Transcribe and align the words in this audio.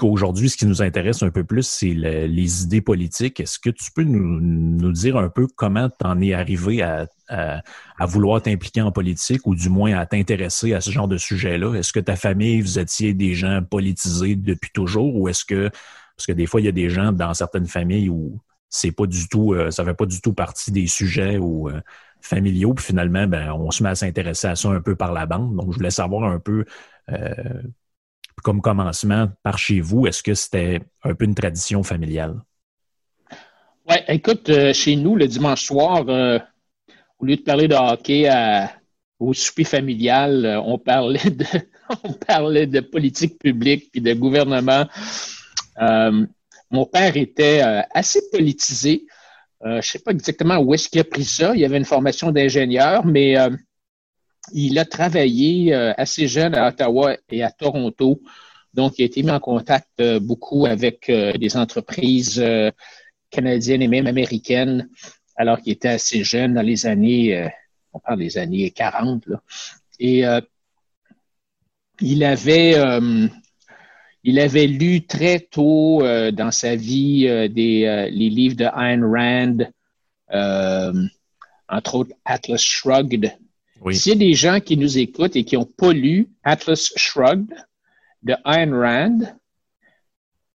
qu'aujourd'hui, 0.00 0.48
ce 0.48 0.56
qui 0.56 0.64
nous 0.64 0.80
intéresse 0.80 1.22
un 1.22 1.30
peu 1.30 1.44
plus, 1.44 1.62
c'est 1.62 1.92
les 1.92 2.62
idées 2.64 2.80
politiques, 2.80 3.38
est-ce 3.38 3.58
que 3.58 3.68
tu 3.68 3.90
peux 3.92 4.02
nous, 4.02 4.92
dire 4.92 5.18
un 5.18 5.28
peu 5.28 5.46
comment 5.46 5.90
tu 5.90 6.06
en 6.06 6.20
es 6.22 6.32
arrivé 6.32 6.82
à, 6.82 7.06
vouloir 8.00 8.40
t'impliquer 8.40 8.80
en 8.80 8.92
politique 8.92 9.46
ou 9.46 9.54
du 9.54 9.68
moins 9.68 9.98
à 9.98 10.06
t'intéresser 10.06 10.72
à 10.72 10.80
ce 10.80 10.90
genre 10.90 11.06
de 11.06 11.18
sujet-là? 11.18 11.74
Est-ce 11.74 11.92
que 11.92 12.00
ta 12.00 12.16
famille, 12.16 12.62
vous 12.62 12.78
étiez 12.78 13.12
des 13.12 13.34
gens 13.34 13.62
politisés 13.62 14.36
depuis 14.36 14.70
toujours 14.72 15.14
ou 15.14 15.28
est-ce 15.28 15.44
que, 15.44 15.68
parce 16.16 16.26
que 16.26 16.32
des 16.32 16.46
fois, 16.46 16.62
il 16.62 16.64
y 16.64 16.68
a 16.68 16.72
des 16.72 16.88
gens 16.88 17.12
dans 17.12 17.34
certaines 17.34 17.66
familles 17.66 18.08
où 18.08 18.40
c'est 18.70 18.92
pas 18.92 19.06
du 19.06 19.28
tout, 19.28 19.52
euh, 19.52 19.70
ça 19.70 19.84
fait 19.84 19.94
pas 19.94 20.06
du 20.06 20.20
tout 20.22 20.32
partie 20.32 20.72
des 20.72 20.86
sujets 20.86 21.38
euh, 21.38 21.80
familiaux, 22.22 22.72
puis 22.72 22.86
finalement, 22.86 23.26
ben, 23.26 23.52
on 23.52 23.70
se 23.70 23.82
met 23.82 23.90
à 23.90 23.94
s'intéresser 23.94 24.46
à 24.46 24.56
ça 24.56 24.70
un 24.70 24.80
peu 24.80 24.96
par 24.96 25.12
la 25.12 25.26
bande. 25.26 25.56
Donc, 25.56 25.72
je 25.72 25.76
voulais 25.76 25.90
savoir 25.90 26.24
un 26.24 26.38
peu 26.38 26.64
euh, 27.10 27.34
comme 28.42 28.60
commencement 28.60 29.28
par 29.42 29.58
chez 29.58 29.80
vous, 29.80 30.06
est-ce 30.06 30.22
que 30.22 30.34
c'était 30.34 30.80
un 31.04 31.14
peu 31.14 31.24
une 31.24 31.34
tradition 31.34 31.82
familiale? 31.82 32.40
Oui, 33.88 33.96
écoute, 34.06 34.48
euh, 34.50 34.72
chez 34.72 34.94
nous, 34.94 35.16
le 35.16 35.26
dimanche 35.26 35.64
soir, 35.64 36.04
euh, 36.08 36.38
au 37.18 37.24
lieu 37.24 37.36
de 37.36 37.42
parler 37.42 37.66
de 37.66 37.74
hockey 37.74 38.30
au 39.18 39.34
souper 39.34 39.64
familial, 39.64 40.46
euh, 40.46 40.60
on, 40.60 40.78
parlait 40.78 41.30
de, 41.30 41.44
on 42.04 42.12
parlait 42.12 42.66
de 42.66 42.80
politique 42.80 43.38
publique 43.38 43.90
puis 43.90 44.00
de 44.00 44.14
gouvernement. 44.14 44.86
mon 46.70 46.86
père 46.86 47.16
était 47.16 47.62
assez 47.92 48.20
politisé. 48.30 49.06
je 49.64 49.76
ne 49.76 49.80
sais 49.80 49.98
pas 49.98 50.12
exactement 50.12 50.58
où 50.58 50.72
est-ce 50.72 50.88
qu'il 50.88 51.00
a 51.00 51.04
pris 51.04 51.24
ça. 51.24 51.52
Il 51.56 51.64
avait 51.64 51.78
une 51.78 51.84
formation 51.84 52.30
d'ingénieur, 52.30 53.04
mais 53.04 53.34
il 54.52 54.78
a 54.78 54.84
travaillé 54.84 55.74
euh, 55.74 55.92
assez 55.96 56.28
jeune 56.28 56.54
à 56.54 56.68
Ottawa 56.68 57.16
et 57.30 57.42
à 57.42 57.50
Toronto. 57.50 58.20
Donc, 58.74 58.98
il 58.98 59.02
a 59.02 59.06
été 59.06 59.22
mis 59.22 59.30
en 59.30 59.40
contact 59.40 59.88
euh, 60.00 60.20
beaucoup 60.20 60.66
avec 60.66 61.08
euh, 61.08 61.32
des 61.32 61.56
entreprises 61.56 62.42
canadiennes 63.30 63.82
et 63.82 63.88
même 63.88 64.06
américaines, 64.06 64.88
alors 65.36 65.60
qu'il 65.60 65.72
était 65.72 65.88
assez 65.88 66.24
jeune 66.24 66.54
dans 66.54 66.62
les 66.62 66.86
années, 66.86 67.48
on 67.92 68.00
parle 68.00 68.18
des 68.18 68.38
années 68.38 68.70
40. 68.70 69.24
Et 70.00 70.24
il 72.00 72.24
avait, 72.24 72.74
il 74.24 74.40
avait 74.40 74.66
lu 74.66 75.06
très 75.06 75.38
tôt 75.38 76.02
dans 76.32 76.50
sa 76.50 76.74
vie 76.74 77.22
des, 77.50 78.08
les 78.10 78.30
livres 78.30 78.56
de 78.56 78.64
Ayn 78.64 79.04
Rand, 79.04 79.70
entre 81.68 81.94
autres 81.94 82.14
Atlas 82.24 82.60
Shrugged, 82.60 83.32
s'il 83.92 84.12
y 84.12 84.14
a 84.14 84.18
des 84.18 84.34
gens 84.34 84.60
qui 84.60 84.76
nous 84.76 84.98
écoutent 84.98 85.36
et 85.36 85.44
qui 85.44 85.56
n'ont 85.56 85.64
pas 85.64 85.92
lu 85.92 86.28
Atlas 86.44 86.92
Shrugged 86.96 87.48
de 88.22 88.34
Ayn 88.44 88.74
Rand, 88.74 89.18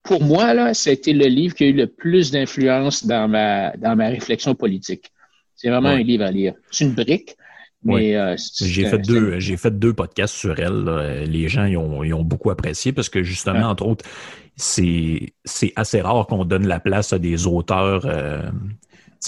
pour 0.02 0.22
moi, 0.22 0.52
là, 0.52 0.74
c'était 0.74 1.14
le 1.14 1.26
livre 1.26 1.54
qui 1.54 1.64
a 1.64 1.66
eu 1.68 1.72
le 1.72 1.86
plus 1.86 2.30
d'influence 2.30 3.06
dans 3.06 3.26
ma, 3.26 3.74
dans 3.78 3.96
ma 3.96 4.08
réflexion 4.08 4.54
politique. 4.54 5.10
C'est 5.56 5.70
vraiment 5.70 5.88
un 5.88 6.02
livre 6.02 6.24
à 6.24 6.30
lire. 6.30 6.54
C'est 6.70 6.84
une 6.84 6.92
brique, 6.92 7.36
mais 7.82 8.16
euh, 8.16 8.36
j'ai 8.60 8.86
fait 8.86 8.98
deux, 8.98 9.38
j'ai 9.38 9.56
fait 9.56 9.78
deux 9.78 9.94
podcasts 9.94 10.34
sur 10.34 10.58
elle. 10.58 11.24
Les 11.26 11.48
gens 11.48 11.64
y 11.64 11.76
ont, 11.76 12.00
ont, 12.00 12.22
beaucoup 12.22 12.50
apprécié 12.50 12.92
parce 12.92 13.08
que 13.08 13.22
justement, 13.22 13.68
entre 13.68 13.86
autres, 13.86 14.04
c'est 14.56 15.32
c'est 15.44 15.72
assez 15.76 16.00
rare 16.00 16.26
qu'on 16.26 16.44
donne 16.44 16.66
la 16.66 16.80
place 16.80 17.12
à 17.12 17.18
des 17.18 17.46
auteurs 17.46 18.04
euh, 18.06 18.42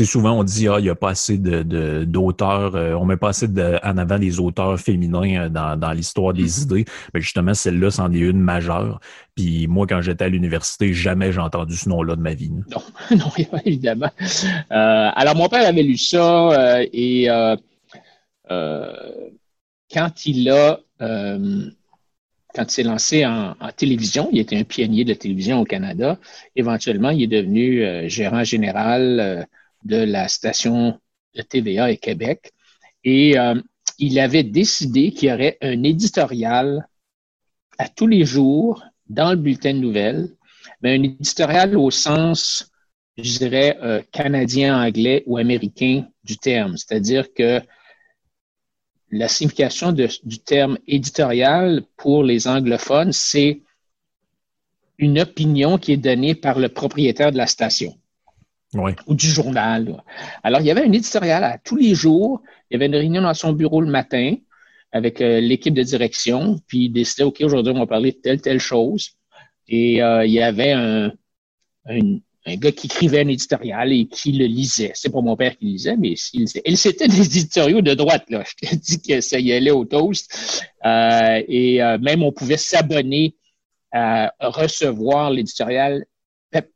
souvent 0.05 0.33
on 0.33 0.45
dit 0.45 0.69
ah 0.69 0.77
il 0.79 0.83
n'y 0.83 0.89
a 0.91 0.95
pas 0.95 1.11
assez 1.11 1.39
de, 1.39 2.05
d'auteurs, 2.05 2.75
euh, 2.75 2.95
on 2.95 3.05
met 3.05 3.17
pas 3.17 3.31
assez 3.31 3.47
en 3.47 3.99
avant 3.99 4.19
des 4.19 4.41
auteurs 4.41 4.79
féminins 4.79 5.47
euh, 5.47 5.77
dans, 5.77 5.93
l'histoire 5.93 6.35
des 6.35 6.45
mm-hmm. 6.45 6.63
idées. 6.63 6.85
Mais 7.15 7.21
justement, 7.21 7.55
celle-là, 7.55 7.91
c'en 7.91 8.13
est 8.13 8.19
une 8.19 8.41
majeure. 8.41 9.01
Puis 9.35 9.67
moi, 9.67 9.87
quand 9.87 10.01
j'étais 10.03 10.25
à 10.25 10.29
l'université, 10.29 10.93
jamais 10.93 11.33
j'ai 11.33 11.41
entendu 11.41 11.75
ce 11.77 11.89
nom-là 11.89 12.17
de 12.17 12.21
ma 12.21 12.35
vie. 12.35 12.51
Non, 12.51 12.83
non, 13.17 13.33
évidemment. 13.65 14.11
Euh, 14.21 15.11
alors 15.15 15.37
mon 15.37 15.49
père 15.49 15.67
avait 15.67 15.83
lu 15.83 15.97
ça 15.97 16.81
et 16.93 17.29
quand 18.49 20.27
il 20.27 20.51
a 20.51 20.81
quand 22.55 22.63
il 22.63 22.71
s'est 22.71 22.85
lancé 22.85 23.27
en, 23.27 23.55
en, 23.61 23.71
télévision, 23.71 24.31
il 24.33 24.39
était 24.39 24.57
un 24.57 24.65
pionnier 24.65 25.05
de 25.05 25.13
télévision 25.13 25.61
au 25.61 25.65
Canada. 25.67 26.19
Éventuellement, 26.55 27.11
il 27.11 27.25
est 27.25 27.27
devenu 27.43 28.09
gérant 28.09 28.45
général 28.45 29.47
de 29.85 29.97
la 29.97 30.29
station 30.29 30.99
de 31.35 31.43
TVA 31.43 31.91
et 31.91 31.97
Québec. 31.97 32.53
Et 33.05 33.39
euh, 33.39 33.61
il 33.99 34.19
avait 34.19 34.43
décidé 34.43 35.13
qu'il 35.13 35.29
y 35.29 35.33
aurait 35.33 35.59
un 35.61 35.83
éditorial 35.83 36.89
à 37.79 37.89
tous 37.89 38.07
les 38.07 38.25
jours 38.25 38.85
dans 39.09 39.31
le 39.31 39.37
bulletin 39.37 39.75
de 39.75 39.79
nouvelles, 39.79 40.29
mais 40.83 40.97
un 40.97 41.03
éditorial 41.03 41.77
au 41.77 41.91
sens, 41.91 42.71
je 43.17 43.39
dirais, 43.39 43.79
euh, 43.83 44.03
canadien, 44.13 44.83
anglais 44.83 45.23
ou 45.27 45.37
américain 45.37 46.07
du 46.25 46.37
terme. 46.37 46.77
C'est-à-dire 46.77 47.33
que 47.33 47.61
la 49.11 49.29
signification 49.29 49.93
du 49.93 50.39
terme 50.45 50.79
éditorial 50.89 51.83
pour 51.97 52.25
les 52.25 52.49
anglophones, 52.49 53.13
c'est 53.13 53.63
une 54.99 55.21
opinion 55.21 55.79
qui 55.79 55.93
est 55.93 55.97
donnée 55.97 56.35
par 56.35 56.59
le 56.59 56.69
propriétaire 56.69 57.31
de 57.31 57.37
la 57.37 57.47
station 57.47 57.97
ou 58.75 59.15
du 59.15 59.29
journal. 59.29 60.03
Alors, 60.43 60.61
il 60.61 60.67
y 60.67 60.71
avait 60.71 60.83
un 60.83 60.93
éditorial 60.93 61.45
à 61.45 61.59
tous 61.59 61.77
les 61.77 61.95
jours. 61.95 62.43
Il 62.71 62.75
y 62.75 62.77
avait 62.77 62.87
une 62.87 62.97
réunion 62.97 63.23
dans 63.23 63.35
son 63.35 63.53
bureau 63.53 63.81
le 63.81 63.91
matin 63.91 64.35
avec 64.93 65.21
euh, 65.21 65.41
l'équipe 65.41 65.75
de 65.75 65.83
direction, 65.83 66.59
puis 66.67 66.85
il 66.85 66.91
décidait, 66.91 67.25
OK, 67.25 67.41
aujourd'hui, 67.43 67.73
on 67.75 67.81
va 67.81 67.87
parler 67.87 68.13
de 68.13 68.17
telle, 68.17 68.41
telle 68.41 68.61
chose. 68.61 69.11
Et 69.69 70.03
euh, 70.03 70.25
il 70.25 70.33
y 70.33 70.41
avait 70.41 70.73
un, 70.73 71.13
un, 71.87 72.57
gars 72.57 72.73
qui 72.73 72.87
écrivait 72.87 73.21
un 73.21 73.29
éditorial 73.29 73.93
et 73.93 74.07
qui 74.07 74.33
le 74.33 74.47
lisait. 74.47 74.93
C'est 74.95 75.11
pas 75.11 75.21
mon 75.21 75.37
père 75.37 75.57
qui 75.57 75.67
lisait, 75.67 75.97
mais 75.97 76.15
il 76.33 76.41
lisait. 76.41 76.63
Et 76.65 76.77
c'était 76.77 77.09
des 77.09 77.27
éditoriaux 77.27 77.83
de 77.83 77.95
droite, 77.95 78.25
là. 78.31 78.45
Je 78.63 78.69
te 78.69 78.75
dis 78.77 79.03
que 79.03 79.21
ça 79.21 79.39
y 79.41 79.53
allait 79.53 79.73
au 79.73 79.85
toast. 79.85 80.63
Euh, 80.85 81.43
et 81.49 81.79
même, 82.01 82.23
on 82.23 82.33
pouvait 82.33 82.57
s'abonner 82.57 83.35
à 83.93 84.33
recevoir 84.41 85.31
l'éditorial 85.31 86.05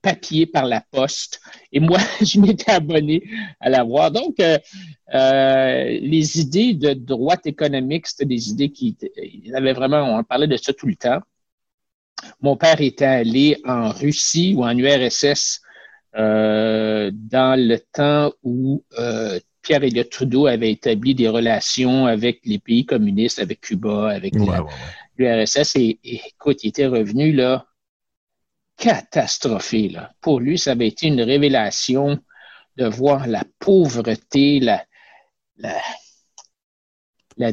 papier 0.03 0.47
par 0.47 0.67
la 0.67 0.81
poste. 0.81 1.41
Et 1.73 1.81
moi, 1.81 1.99
je 2.21 2.41
m'étais 2.41 2.71
abonné 2.71 3.23
à 3.61 3.69
l'avoir. 3.69 4.11
Donc, 4.11 4.41
euh, 4.41 4.59
euh, 5.15 5.85
les 5.85 6.41
idées 6.41 6.75
de 6.75 6.93
droite 6.93 7.47
économique, 7.47 8.07
c'était 8.07 8.27
des 8.27 8.51
idées 8.51 8.71
qui 8.71 8.97
il 9.17 9.55
avait 9.55 9.73
vraiment, 9.73 10.19
on 10.19 10.25
parlait 10.25 10.47
de 10.47 10.57
ça 10.57 10.73
tout 10.73 10.87
le 10.87 10.97
temps. 10.97 11.21
Mon 12.43 12.57
père 12.57 12.81
était 12.81 13.05
allé 13.05 13.57
en 13.65 13.91
Russie 13.91 14.55
ou 14.57 14.65
en 14.65 14.77
URSS 14.77 15.63
euh, 16.17 17.11
dans 17.15 17.59
le 17.59 17.79
temps 17.79 18.33
où 18.43 18.85
Pierre 19.63 19.85
Elliott 19.85 20.11
Trudeau 20.11 20.47
avait 20.47 20.73
établi 20.73 21.15
des 21.15 21.29
relations 21.29 22.07
avec 22.07 22.41
les 22.45 22.59
pays 22.59 22.85
communistes, 22.85 23.39
avec 23.39 23.61
Cuba, 23.61 24.11
avec 24.11 24.35
l'URSS. 25.17 25.77
Et, 25.77 25.99
et, 26.05 26.21
écoute, 26.29 26.63
il 26.63 26.69
était 26.69 26.87
revenu 26.87 27.33
là 27.33 27.70
catastrophé. 28.81 29.91
Là. 29.91 30.11
Pour 30.21 30.41
lui, 30.41 30.59
ça 30.59 30.73
avait 30.73 30.89
été 30.89 31.07
une 31.07 31.21
révélation 31.21 32.19
de 32.77 32.87
voir 32.87 33.27
la 33.27 33.45
pauvreté, 33.59 34.59
la, 34.59 34.83
la, 35.59 35.77
la, 37.37 37.53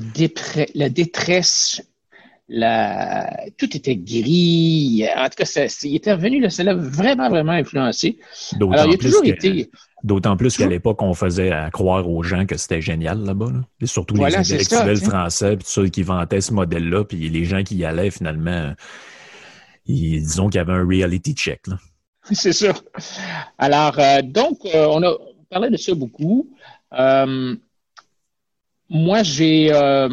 détresse, 0.89 1.81
la, 2.47 3.29
tout 3.57 3.75
était 3.75 3.97
gris. 3.97 5.05
En 5.17 5.25
tout 5.25 5.35
cas, 5.37 5.45
ça, 5.45 5.65
il 5.83 5.95
était 5.95 6.13
revenu, 6.13 6.49
ça 6.49 6.63
l'a 6.63 6.73
vraiment, 6.73 7.29
vraiment 7.29 7.51
influencé. 7.51 8.17
Été. 9.23 9.69
D'autant 10.03 10.37
plus 10.37 10.55
qu'à 10.55 10.67
l'époque, 10.67 11.01
on 11.01 11.13
faisait 11.13 11.51
croire 11.73 12.09
aux 12.09 12.23
gens 12.23 12.45
que 12.45 12.55
c'était 12.55 12.81
génial 12.81 13.19
là-bas. 13.25 13.51
Surtout 13.83 14.15
les 14.15 14.35
intellectuels 14.35 14.97
français, 14.97 15.57
puis 15.57 15.67
ceux 15.67 15.89
qui 15.89 16.03
vantaient 16.03 16.39
ce 16.39 16.53
modèle-là, 16.53 17.03
puis 17.03 17.27
les 17.27 17.43
gens 17.43 17.63
qui 17.63 17.75
y 17.75 17.83
allaient 17.83 18.11
finalement 18.11 18.73
disons 19.87 20.49
qu'il 20.49 20.57
y 20.57 20.61
avait 20.61 20.73
un 20.73 20.85
reality 20.85 21.33
check. 21.33 21.61
C'est 22.31 22.53
sûr. 22.53 22.83
Alors, 23.57 23.97
euh, 23.99 24.21
donc, 24.21 24.59
euh, 24.65 24.87
on 24.89 25.01
a 25.03 25.15
parlé 25.49 25.69
de 25.69 25.77
ça 25.77 25.93
beaucoup. 25.95 26.49
Euh, 26.93 27.55
moi, 28.89 29.23
j'ai. 29.23 29.71
à 29.71 30.09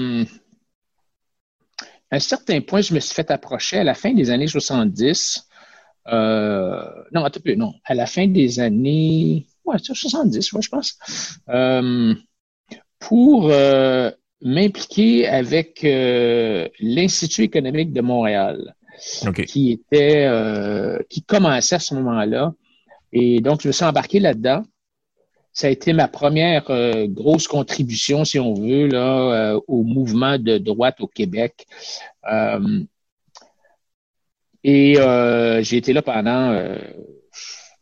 un 2.11 2.19
certain 2.21 2.61
point, 2.61 2.81
je 2.81 2.94
me 2.94 3.00
suis 3.00 3.15
fait 3.15 3.31
approcher 3.31 3.79
à 3.79 3.85
la 3.85 3.94
fin 3.94 4.12
des 4.12 4.31
années 4.31 4.47
70. 4.47 5.49
non, 6.06 7.25
attends 7.25 7.41
peu, 7.44 7.55
non. 7.55 7.75
À 7.85 7.94
la 7.94 8.06
fin 8.06 8.26
des 8.29 8.61
années. 8.61 9.47
Ouais, 9.65 9.79
70, 9.79 10.50
je 10.61 10.69
pense. 10.69 10.99
pour 12.99 13.50
m'impliquer 14.43 15.26
avec 15.26 15.81
l'Institut 15.82 17.43
économique 17.43 17.93
de 17.93 18.00
Montréal 18.03 18.75
qui 19.46 19.73
était 19.73 20.26
euh, 20.26 20.99
qui 21.08 21.23
commençait 21.23 21.76
à 21.76 21.81
ce 21.81 21.94
moment-là. 21.94 22.55
Et 23.12 23.41
donc, 23.41 23.62
je 23.62 23.69
me 23.69 23.73
suis 23.73 23.85
embarqué 23.85 24.20
là-dedans. 24.20 24.64
Ça 25.52 25.69
a 25.69 25.70
été 25.70 25.93
ma 25.93 26.08
première 26.08 26.69
euh, 26.70 27.06
grosse 27.06 27.46
contribution, 27.46 28.25
si 28.25 28.41
on 28.41 28.55
veut, 28.55 28.88
là, 28.88 29.52
euh, 29.52 29.61
au 29.69 29.85
mouvement 29.85 30.38
de 30.38 30.58
droite 30.58 31.00
au 31.00 31.06
Québec. 31.06 31.67
Et 34.64 34.94
j'ai 35.62 35.76
été 35.76 35.93
là 35.93 36.02
pendant 36.02 36.76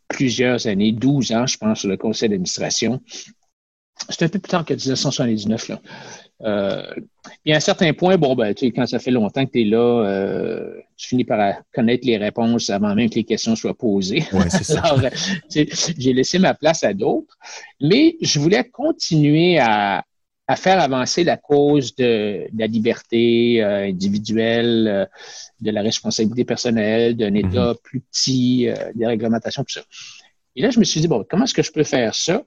plusieurs 0.09 0.67
années, 0.67 0.93
12 0.93 1.33
ans, 1.33 1.47
je 1.47 1.57
pense, 1.57 1.81
sur 1.81 1.89
le 1.89 1.97
conseil 1.97 2.29
d'administration. 2.29 3.01
C'est 4.09 4.25
un 4.25 4.29
peu 4.29 4.39
plus 4.39 4.51
tard 4.51 4.65
que 4.65 4.75
1979. 4.75 5.69
Là. 5.69 5.81
Euh, 6.45 6.83
puis 7.45 7.53
à 7.53 7.57
un 7.57 7.61
certain 7.61 7.93
point, 7.93 8.17
bon, 8.17 8.35
ben, 8.35 8.55
tu 8.55 8.67
sais, 8.67 8.73
quand 8.73 8.87
ça 8.87 8.99
fait 8.99 9.11
longtemps 9.11 9.47
que 9.47 9.53
tu 9.53 9.63
es 9.63 9.65
là, 9.65 10.05
euh, 10.05 10.75
tu 10.97 11.09
finis 11.09 11.25
par 11.25 11.63
connaître 11.73 12.07
les 12.07 12.17
réponses 12.17 12.71
avant 12.71 12.95
même 12.95 13.09
que 13.09 13.17
les 13.17 13.25
questions 13.25 13.55
soient 13.55 13.77
posées. 13.77 14.25
Ouais, 14.33 14.51
c'est 14.51 14.65
ça. 14.65 14.81
Alors, 14.85 15.01
j'ai 15.49 16.13
laissé 16.13 16.39
ma 16.39 16.55
place 16.55 16.83
à 16.85 16.95
d'autres. 16.95 17.37
Mais 17.81 18.17
je 18.21 18.41
voulais 18.41 18.65
continuer 18.65 19.59
à, 19.59 20.05
à 20.49 20.57
faire 20.57 20.81
avancer 20.81 21.25
la 21.25 21.37
cause 21.37 21.95
de, 21.95 22.47
la 22.57 22.67
liberté 22.67 23.63
euh, 23.63 23.87
individuelle, 23.87 24.89
euh, 24.89 25.07
de 25.61 25.71
la 25.71 25.83
responsabilité 25.83 26.45
personnelle, 26.45 27.17
d'un 27.17 27.31
mm-hmm. 27.31 27.51
État 27.51 27.75
plus 27.83 28.01
petit, 28.01 28.69
euh, 28.69 28.75
des 28.95 29.07
réglementations, 29.07 29.63
tout 29.63 29.73
ça. 29.73 29.83
Et 30.55 30.63
là, 30.63 30.71
je 30.71 30.79
me 30.79 30.85
suis 30.85 31.01
dit, 31.01 31.09
bon, 31.09 31.25
comment 31.29 31.45
est-ce 31.45 31.55
que 31.55 31.63
je 31.63 31.73
peux 31.73 31.85
faire 31.85 32.15
ça? 32.15 32.43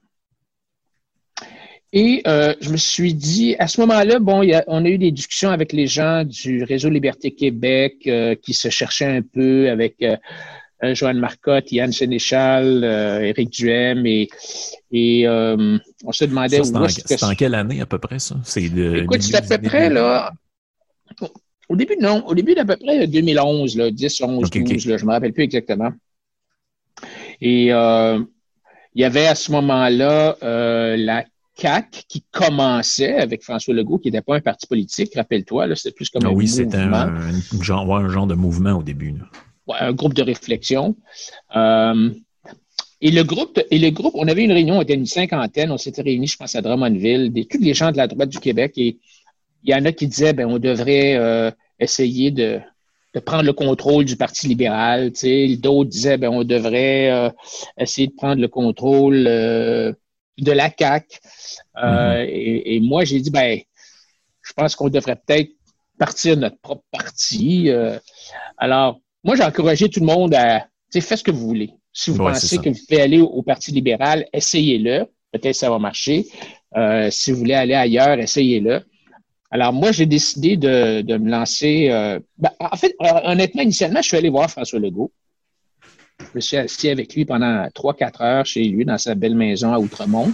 Et 1.92 2.22
je 2.24 2.70
me 2.70 2.76
suis 2.76 3.14
dit, 3.14 3.56
à 3.58 3.68
ce 3.68 3.80
moment-là, 3.80 4.18
bon, 4.18 4.42
on 4.66 4.84
a 4.84 4.88
eu 4.88 4.98
des 4.98 5.12
discussions 5.12 5.50
avec 5.50 5.72
les 5.72 5.86
gens 5.86 6.24
du 6.24 6.62
Réseau 6.64 6.90
Liberté 6.90 7.30
Québec 7.30 8.08
qui 8.42 8.54
se 8.54 8.68
cherchaient 8.68 9.06
un 9.06 9.22
peu 9.22 9.70
avec 9.70 10.02
euh, 10.84 10.94
Joanne 10.94 11.18
Marcotte, 11.18 11.72
Yann 11.72 11.90
Sénéchal, 11.90 12.84
euh, 12.84 13.20
Éric 13.22 13.48
Duhem, 13.48 14.04
et, 14.04 14.28
et 14.92 15.26
euh, 15.26 15.78
on 16.04 16.12
se 16.12 16.26
demandait 16.26 16.62
ça, 16.62 16.78
où 16.78 16.88
C'est 16.88 17.22
en, 17.22 17.34
quelle 17.34 17.54
année 17.54 17.80
à 17.80 17.86
peu 17.86 17.98
près, 17.98 18.18
ça? 18.18 18.34
De, 18.34 19.02
Écoute, 19.02 19.22
c'est 19.22 19.36
à 19.36 19.42
peu 19.42 19.66
près, 19.66 19.88
là... 19.88 20.32
Au 21.68 21.76
début, 21.76 21.96
non. 21.98 22.24
Au 22.26 22.34
début 22.34 22.54
d'à 22.54 22.64
peu 22.64 22.76
près 22.76 23.06
2011, 23.06 23.76
là, 23.76 23.90
10, 23.90 24.20
11, 24.20 24.50
12, 24.50 24.86
Là, 24.86 24.98
je 24.98 25.02
ne 25.02 25.08
me 25.08 25.12
rappelle 25.12 25.32
plus 25.32 25.44
exactement. 25.44 25.90
Et 27.40 27.72
euh, 27.72 28.20
il 28.94 29.00
y 29.00 29.04
avait 29.04 29.26
à 29.26 29.34
ce 29.34 29.50
moment-là 29.52 30.36
euh, 30.42 30.96
la 30.96 31.24
CAC 31.56 32.04
qui 32.08 32.24
commençait 32.30 33.14
avec 33.14 33.42
François 33.42 33.74
Legault, 33.74 33.98
qui 33.98 34.08
n'était 34.08 34.22
pas 34.22 34.36
un 34.36 34.40
parti 34.40 34.66
politique, 34.66 35.14
rappelle-toi, 35.14 35.74
c'était 35.74 35.94
plus 35.94 36.10
comme 36.10 36.22
ah 36.24 36.28
un 36.28 36.32
oui, 36.32 36.46
c'était 36.46 36.76
un, 36.76 37.18
genre, 37.60 37.96
un 37.96 38.08
genre 38.08 38.26
de 38.26 38.34
mouvement 38.34 38.74
au 38.74 38.82
début. 38.82 39.12
Là 39.12 39.24
un 39.74 39.92
groupe 39.92 40.14
de 40.14 40.22
réflexion. 40.22 40.96
Euh, 41.54 42.10
et 43.00 43.10
le 43.10 43.24
groupe, 43.24 43.60
et 43.70 43.78
le 43.78 43.90
groupe, 43.90 44.14
on 44.16 44.26
avait 44.26 44.44
une 44.44 44.52
réunion, 44.52 44.78
on 44.78 44.82
était 44.82 44.94
une 44.94 45.06
cinquantaine, 45.06 45.70
on 45.70 45.76
s'était 45.76 46.02
réunis, 46.02 46.28
je 46.28 46.36
pense, 46.36 46.54
à 46.54 46.62
Drummondville, 46.62 47.30
des, 47.30 47.44
tous 47.44 47.58
les 47.60 47.74
gens 47.74 47.92
de 47.92 47.96
la 47.96 48.06
droite 48.06 48.30
du 48.30 48.38
Québec, 48.38 48.72
et 48.76 48.98
il 49.64 49.70
y 49.70 49.74
en 49.74 49.84
a 49.84 49.92
qui 49.92 50.06
disaient, 50.06 50.32
ben, 50.32 50.46
on 50.46 50.58
devrait 50.58 51.16
euh, 51.16 51.50
essayer 51.78 52.30
de, 52.30 52.60
de, 53.14 53.20
prendre 53.20 53.42
le 53.42 53.52
contrôle 53.52 54.06
du 54.06 54.16
Parti 54.16 54.48
libéral, 54.48 55.12
tu 55.12 55.20
sais. 55.20 55.56
D'autres 55.56 55.90
disaient, 55.90 56.16
ben, 56.16 56.30
on 56.30 56.44
devrait 56.44 57.10
euh, 57.10 57.30
essayer 57.78 58.06
de 58.06 58.14
prendre 58.14 58.40
le 58.40 58.48
contrôle 58.48 59.26
de 60.38 60.52
la 60.52 60.70
CAC. 60.70 61.20
Mm-hmm. 61.76 62.26
et, 62.28 62.76
et, 62.76 62.80
moi, 62.80 63.04
j'ai 63.04 63.20
dit, 63.20 63.30
ben, 63.30 63.60
je 64.42 64.52
pense 64.52 64.76
qu'on 64.76 64.88
devrait 64.88 65.16
peut-être 65.16 65.50
partir 65.98 66.36
de 66.36 66.42
notre 66.42 66.58
propre 66.58 66.84
parti. 66.90 67.70
alors, 68.58 69.00
moi, 69.24 69.34
j'ai 69.34 69.42
encouragé 69.44 69.88
tout 69.88 70.00
le 70.00 70.06
monde 70.06 70.34
à, 70.34 70.66
faites 70.92 71.18
ce 71.18 71.24
que 71.24 71.30
vous 71.30 71.46
voulez. 71.46 71.70
Si 71.92 72.10
vous 72.10 72.18
pensez 72.18 72.58
que 72.58 72.68
vous 72.68 72.78
pouvez 72.88 73.00
aller 73.00 73.20
au, 73.20 73.42
Parti 73.42 73.72
libéral, 73.72 74.26
essayez-le. 74.32 75.06
Peut-être 75.32 75.52
que 75.52 75.58
ça 75.58 75.70
va 75.70 75.78
marcher. 75.78 76.26
Euh, 76.76 77.10
si 77.10 77.32
vous 77.32 77.38
voulez 77.38 77.54
aller 77.54 77.74
ailleurs, 77.74 78.18
essayez-le. 78.18 78.82
Alors, 79.50 79.72
moi, 79.72 79.92
j'ai 79.92 80.06
décidé 80.06 80.56
de, 80.56 81.16
me 81.16 81.30
lancer. 81.30 81.88
Euh, 81.90 82.20
ben, 82.36 82.50
en 82.60 82.76
fait, 82.76 82.94
euh, 83.02 83.06
honnêtement, 83.24 83.62
initialement, 83.62 84.02
je 84.02 84.08
suis 84.08 84.16
allé 84.16 84.28
voir 84.28 84.50
François 84.50 84.78
Legault. 84.78 85.10
Je 86.34 86.40
suis 86.40 86.56
assis 86.56 86.88
avec 86.88 87.14
lui 87.14 87.24
pendant 87.24 87.68
trois, 87.74 87.94
quatre 87.94 88.20
heures 88.22 88.46
chez 88.46 88.64
lui 88.64 88.84
dans 88.84 88.98
sa 88.98 89.14
belle 89.14 89.34
maison 89.34 89.72
à 89.72 89.78
Outremont. 89.78 90.32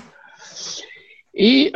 Et 1.35 1.71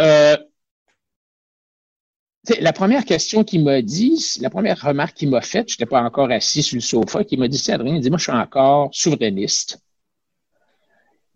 la 2.61 2.73
première 2.73 3.05
question 3.05 3.45
qu'il 3.45 3.65
m'a 3.65 3.83
dit, 3.83 4.39
la 4.41 4.51
première 4.51 4.81
remarque 4.81 5.17
qu'il 5.17 5.31
m'a 5.31 5.41
faite, 5.41 5.69
je 5.69 5.75
n'étais 5.75 5.87
pas 5.87 6.03
encore 6.03 6.31
assis 6.31 6.63
sur 6.63 6.77
le 6.77 6.81
sofa, 6.81 7.25
qui 7.25 7.37
m'a 7.37 7.49
dit, 7.49 7.59
c'est 7.59 7.73
Adrien, 7.73 7.97
il 7.97 8.01
dit, 8.01 8.11
moi, 8.11 8.19
je 8.19 8.25
suis 8.25 8.33
encore 8.33 8.91
souverainiste, 8.93 9.81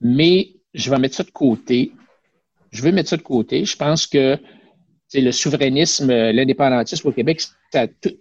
mais 0.01 0.55
je 0.73 0.91
vais 0.91 0.99
mettre 0.99 1.17
ça 1.17 1.25
de 1.25 1.31
côté. 1.31 1.93
Je 2.71 2.83
veux 2.83 2.93
mettre 2.93 3.09
ça 3.09 3.17
de 3.17 3.23
côté. 3.23 3.65
Je 3.65 3.77
pense 3.77 4.07
que 4.07 4.39
le 5.13 5.33
souverainisme, 5.33 6.09
l'indépendantisme 6.31 7.09
au 7.09 7.13
Québec, 7.13 7.43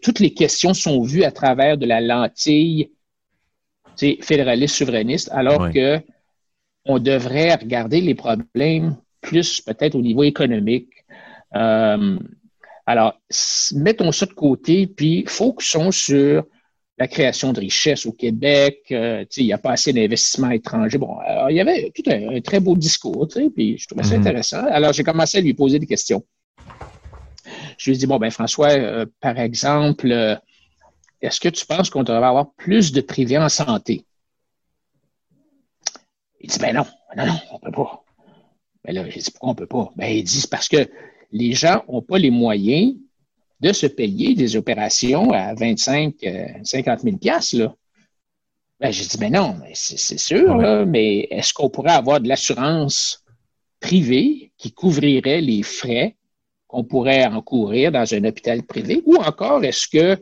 toutes 0.02 0.20
les 0.20 0.34
questions 0.34 0.74
sont 0.74 1.04
vues 1.04 1.24
à 1.24 1.32
travers 1.32 1.78
de 1.78 1.86
la 1.86 2.02
lentille 2.02 2.92
fédéraliste 4.22 4.76
souverainiste, 4.76 5.30
alors 5.32 5.72
que 5.72 6.02
on 6.86 7.00
devrait 7.00 7.56
regarder 7.56 8.02
les 8.02 8.16
problèmes 8.16 8.98
plus 9.22 9.62
peut-être 9.62 9.96
au 9.96 10.02
niveau 10.02 10.24
économique. 10.24 10.90
Euh, 11.56 12.18
alors, 12.86 13.20
mettons 13.76 14.12
ça 14.12 14.26
de 14.26 14.34
côté, 14.34 14.88
puis 14.88 15.24
focusons 15.28 15.92
sur 15.92 16.46
la 16.98 17.08
création 17.08 17.54
de 17.54 17.60
richesses 17.60 18.06
au 18.06 18.12
Québec. 18.12 18.80
Euh, 18.92 19.24
il 19.38 19.46
n'y 19.46 19.54
a 19.54 19.58
pas 19.58 19.72
assez 19.72 19.94
d'investissements 19.94 20.50
étrangers. 20.50 20.98
Bon, 20.98 21.18
il 21.50 21.56
y 21.56 21.62
avait 21.62 21.92
tout 21.96 22.04
un, 22.08 22.42
très 22.42 22.60
beau 22.60 22.76
discours, 22.76 23.28
puis 23.56 23.78
je 23.78 23.88
trouvais 23.88 24.04
ça 24.04 24.16
mhm. 24.16 24.22
intéressant. 24.22 24.66
Alors, 24.66 24.92
j'ai 24.94 25.04
commencé 25.04 25.38
à 25.38 25.42
lui 25.42 25.54
poser 25.54 25.80
des 25.80 25.86
questions. 25.86 26.24
Je 27.78 27.90
lui 27.90 27.96
ai 27.96 28.00
dit, 28.00 28.08
bon, 28.08 28.18
ben 28.18 28.30
François, 28.32 28.72
euh, 28.72 29.06
par 29.22 29.40
exemple, 29.40 30.12
est-ce 31.22 31.40
que 31.40 31.50
tu 31.50 31.66
penses 31.66 31.90
qu'on 31.90 32.04
devrait 32.04 32.28
avoir 32.28 32.54
plus 32.54 32.92
de 32.92 33.02
privés 33.02 33.38
en 33.38 33.50
santé? 33.50 34.06
Il 36.42 36.50
dit, 36.50 36.60
ben 36.60 36.74
non, 36.74 36.86
non, 37.18 37.26
non, 37.26 37.40
on 37.52 37.56
ne 37.56 37.60
peut 37.60 37.72
pas. 37.72 38.04
Ben 38.84 38.96
là, 38.96 39.10
j'ai 39.10 39.20
dit, 39.20 39.32
pourquoi 39.32 39.50
on 39.50 39.54
ne 39.54 39.58
peut 39.58 39.68
pas? 39.68 39.92
Ben, 39.96 40.08
il 40.08 40.24
dit, 40.24 40.40
c'est 40.40 40.50
parce 40.50 40.70
que 40.70 40.90
les 41.32 41.54
gens 41.54 41.84
n'ont 41.90 42.02
pas 42.02 42.18
les 42.18 42.32
moyens 42.32 42.96
de 43.60 43.74
se 43.74 43.88
payer 43.88 44.36
des 44.36 44.56
opérations 44.56 45.32
à 45.32 45.54
25, 45.54 46.16
50 46.64 47.02
000 47.02 47.18
là. 47.54 47.76
Ben, 48.80 48.92
j'ai 48.92 49.06
dit, 49.06 49.18
ben 49.18 49.34
non, 49.34 49.60
c'est 49.74 50.18
sûr, 50.18 50.86
mais 50.88 51.28
est-ce 51.30 51.54
qu'on 51.54 51.70
pourrait 51.70 51.92
avoir 51.92 52.22
de 52.22 52.30
l'assurance 52.30 53.26
privée 53.82 54.54
qui 54.58 54.72
couvrirait 54.72 55.42
les 55.42 55.64
frais 55.64 56.16
qu'on 56.68 56.86
pourrait 56.86 57.26
encourir 57.26 57.92
dans 57.92 58.14
un 58.14 58.24
hôpital 58.24 58.64
privé? 58.64 59.02
Ou 59.06 59.18
encore, 59.18 59.66
est-ce 59.66 59.90
que 59.90 60.22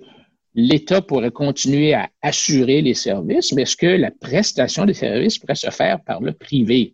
l'État 0.57 1.03
pourrait 1.03 1.31
continuer 1.31 1.93
à 1.93 2.09
assurer 2.23 2.81
les 2.81 2.95
services, 2.95 3.53
mais 3.53 3.61
est-ce 3.61 3.77
que 3.77 3.85
la 3.85 4.09
prestation 4.09 4.85
des 4.85 4.95
services 4.95 5.37
pourrait 5.37 5.55
se 5.55 5.69
faire 5.69 6.01
par 6.03 6.19
le 6.19 6.33
privé? 6.33 6.93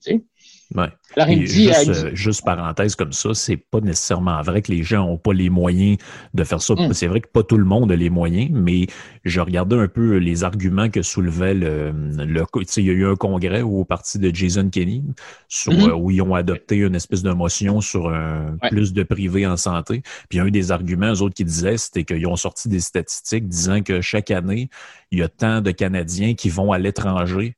Ouais. 0.76 0.90
Euh, 1.18 2.12
juste, 2.16 2.44
parenthèse 2.44 2.96
comme 2.96 3.14
ça, 3.14 3.34
c'est 3.34 3.58
pas 3.58 3.80
nécessairement 3.80 4.42
vrai 4.42 4.62
que 4.62 4.72
les 4.72 4.84
gens 4.84 5.06
n'ont 5.06 5.18
pas 5.18 5.34
les 5.34 5.50
moyens 5.50 5.98
de 6.34 6.44
faire 6.44 6.62
ça. 6.62 6.74
Hmm. 6.74 6.94
C'est 6.94 7.08
vrai 7.08 7.22
que 7.22 7.28
pas 7.28 7.44
tout 7.44 7.58
le 7.58 7.66
monde 7.66 7.92
a 7.92 7.96
les 7.96 8.10
moyens, 8.10 8.50
mais 8.52 8.88
je 9.24 9.40
regardais 9.40 9.76
un 9.76 9.88
peu 9.88 10.18
les 10.18 10.44
arguments 10.44 10.90
que 10.90 11.02
soulevait 11.02 11.54
le, 11.54 11.92
le 11.92 12.44
il 12.78 12.86
y 12.86 12.90
a 12.90 12.94
eu 12.94 13.06
un 13.06 13.16
congrès 13.16 13.62
au 13.62 13.86
parti 13.86 14.20
de 14.20 14.34
Jason 14.34 14.70
Kenney 14.70 15.04
sur, 15.48 15.74
hmm. 15.74 15.90
euh, 15.90 15.96
où 15.96 16.12
ils 16.12 16.22
ont 16.22 16.34
adopté 16.34 16.78
une 16.78 16.96
espèce 16.96 17.22
de 17.22 17.32
motion 17.32 17.82
sur 17.82 18.10
un 18.10 18.58
plus 18.70 18.94
de 18.94 19.04
privé 19.04 19.46
en 19.46 19.58
santé. 19.58 20.02
Puis 20.30 20.40
un 20.40 20.50
des 20.50 20.72
arguments, 20.72 21.14
eux 21.14 21.22
autres 21.22 21.36
qui 21.36 21.46
disaient, 21.46 21.78
c'était 21.78 22.04
qu'ils 22.04 22.28
ont 22.28 22.36
sorti 22.36 22.70
des 22.70 22.80
statistiques 22.80 23.48
disant 23.48 23.82
que 23.82 24.02
chaque 24.02 24.32
année, 24.32 24.70
il 25.12 25.20
y 25.20 25.24
a 25.24 25.30
tant 25.30 25.62
de 25.62 25.72
Canadiens 25.72 26.34
qui 26.34 26.50
vont 26.50 26.72
à 26.72 26.80
l'étranger 26.80 27.56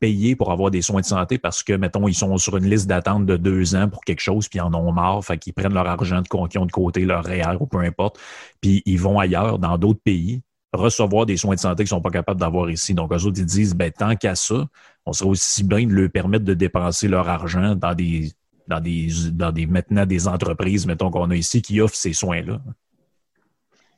payer 0.00 0.36
pour 0.36 0.52
avoir 0.52 0.70
des 0.70 0.82
soins 0.82 1.00
de 1.00 1.06
santé 1.06 1.38
parce 1.38 1.62
que, 1.62 1.72
mettons, 1.72 2.08
ils 2.08 2.14
sont 2.14 2.36
sur 2.36 2.56
une 2.56 2.68
liste 2.68 2.86
d'attente 2.86 3.26
de 3.26 3.36
deux 3.36 3.74
ans 3.74 3.88
pour 3.88 4.04
quelque 4.04 4.20
chose, 4.20 4.48
puis 4.48 4.58
ils 4.58 4.62
en 4.62 4.74
ont 4.74 4.92
marre, 4.92 5.24
fait 5.24 5.38
qu'ils 5.38 5.54
prennent 5.54 5.74
leur 5.74 5.86
argent 5.86 6.20
de 6.20 6.28
qu'ils 6.28 6.60
ont 6.60 6.66
de 6.66 6.72
côté, 6.72 7.04
leur 7.04 7.24
REER 7.24 7.56
ou 7.60 7.66
peu 7.66 7.78
importe, 7.78 8.18
puis 8.60 8.82
ils 8.84 9.00
vont 9.00 9.18
ailleurs, 9.18 9.58
dans 9.58 9.78
d'autres 9.78 10.00
pays, 10.02 10.42
recevoir 10.72 11.26
des 11.26 11.36
soins 11.36 11.54
de 11.54 11.60
santé 11.60 11.84
qu'ils 11.84 11.88
sont 11.88 12.00
pas 12.00 12.10
capables 12.10 12.40
d'avoir 12.40 12.70
ici. 12.70 12.94
Donc, 12.94 13.12
eux 13.12 13.24
autres, 13.24 13.38
ils 13.38 13.46
disent, 13.46 13.74
ben, 13.74 13.90
tant 13.90 14.14
qu'à 14.14 14.34
ça, 14.34 14.66
on 15.06 15.12
serait 15.12 15.30
aussi 15.30 15.64
bien 15.64 15.86
de 15.86 15.92
leur 15.92 16.10
permettre 16.10 16.44
de 16.44 16.54
dépenser 16.54 17.08
leur 17.08 17.28
argent 17.28 17.74
dans 17.74 17.94
des, 17.94 18.32
dans 18.68 18.80
des, 18.80 19.08
dans 19.32 19.52
des, 19.52 19.66
maintenant, 19.66 20.04
des 20.04 20.28
entreprises, 20.28 20.86
mettons, 20.86 21.10
qu'on 21.10 21.30
a 21.30 21.36
ici, 21.36 21.62
qui 21.62 21.80
offrent 21.80 21.96
ces 21.96 22.12
soins-là. 22.12 22.60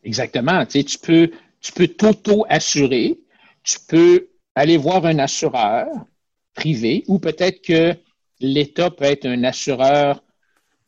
Exactement. 0.05 0.65
Tu 0.67 0.73
sais, 0.79 0.85
tu 0.85 0.99
peux, 0.99 1.31
tu 1.61 1.73
peux 1.73 1.89
t'auto-assurer, 1.89 3.19
tu 3.65 3.79
peux 3.89 4.28
aller 4.59 4.77
voir 4.77 5.05
un 5.07 5.19
assureur 5.19 5.87
privé 6.55 7.05
ou 7.07 7.19
peut-être 7.19 7.63
que 7.63 7.95
l'État 8.41 8.91
peut 8.91 9.05
être 9.05 9.27
un 9.27 9.45
assureur 9.45 10.23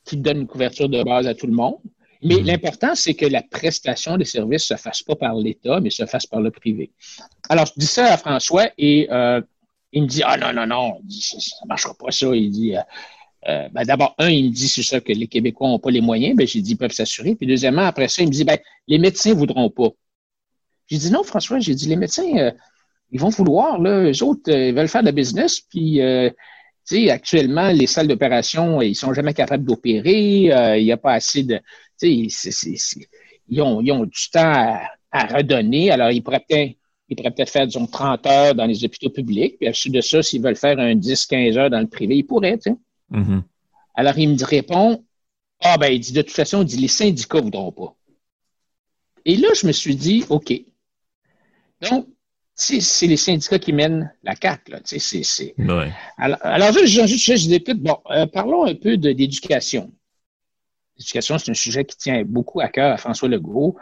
qui 0.04 0.16
donne 0.16 0.38
une 0.38 0.46
couverture 0.46 0.88
de 0.88 1.02
base 1.02 1.26
à 1.26 1.34
tout 1.34 1.46
le 1.46 1.52
monde. 1.52 1.78
Mais 2.22 2.36
mhm. 2.36 2.46
l'important, 2.46 2.94
c'est 2.94 3.14
que 3.14 3.26
la 3.26 3.42
prestation 3.42 4.16
des 4.16 4.24
services 4.24 4.70
ne 4.70 4.76
se 4.76 4.82
fasse 4.82 5.02
pas 5.02 5.16
par 5.16 5.34
l'État, 5.34 5.80
mais 5.80 5.90
se 5.90 6.04
fasse 6.04 6.26
par 6.26 6.40
le 6.40 6.50
privé. 6.50 6.90
Alors, 7.48 7.66
je 7.66 7.72
dis 7.76 7.86
ça 7.86 8.12
à 8.12 8.16
François 8.16 8.68
et 8.76 9.08
euh, 9.10 9.40
il 9.92 10.02
me 10.02 10.08
dit 10.08 10.22
Ah 10.24 10.36
non, 10.36 10.52
non, 10.52 10.66
non, 10.66 11.00
ça 11.08 11.36
ne 11.64 11.68
marchera 11.68 11.94
pas 11.94 12.10
ça. 12.10 12.26
Il 12.34 12.50
dit 12.50 12.76
euh, 12.76 12.80
euh, 13.48 13.68
ben, 13.70 13.84
D'abord, 13.84 14.14
un, 14.18 14.28
il 14.28 14.46
me 14.46 14.50
dit 14.50 14.68
c'est 14.68 14.82
ça 14.82 15.00
que 15.00 15.12
les 15.12 15.28
Québécois 15.28 15.68
n'ont 15.68 15.78
pas 15.78 15.90
les 15.90 16.02
moyens. 16.02 16.36
Ben, 16.36 16.46
j'ai 16.46 16.60
dit 16.60 16.72
ils 16.72 16.76
peuvent 16.76 16.92
s'assurer. 16.92 17.36
Puis 17.36 17.46
deuxièmement, 17.46 17.86
après 17.86 18.08
ça, 18.08 18.22
il 18.22 18.26
me 18.26 18.32
dit 18.32 18.44
ben, 18.44 18.58
les 18.86 18.98
médecins 18.98 19.30
ne 19.30 19.36
voudront 19.36 19.70
pas. 19.70 19.88
J'ai 20.88 20.98
dit 20.98 21.10
non, 21.10 21.22
François, 21.22 21.58
j'ai 21.60 21.74
dit 21.74 21.88
les 21.88 21.96
médecins, 21.96 22.52
ils 23.12 23.20
vont 23.20 23.28
vouloir, 23.28 23.78
là, 23.80 24.10
eux 24.10 24.22
autres, 24.22 24.50
euh, 24.50 24.68
ils 24.68 24.74
veulent 24.74 24.88
faire 24.88 25.02
de 25.02 25.06
la 25.06 25.12
business, 25.12 25.60
puis 25.60 26.00
euh, 26.00 26.30
tu 26.88 27.04
sais, 27.04 27.10
actuellement, 27.10 27.70
les 27.70 27.86
salles 27.86 28.08
d'opération, 28.08 28.80
ils 28.82 28.94
sont 28.94 29.14
jamais 29.14 29.34
capables 29.34 29.64
d'opérer, 29.64 30.78
il 30.78 30.84
n'y 30.84 30.92
a 30.92 30.96
pas 30.96 31.12
assez 31.12 31.42
de. 31.42 31.60
Tu 32.00 32.28
sais, 32.30 32.50
ils 33.48 33.62
ont, 33.62 33.80
ils 33.80 33.92
ont 33.92 34.04
du 34.04 34.30
temps 34.32 34.76
à, 35.12 35.26
redonner, 35.26 35.90
alors 35.90 36.10
ils 36.10 36.22
pourraient 36.22 36.44
peut-être. 36.48 36.76
Ils 37.12 37.16
pourraient 37.16 37.32
peut-être 37.32 37.50
faire, 37.50 37.66
disons, 37.66 37.88
30 37.88 38.24
heures 38.28 38.54
dans 38.54 38.66
les 38.66 38.84
hôpitaux 38.84 39.10
publics. 39.10 39.58
Puis, 39.58 39.66
à 39.66 39.72
suite 39.72 39.92
de 39.92 40.00
ça, 40.00 40.22
s'ils 40.22 40.40
veulent 40.40 40.54
faire 40.54 40.78
un 40.78 40.94
10-15 40.94 41.58
heures 41.58 41.68
dans 41.68 41.80
le 41.80 41.88
privé, 41.88 42.16
ils 42.16 42.22
pourraient, 42.22 42.56
tu 42.56 42.70
sais. 42.70 42.76
Mm-hmm. 43.10 43.42
Alors, 43.94 44.16
il 44.16 44.28
me 44.28 44.44
répond, 44.44 45.04
ah, 45.60 45.76
ben, 45.76 45.92
il 45.92 45.98
dit, 45.98 46.12
de 46.12 46.22
toute 46.22 46.30
façon, 46.30 46.62
il 46.62 46.66
dit, 46.66 46.76
les 46.76 46.86
syndicats 46.86 47.38
ne 47.38 47.42
voudront 47.42 47.72
pas. 47.72 47.96
Et 49.24 49.36
là, 49.36 49.48
je 49.54 49.66
me 49.66 49.72
suis 49.72 49.96
dit, 49.96 50.24
OK. 50.28 50.52
Donc, 51.82 52.06
c'est 52.60 53.06
les 53.06 53.16
syndicats 53.16 53.58
qui 53.58 53.72
mènent 53.72 54.12
la 54.22 54.34
CAQ. 54.40 54.72
Là, 54.72 54.80
Alors, 56.18 56.38
alors, 56.42 56.72
je, 56.72 56.86
je, 56.86 57.06
je, 57.06 57.72
bon, 57.74 57.96
euh, 58.10 58.26
parlons 58.26 58.64
un 58.64 58.74
peu 58.74 58.96
d'éducation. 58.96 59.90
L'éducation, 60.98 61.38
c'est 61.38 61.50
un 61.50 61.54
sujet 61.54 61.84
qui 61.84 61.96
tient 61.96 62.22
beaucoup 62.24 62.60
à 62.60 62.68
cœur 62.68 62.92
à 62.92 62.96
François 62.98 63.28
Legault. 63.28 63.76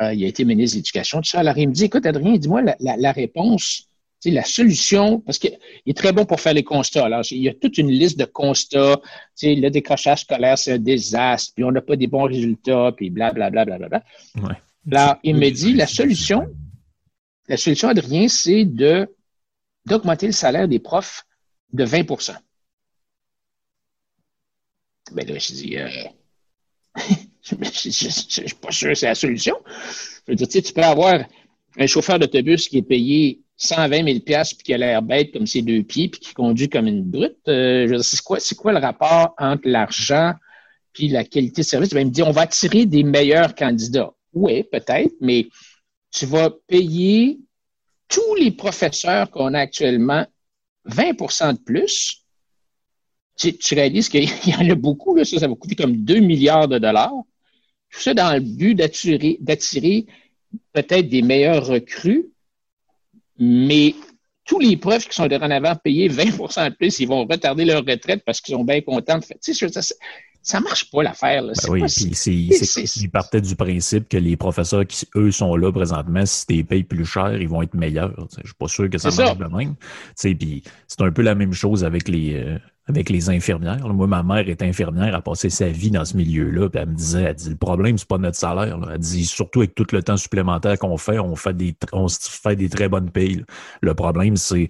Euh, 0.00 0.12
il 0.12 0.24
a 0.24 0.26
été 0.26 0.44
ministre 0.44 0.74
de 0.74 0.80
l'Éducation, 0.80 1.20
tout 1.20 1.28
ça. 1.28 1.40
Alors, 1.40 1.56
il 1.56 1.68
me 1.68 1.72
dit, 1.72 1.84
écoute, 1.84 2.04
Adrien, 2.04 2.36
dis-moi 2.36 2.62
la, 2.62 2.76
la, 2.80 2.96
la, 2.96 3.12
réponse, 3.12 3.88
la 4.24 4.42
solution, 4.42 5.20
parce 5.20 5.38
qu'il 5.38 5.56
est 5.86 5.96
très 5.96 6.12
bon 6.12 6.26
pour 6.26 6.40
faire 6.40 6.52
les 6.52 6.64
constats. 6.64 7.04
Alors, 7.04 7.22
il 7.30 7.42
y 7.42 7.48
a 7.48 7.54
toute 7.54 7.78
une 7.78 7.90
liste 7.90 8.18
de 8.18 8.24
constats. 8.24 9.00
Le 9.42 9.68
décrochage 9.68 10.22
scolaire, 10.22 10.58
c'est 10.58 10.72
un 10.72 10.78
désastre, 10.78 11.52
puis 11.54 11.64
on 11.64 11.70
n'a 11.70 11.80
pas 11.80 11.96
des 11.96 12.08
bons 12.08 12.24
résultats, 12.24 12.92
puis 12.96 13.08
blablabla. 13.08 13.64
Bla, 13.64 13.78
bla, 13.78 13.88
bla, 13.88 14.00
bla. 14.34 14.48
Ouais. 14.48 14.56
Là, 14.88 15.20
il 15.22 15.36
me 15.36 15.48
dit, 15.50 15.72
la 15.72 15.86
solution, 15.86 16.46
la 17.48 17.56
solution, 17.56 17.88
Adrien, 17.88 18.28
c'est 18.28 18.64
de, 18.64 19.08
d'augmenter 19.84 20.26
le 20.26 20.32
salaire 20.32 20.68
des 20.68 20.78
profs 20.78 21.24
de 21.72 21.84
20% 21.84 22.36
Ben 25.12 25.26
là, 25.28 25.38
je 25.38 25.52
dis, 25.52 25.76
euh, 25.76 25.88
je 27.42 27.54
ne 27.54 27.64
suis 27.64 28.54
pas 28.60 28.72
sûr 28.72 28.88
que 28.88 28.94
c'est 28.94 29.06
la 29.06 29.14
solution. 29.14 29.56
Je 30.26 30.32
veux 30.32 30.36
dire, 30.36 30.48
tu, 30.48 30.52
sais, 30.54 30.62
tu 30.62 30.72
peux 30.72 30.82
avoir 30.82 31.24
un 31.78 31.86
chauffeur 31.86 32.18
d'autobus 32.18 32.68
qui 32.68 32.78
est 32.78 32.82
payé 32.82 33.40
120 33.56 34.04
000 34.04 34.18
puis 34.20 34.56
qui 34.64 34.74
a 34.74 34.78
l'air 34.78 35.02
bête 35.02 35.32
comme 35.32 35.46
ses 35.46 35.62
deux 35.62 35.82
pieds, 35.82 36.08
puis 36.08 36.20
qui 36.20 36.34
conduit 36.34 36.68
comme 36.68 36.86
une 36.86 37.02
brute. 37.02 37.36
Euh, 37.48 37.98
c'est 38.02 38.20
quoi, 38.22 38.40
c'est 38.40 38.54
quoi 38.54 38.72
le 38.72 38.78
rapport 38.78 39.34
entre 39.38 39.68
l'argent 39.68 40.34
puis 40.92 41.08
la 41.08 41.24
qualité 41.24 41.62
de 41.62 41.66
service? 41.66 41.90
Ben, 41.90 42.00
il 42.00 42.06
me 42.06 42.10
dit, 42.10 42.22
on 42.22 42.32
va 42.32 42.42
attirer 42.42 42.86
des 42.86 43.02
meilleurs 43.02 43.54
candidats. 43.54 44.12
Oui, 44.32 44.64
peut-être, 44.64 45.14
mais 45.20 45.48
tu 46.10 46.26
vas 46.26 46.50
payer 46.66 47.38
tous 48.08 48.34
les 48.36 48.50
professeurs 48.50 49.30
qu'on 49.30 49.54
a 49.54 49.60
actuellement 49.60 50.26
20% 50.88 51.54
de 51.54 51.58
plus. 51.58 52.22
Tu, 53.36 53.54
réalises 53.72 54.08
qu'il 54.08 54.24
y 54.46 54.54
en 54.54 54.70
a 54.70 54.74
beaucoup, 54.74 55.22
ça, 55.24 55.38
ça 55.38 55.48
va 55.48 55.54
coûter 55.54 55.74
comme 55.74 55.96
2 56.04 56.20
milliards 56.20 56.68
de 56.68 56.78
dollars. 56.78 57.12
Tout 57.90 58.00
ça 58.00 58.14
dans 58.14 58.32
le 58.32 58.40
but 58.40 58.74
d'attirer, 58.74 60.06
peut-être 60.72 61.08
des 61.08 61.22
meilleurs 61.22 61.66
recrues, 61.66 62.30
mais 63.38 63.94
tous 64.44 64.60
les 64.60 64.76
profs 64.76 65.08
qui 65.08 65.14
sont 65.14 65.26
dorénavant 65.26 65.74
payés 65.76 66.08
20% 66.08 66.70
de 66.70 66.74
plus, 66.74 66.98
ils 67.00 67.08
vont 67.08 67.26
retarder 67.26 67.64
leur 67.64 67.84
retraite 67.84 68.22
parce 68.24 68.40
qu'ils 68.40 68.54
sont 68.54 68.64
bien 68.64 68.80
contents 68.80 69.18
de 69.18 69.24
faire. 69.24 69.36
Ça 70.46 70.60
marche 70.60 70.88
pas 70.92 71.02
l'affaire. 71.02 71.42
Ben 71.42 71.52
oui, 71.68 71.82
puis 71.86 72.52
ils 72.96 73.10
partaient 73.10 73.40
du 73.40 73.56
principe 73.56 74.08
que 74.08 74.16
les 74.16 74.36
professeurs 74.36 74.86
qui, 74.86 75.04
eux, 75.16 75.32
sont 75.32 75.56
là 75.56 75.72
présentement, 75.72 76.24
si 76.24 76.46
tu 76.46 76.54
les 76.54 76.64
payes 76.64 76.84
plus 76.84 77.04
cher, 77.04 77.34
ils 77.34 77.48
vont 77.48 77.62
être 77.62 77.74
meilleurs. 77.74 78.14
Je 78.38 78.46
suis 78.46 78.54
pas 78.54 78.68
sûr 78.68 78.88
que 78.88 78.96
ça 78.96 79.10
marche 79.10 79.38
de 79.38 79.44
même. 79.44 79.74
Puis 80.16 80.62
c'est 80.86 81.02
un 81.02 81.10
peu 81.10 81.22
la 81.22 81.34
même 81.34 81.52
chose 81.52 81.84
avec 81.84 82.06
les, 82.06 82.36
euh, 82.36 82.58
avec 82.88 83.10
les 83.10 83.28
infirmières. 83.28 83.88
Moi, 83.88 84.06
ma 84.06 84.22
mère 84.22 84.48
est 84.48 84.62
infirmière, 84.62 85.08
elle 85.08 85.14
a 85.16 85.20
passé 85.20 85.50
sa 85.50 85.66
vie 85.66 85.90
dans 85.90 86.04
ce 86.04 86.16
milieu-là, 86.16 86.68
puis 86.68 86.80
elle 86.80 86.90
me 86.90 86.94
disait, 86.94 87.22
elle 87.22 87.34
dit, 87.34 87.50
le 87.50 87.56
problème, 87.56 87.98
c'est 87.98 88.06
pas 88.06 88.18
notre 88.18 88.36
salaire. 88.36 88.78
Elle 88.88 88.98
dit, 88.98 89.24
surtout 89.24 89.62
avec 89.62 89.74
tout 89.74 89.86
le 89.90 90.02
temps 90.04 90.16
supplémentaire 90.16 90.78
qu'on 90.78 90.96
fait, 90.96 91.18
on 91.18 91.34
fait 91.34 91.56
des, 91.56 91.74
on 91.92 92.06
fait 92.08 92.54
des 92.54 92.68
très 92.68 92.88
bonnes 92.88 93.10
payes. 93.10 93.44
Le 93.80 93.94
problème, 93.94 94.36
c'est 94.36 94.68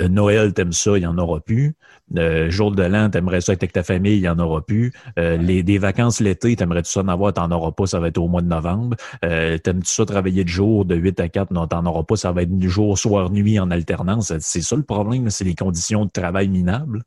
Noël, 0.00 0.52
t'aimes 0.52 0.72
ça, 0.72 0.96
il 0.96 1.00
n'y 1.00 1.06
en 1.06 1.18
aura 1.18 1.40
plus. 1.40 1.74
Euh, 2.16 2.50
jour 2.50 2.70
de 2.70 2.82
l'an, 2.82 3.08
t'aimerais 3.10 3.40
ça 3.40 3.52
être 3.54 3.62
avec 3.62 3.72
ta 3.72 3.82
famille, 3.82 4.16
il 4.16 4.20
n'y 4.20 4.28
en 4.28 4.38
aura 4.38 4.64
plus. 4.64 4.92
Euh, 5.18 5.36
les, 5.36 5.62
des 5.62 5.78
vacances 5.78 6.20
l'été, 6.20 6.54
t'aimerais-tu 6.54 6.90
ça 6.90 7.00
en 7.00 7.08
avoir, 7.08 7.32
t'en 7.32 7.50
auras 7.50 7.72
pas, 7.72 7.86
ça 7.86 7.98
va 7.98 8.08
être 8.08 8.18
au 8.18 8.28
mois 8.28 8.42
de 8.42 8.46
novembre. 8.46 8.96
Euh, 9.24 9.58
T'aimes-tu 9.58 9.90
ça 9.90 10.04
travailler 10.04 10.44
de 10.44 10.48
jour 10.48 10.84
de 10.84 10.94
8 10.94 11.20
à 11.20 11.28
4, 11.28 11.50
non, 11.52 11.66
t'en 11.66 11.84
auras 11.86 12.02
pas, 12.02 12.16
ça 12.16 12.30
va 12.32 12.42
être 12.42 12.56
du 12.56 12.68
jour, 12.68 12.98
soir, 12.98 13.30
nuit 13.30 13.58
en 13.58 13.70
alternance. 13.70 14.32
C'est 14.38 14.60
ça 14.60 14.76
le 14.76 14.82
problème, 14.82 15.30
c'est 15.30 15.44
les 15.44 15.54
conditions 15.54 16.04
de 16.04 16.10
travail 16.10 16.48
minables. 16.48 17.02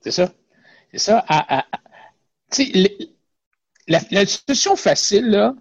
C'est 0.00 0.10
ça. 0.10 0.32
C'est 0.90 0.98
ça. 0.98 1.24
la, 3.88 4.00
la, 4.10 4.26
solution 4.26 4.76
facile, 4.76 5.30
là, 5.30 5.54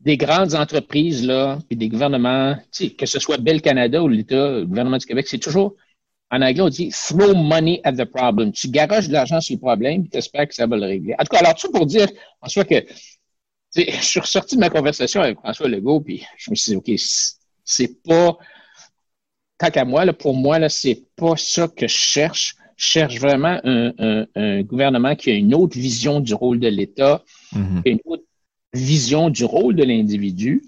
des 0.00 0.16
grandes 0.16 0.54
entreprises, 0.54 1.26
là, 1.26 1.58
puis 1.66 1.76
des 1.76 1.88
gouvernements, 1.88 2.56
que 2.96 3.06
ce 3.06 3.18
soit 3.18 3.38
Bell 3.38 3.62
Canada 3.62 4.02
ou 4.02 4.08
l'État, 4.08 4.50
le 4.50 4.66
gouvernement 4.66 4.98
du 4.98 5.06
Québec, 5.06 5.26
c'est 5.28 5.38
toujours 5.38 5.74
en 6.30 6.42
anglais, 6.42 6.60
on 6.60 6.68
dit 6.68 6.90
throw 6.90 7.34
money 7.34 7.80
at 7.84 7.92
the 7.92 8.04
problem. 8.04 8.52
Tu 8.52 8.68
garages 8.68 9.08
de 9.08 9.12
l'argent 9.12 9.40
sur 9.40 9.54
le 9.54 9.60
problème 9.60 10.04
et 10.04 10.08
tu 10.08 10.18
espères 10.18 10.46
que 10.46 10.54
ça 10.54 10.66
va 10.66 10.76
le 10.76 10.86
régler. 10.86 11.14
En 11.18 11.24
tout 11.24 11.30
cas, 11.30 11.38
alors, 11.38 11.54
tout 11.54 11.70
pour 11.70 11.86
dire, 11.86 12.08
en 12.42 12.48
soi, 12.48 12.64
que 12.64 12.84
je 13.76 14.02
suis 14.02 14.20
ressorti 14.20 14.56
de 14.56 14.60
ma 14.60 14.70
conversation 14.70 15.22
avec 15.22 15.38
François 15.38 15.68
Legault, 15.68 16.00
puis 16.00 16.24
je 16.36 16.50
me 16.50 16.56
suis 16.56 16.72
dit, 16.72 16.76
OK, 16.76 16.90
c'est 17.64 18.02
pas, 18.02 18.36
tant 19.58 19.70
qu'à 19.70 19.84
moi, 19.84 20.04
là, 20.04 20.12
pour 20.12 20.34
moi, 20.34 20.58
là, 20.58 20.68
c'est 20.68 21.02
pas 21.16 21.36
ça 21.36 21.68
que 21.68 21.86
je 21.86 21.96
cherche. 21.96 22.54
Je 22.76 22.86
cherche 22.86 23.18
vraiment 23.18 23.58
un, 23.64 24.24
un, 24.36 24.62
gouvernement 24.62 25.16
qui 25.16 25.30
a 25.30 25.34
une 25.34 25.52
autre 25.52 25.76
vision 25.76 26.20
du 26.20 26.32
rôle 26.32 26.60
de 26.60 26.68
l'État, 26.68 27.24
mm-hmm. 27.52 27.82
une 27.86 27.98
autre 28.04 28.22
vision 28.72 29.30
du 29.30 29.44
rôle 29.44 29.74
de 29.74 29.84
l'individu. 29.84 30.62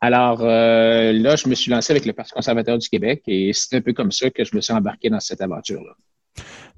Alors 0.00 0.40
euh, 0.42 1.12
là, 1.12 1.36
je 1.36 1.48
me 1.48 1.54
suis 1.54 1.70
lancé 1.70 1.92
avec 1.92 2.06
le 2.06 2.12
Parti 2.12 2.32
conservateur 2.32 2.78
du 2.78 2.88
Québec 2.88 3.22
et 3.26 3.52
c'est 3.52 3.76
un 3.76 3.80
peu 3.80 3.92
comme 3.92 4.12
ça 4.12 4.30
que 4.30 4.44
je 4.44 4.54
me 4.54 4.60
suis 4.60 4.72
embarqué 4.72 5.10
dans 5.10 5.20
cette 5.20 5.40
aventure-là. 5.40 5.94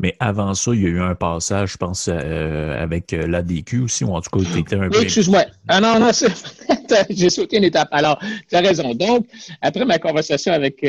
Mais 0.00 0.14
avant 0.20 0.54
ça, 0.54 0.72
il 0.72 0.82
y 0.82 0.86
a 0.86 0.90
eu 0.90 1.00
un 1.00 1.16
passage, 1.16 1.72
je 1.72 1.76
pense, 1.76 2.08
euh, 2.08 2.80
avec 2.80 3.12
euh, 3.12 3.26
l'ADQ 3.26 3.80
aussi, 3.80 4.04
ou 4.04 4.14
en 4.14 4.20
tout 4.20 4.30
cas, 4.30 4.44
tu 4.52 4.60
étais 4.60 4.76
un 4.76 4.88
peu. 4.88 5.02
Excuse-moi. 5.02 5.46
Ah 5.66 5.80
non, 5.80 5.98
non, 5.98 6.12
j'ai 7.10 7.30
sauté 7.30 7.56
une 7.56 7.64
étape. 7.64 7.88
Alors, 7.90 8.20
tu 8.48 8.54
as 8.54 8.60
raison. 8.60 8.94
Donc, 8.94 9.26
après 9.60 9.84
ma 9.84 9.98
conversation 9.98 10.52
avec 10.52 10.86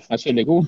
François 0.00 0.32
Legault, 0.32 0.64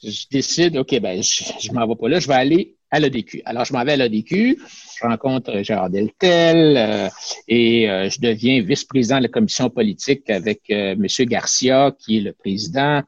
je 0.00 0.26
décide, 0.30 0.76
OK, 0.76 1.00
ben, 1.00 1.20
je 1.20 1.68
ne 1.68 1.74
m'en 1.74 1.88
vais 1.88 1.96
pas 1.96 2.08
là, 2.08 2.20
je 2.20 2.28
vais 2.28 2.34
aller 2.34 2.76
à 2.90 3.00
l'ADQ. 3.00 3.42
Alors, 3.44 3.64
je 3.64 3.72
m'en 3.72 3.84
vais 3.84 3.92
à 3.92 3.96
l'ADQ 3.96 4.58
je 5.00 5.06
rencontre 5.06 5.62
Gérard 5.62 5.90
Deltel 5.90 6.76
euh, 6.76 7.08
et 7.48 7.88
euh, 7.88 8.08
je 8.10 8.20
deviens 8.20 8.62
vice-président 8.62 9.18
de 9.18 9.22
la 9.22 9.28
commission 9.28 9.70
politique 9.70 10.28
avec 10.28 10.62
euh, 10.70 10.92
M. 10.92 11.06
Garcia, 11.26 11.92
qui 11.98 12.18
est 12.18 12.20
le 12.20 12.32
président. 12.32 13.02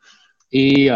Et 0.53 0.91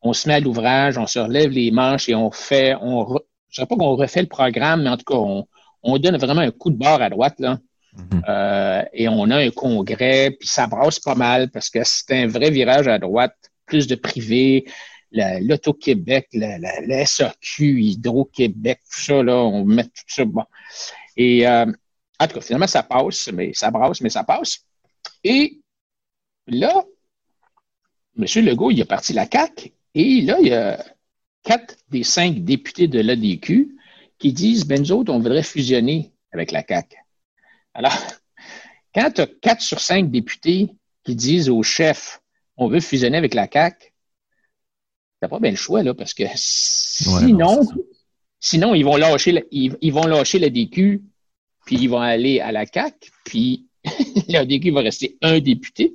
on 0.00 0.12
se 0.12 0.28
met 0.28 0.34
à 0.34 0.40
l'ouvrage, 0.40 0.98
on 0.98 1.06
se 1.08 1.18
relève 1.18 1.50
les 1.50 1.72
manches 1.72 2.08
et 2.08 2.14
on 2.14 2.30
fait, 2.30 2.76
on 2.80 3.18
je 3.50 3.60
ne 3.60 3.64
sais 3.64 3.66
pas 3.66 3.74
qu'on 3.74 3.96
refait 3.96 4.20
le 4.20 4.28
programme, 4.28 4.82
mais 4.84 4.90
en 4.90 4.96
tout 4.96 5.04
cas, 5.04 5.16
on, 5.16 5.98
donne 5.98 6.16
vraiment 6.16 6.42
un 6.42 6.52
coup 6.52 6.70
de 6.70 6.76
barre 6.76 7.02
à 7.02 7.10
droite. 7.10 7.34
Là. 7.40 7.58
Mm-hmm. 7.96 8.88
et 8.92 9.08
on 9.08 9.28
a 9.30 9.38
un 9.38 9.50
congrès, 9.50 10.30
puis 10.38 10.46
ça 10.46 10.68
brasse 10.68 11.00
pas 11.00 11.16
mal 11.16 11.50
parce 11.50 11.70
que 11.70 11.80
c'est 11.82 12.12
un 12.12 12.28
vrai 12.28 12.50
virage 12.50 12.86
à 12.86 13.00
droite, 13.00 13.34
plus 13.66 13.88
de 13.88 13.96
privé, 13.96 14.66
l'Auto-Québec, 15.12 16.28
la, 16.32 17.06
SAQ, 17.06 17.80
Hydro-Québec, 17.80 18.80
tout 18.90 19.00
ça, 19.00 19.22
là, 19.22 19.36
on 19.36 19.64
met 19.64 19.84
tout 19.84 20.04
ça. 20.06 20.24
Bon. 20.24 20.44
Et 21.16 21.46
euh, 21.46 21.66
en 22.18 22.26
tout 22.26 22.34
cas, 22.34 22.40
finalement, 22.40 22.66
ça 22.66 22.82
passe, 22.82 23.30
mais 23.32 23.52
ça 23.54 23.70
brasse, 23.70 24.00
mais 24.00 24.10
ça 24.10 24.24
passe. 24.24 24.64
Et 25.24 25.60
là, 26.46 26.84
M. 28.18 28.44
Legault, 28.44 28.70
il 28.70 28.82
a 28.82 28.86
parti 28.86 29.12
la 29.12 29.28
CAQ, 29.30 29.72
et 29.94 30.20
là, 30.22 30.36
il 30.40 30.48
y 30.48 30.54
a 30.54 30.84
quatre 31.42 31.76
des 31.88 32.02
cinq 32.02 32.44
députés 32.44 32.88
de 32.88 33.00
l'ADQ 33.00 33.76
qui 34.18 34.32
disent, 34.32 34.66
ben 34.66 34.80
nous 34.80 34.92
autres, 34.92 35.12
on 35.12 35.18
voudrait 35.18 35.42
fusionner 35.42 36.12
avec 36.32 36.50
la 36.50 36.64
CAQ. 36.66 36.96
Alors, 37.74 37.96
quand 38.94 39.10
tu 39.12 39.20
as 39.20 39.26
quatre 39.26 39.62
sur 39.62 39.80
cinq 39.80 40.10
députés 40.10 40.68
qui 41.04 41.14
disent 41.14 41.48
au 41.48 41.62
chef, 41.62 42.20
on 42.56 42.68
veut 42.68 42.80
fusionner 42.80 43.16
avec 43.16 43.34
la 43.34 43.48
CAQ, 43.50 43.92
T'as 45.20 45.28
pas 45.28 45.40
bien 45.40 45.50
le 45.50 45.56
choix, 45.56 45.82
là, 45.82 45.94
parce 45.94 46.14
que 46.14 46.24
sinon, 46.34 47.60
sinon, 48.40 48.74
ils 48.74 48.84
vont 48.84 48.96
lâcher, 48.96 49.32
la, 49.32 49.40
ils, 49.50 49.92
vont 49.92 50.06
lâcher 50.06 50.38
la 50.38 50.50
DQ, 50.50 51.02
puis 51.66 51.76
ils 51.76 51.88
vont 51.88 52.00
aller 52.00 52.40
à 52.40 52.52
la 52.52 52.66
CAC, 52.66 53.10
puis 53.24 53.66
la 54.28 54.44
DQ 54.44 54.70
va 54.70 54.80
rester 54.80 55.18
un 55.22 55.40
député. 55.40 55.94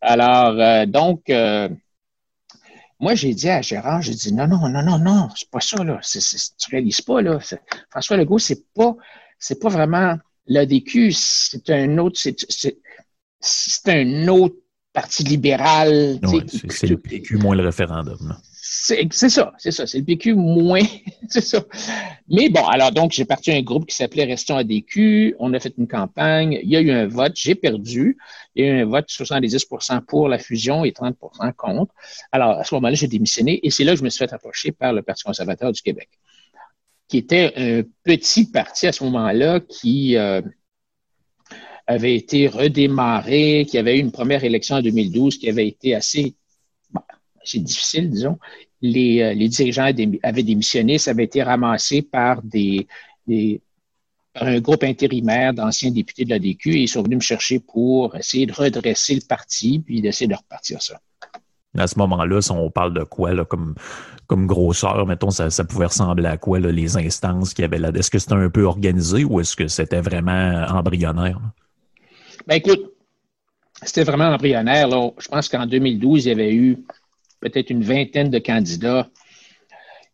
Alors, 0.00 0.60
euh, 0.60 0.86
donc, 0.86 1.30
euh, 1.30 1.68
moi, 2.98 3.14
j'ai 3.14 3.34
dit 3.34 3.48
à 3.48 3.62
Gérard, 3.62 4.02
j'ai 4.02 4.14
dit, 4.14 4.32
non, 4.32 4.46
non, 4.46 4.68
non, 4.68 4.82
non, 4.82 4.98
non, 4.98 5.28
c'est 5.36 5.50
pas 5.50 5.60
ça, 5.60 5.82
là. 5.82 6.00
Tu 6.02 6.18
tu 6.20 6.70
réalises 6.70 7.00
pas, 7.00 7.20
là. 7.20 7.38
François 7.90 8.16
Legault, 8.16 8.38
c'est 8.38 8.64
pas, 8.74 8.96
c'est 9.38 9.60
pas 9.60 9.68
vraiment 9.68 10.16
l'ADQ, 10.46 11.12
c'est 11.12 11.70
un 11.70 11.98
autre, 11.98 12.18
c'est, 12.18 12.36
c'est 13.40 13.88
un 13.88 14.28
autre 14.28 14.56
Parti 14.92 15.22
libéral. 15.24 16.20
c'est 16.68 16.86
le 16.86 16.98
PQ 16.98 17.38
moins 17.38 17.56
le 17.56 17.64
référendum. 17.64 18.36
C'est 18.64 19.12
ça, 19.12 19.52
c'est 19.58 19.70
ça. 19.70 19.86
C'est 19.86 19.98
le 19.98 20.04
PQ 20.04 20.34
moins. 20.34 20.82
c'est 21.28 21.40
ça. 21.40 21.64
Mais 22.28 22.48
bon, 22.48 22.64
alors 22.66 22.90
donc, 22.90 23.12
j'ai 23.12 23.24
parti 23.24 23.50
à 23.50 23.54
un 23.54 23.62
groupe 23.62 23.86
qui 23.86 23.94
s'appelait 23.94 24.24
Restons 24.24 24.56
à 24.56 24.64
DQ. 24.64 25.36
On 25.38 25.52
a 25.52 25.60
fait 25.60 25.74
une 25.78 25.86
campagne. 25.86 26.58
Il 26.62 26.70
y 26.70 26.76
a 26.76 26.80
eu 26.80 26.90
un 26.90 27.06
vote. 27.06 27.32
J'ai 27.36 27.54
perdu. 27.54 28.16
Il 28.54 28.64
y 28.64 28.68
a 28.68 28.72
eu 28.72 28.82
un 28.82 28.86
vote 28.86 29.08
70% 29.08 30.00
pour 30.02 30.28
la 30.28 30.38
fusion 30.38 30.84
et 30.84 30.90
30% 30.90 31.52
contre. 31.54 31.94
Alors, 32.32 32.58
à 32.58 32.64
ce 32.64 32.74
moment-là, 32.74 32.94
j'ai 32.94 33.08
démissionné 33.08 33.60
et 33.62 33.70
c'est 33.70 33.84
là 33.84 33.92
que 33.92 33.98
je 33.98 34.04
me 34.04 34.10
suis 34.10 34.18
fait 34.18 34.32
approcher 34.32 34.72
par 34.72 34.92
le 34.92 35.02
Parti 35.02 35.24
conservateur 35.24 35.70
du 35.70 35.82
Québec, 35.82 36.08
qui 37.08 37.18
était 37.18 37.52
un 37.56 37.82
petit 38.04 38.50
parti 38.50 38.86
à 38.86 38.92
ce 38.92 39.04
moment-là 39.04 39.60
qui. 39.60 40.16
Euh, 40.16 40.40
avait 41.86 42.14
été 42.14 42.48
redémarré, 42.48 43.66
qui 43.68 43.78
avait 43.78 43.98
eu 43.98 44.00
une 44.00 44.12
première 44.12 44.44
élection 44.44 44.76
en 44.76 44.82
2012 44.82 45.38
qui 45.38 45.48
avait 45.48 45.68
été 45.68 45.94
assez, 45.94 46.34
difficile, 47.54 48.10
disons. 48.10 48.38
Les, 48.80 49.22
euh, 49.22 49.48
dirigeants 49.48 49.90
avaient 50.22 50.42
démissionné, 50.42 50.98
ça 50.98 51.12
avait 51.12 51.24
été 51.24 51.42
ramassé 51.42 52.02
par 52.02 52.42
des, 52.42 52.86
un 54.34 54.60
groupe 54.60 54.82
intérimaire 54.82 55.52
d'anciens 55.52 55.90
députés 55.90 56.24
de 56.24 56.30
la 56.30 56.38
DQ 56.38 56.72
et 56.72 56.82
ils 56.82 56.88
sont 56.88 57.02
venus 57.02 57.18
me 57.18 57.22
chercher 57.22 57.60
pour 57.60 58.16
essayer 58.16 58.46
de 58.46 58.52
redresser 58.52 59.14
le 59.14 59.20
parti 59.28 59.78
puis 59.78 60.00
d'essayer 60.00 60.28
de 60.28 60.34
repartir 60.34 60.80
ça. 60.82 60.98
À 61.76 61.86
ce 61.86 61.98
moment-là, 61.98 62.42
si 62.42 62.50
on 62.50 62.70
parle 62.70 62.92
de 62.92 63.02
quoi 63.04 63.32
comme, 63.46 64.46
grosseur, 64.46 65.06
mettons, 65.06 65.30
ça, 65.30 65.64
pouvait 65.64 65.86
ressembler 65.86 66.26
à 66.26 66.36
quoi 66.36 66.58
les 66.58 66.96
instances 66.96 67.54
qui 67.54 67.62
avaient 67.62 67.78
là? 67.78 67.90
Est-ce 67.94 68.10
que 68.10 68.18
c'était 68.18 68.34
un 68.34 68.50
peu 68.50 68.64
organisé 68.64 69.24
ou 69.24 69.40
est-ce 69.40 69.56
que 69.56 69.68
c'était 69.68 70.00
vraiment 70.00 70.66
embryonnaire? 70.68 71.40
Ben 72.46 72.56
écoute, 72.56 72.92
c'était 73.82 74.04
vraiment 74.04 74.26
embryonnaire. 74.26 74.88
Là. 74.88 75.10
Je 75.18 75.28
pense 75.28 75.48
qu'en 75.48 75.66
2012, 75.66 76.26
il 76.26 76.28
y 76.28 76.32
avait 76.32 76.54
eu 76.54 76.78
peut-être 77.40 77.70
une 77.70 77.82
vingtaine 77.82 78.30
de 78.30 78.38
candidats. 78.38 79.08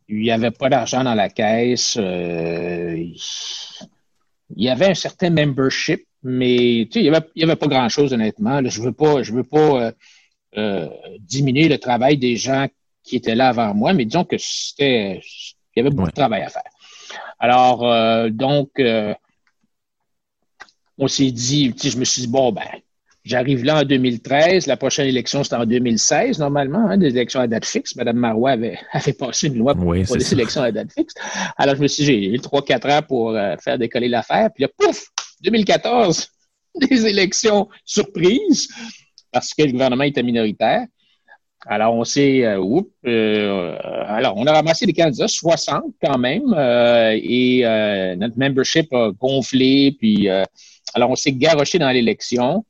Il 0.08 0.20
n'y 0.20 0.30
avait 0.30 0.50
pas 0.50 0.68
d'argent 0.68 1.04
dans 1.04 1.14
la 1.14 1.28
caisse. 1.28 1.96
Euh, 1.98 2.96
il 4.56 4.64
y 4.64 4.68
avait 4.70 4.86
un 4.86 4.94
certain 4.94 5.30
membership, 5.30 6.06
mais 6.22 6.82
il 6.82 7.02
n'y 7.02 7.08
avait, 7.08 7.26
avait, 7.42 7.56
pas 7.56 7.66
grand-chose, 7.66 8.12
honnêtement. 8.12 8.60
je 8.64 8.80
ne 8.80 8.86
veux 8.86 8.92
pas, 8.92 9.22
je 9.22 9.32
veux 9.32 9.44
pas 9.44 9.82
euh, 9.82 9.92
euh, 10.56 10.88
diminuer 11.20 11.68
le 11.68 11.78
travail 11.78 12.16
des 12.16 12.36
gens 12.36 12.66
qui 13.02 13.16
étaient 13.16 13.34
là 13.34 13.48
avant 13.48 13.74
moi, 13.74 13.92
mais 13.92 14.06
disons 14.06 14.24
que 14.24 14.36
c'était. 14.38 15.20
Il 15.76 15.80
y 15.80 15.80
avait 15.80 15.90
beaucoup 15.90 16.08
de 16.08 16.14
travail 16.14 16.42
à 16.42 16.48
faire. 16.48 16.62
Alors, 17.38 18.30
donc, 18.30 18.70
on 20.98 21.08
s'est 21.08 21.30
dit, 21.30 21.74
je 21.82 21.96
me 21.96 22.04
suis 22.04 22.22
dit, 22.22 22.28
bon, 22.28 22.52
ben, 22.52 22.62
j'arrive 23.28 23.64
là 23.64 23.80
en 23.80 23.84
2013, 23.84 24.66
la 24.66 24.76
prochaine 24.76 25.06
élection, 25.06 25.44
c'était 25.44 25.56
en 25.56 25.66
2016, 25.66 26.38
normalement, 26.38 26.88
hein, 26.88 26.96
des 26.96 27.08
élections 27.08 27.40
à 27.40 27.46
date 27.46 27.66
fixe. 27.66 27.94
Madame 27.94 28.16
Marois 28.16 28.52
avait, 28.52 28.78
avait 28.92 29.12
passé 29.12 29.48
une 29.48 29.58
loi 29.58 29.74
pour, 29.74 29.94
les 29.94 30.32
élections 30.32 30.62
à 30.62 30.72
date 30.72 30.92
fixe. 30.92 31.14
Alors, 31.56 31.76
je 31.76 31.82
me 31.82 31.88
suis 31.88 32.04
dit, 32.04 32.06
j'ai 32.06 32.28
eu 32.30 32.36
3-4 32.38 32.98
ans 32.98 33.02
pour 33.06 33.30
euh, 33.30 33.56
faire 33.62 33.78
décoller 33.78 34.08
l'affaire. 34.08 34.50
Puis 34.54 34.64
là, 34.64 34.68
pouf, 34.76 35.08
2014, 35.42 36.28
des 36.88 37.06
élections 37.06 37.68
surprises, 37.84 38.68
parce 39.30 39.52
que 39.54 39.62
le 39.62 39.72
gouvernement 39.72 40.04
était 40.04 40.22
minoritaire. 40.22 40.86
Alors, 41.66 41.94
on 41.94 42.04
s'est, 42.04 42.44
euh, 42.44 42.62
euh, 43.04 43.76
alors, 44.06 44.34
on 44.36 44.46
a 44.46 44.52
ramassé 44.52 44.86
des 44.86 44.92
candidats, 44.92 45.28
60 45.28 45.84
quand 46.02 46.16
même, 46.16 46.54
et 46.54 47.62
notre 48.16 48.38
membership 48.38 48.92
a 48.94 49.10
gonflé, 49.10 49.94
puis 49.98 50.28
alors, 50.94 51.10
on 51.10 51.16
s'est 51.16 51.32
garoché 51.32 51.78
dans 51.78 51.90
l'élection 51.90 52.64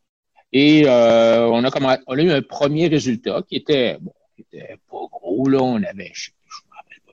et 0.52 0.84
euh, 0.86 1.46
on, 1.48 1.64
a 1.64 2.22
eu 2.22 2.30
un 2.30 2.42
premier 2.42 2.88
résultat 2.88 3.42
qui 3.46 3.56
était, 3.56 3.98
bon, 4.00 4.12
qui 4.36 4.44
pas 4.90 5.06
gros, 5.10 5.48
là. 5.48 5.58
On 5.62 5.82
avait, 5.82 6.10
je, 6.14 6.30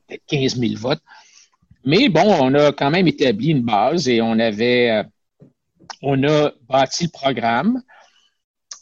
peut-être 0.07 0.23
15 0.27 0.57
000 0.57 0.73
votes. 0.77 1.01
Mais 1.85 2.09
bon, 2.09 2.25
on 2.41 2.53
a 2.55 2.71
quand 2.71 2.89
même 2.89 3.07
établi 3.07 3.49
une 3.49 3.61
base 3.61 4.07
et 4.07 4.21
on 4.21 4.39
avait, 4.39 4.89
euh, 4.89 5.03
on 6.01 6.23
a 6.23 6.51
bâti 6.67 7.05
le 7.05 7.09
programme. 7.11 7.81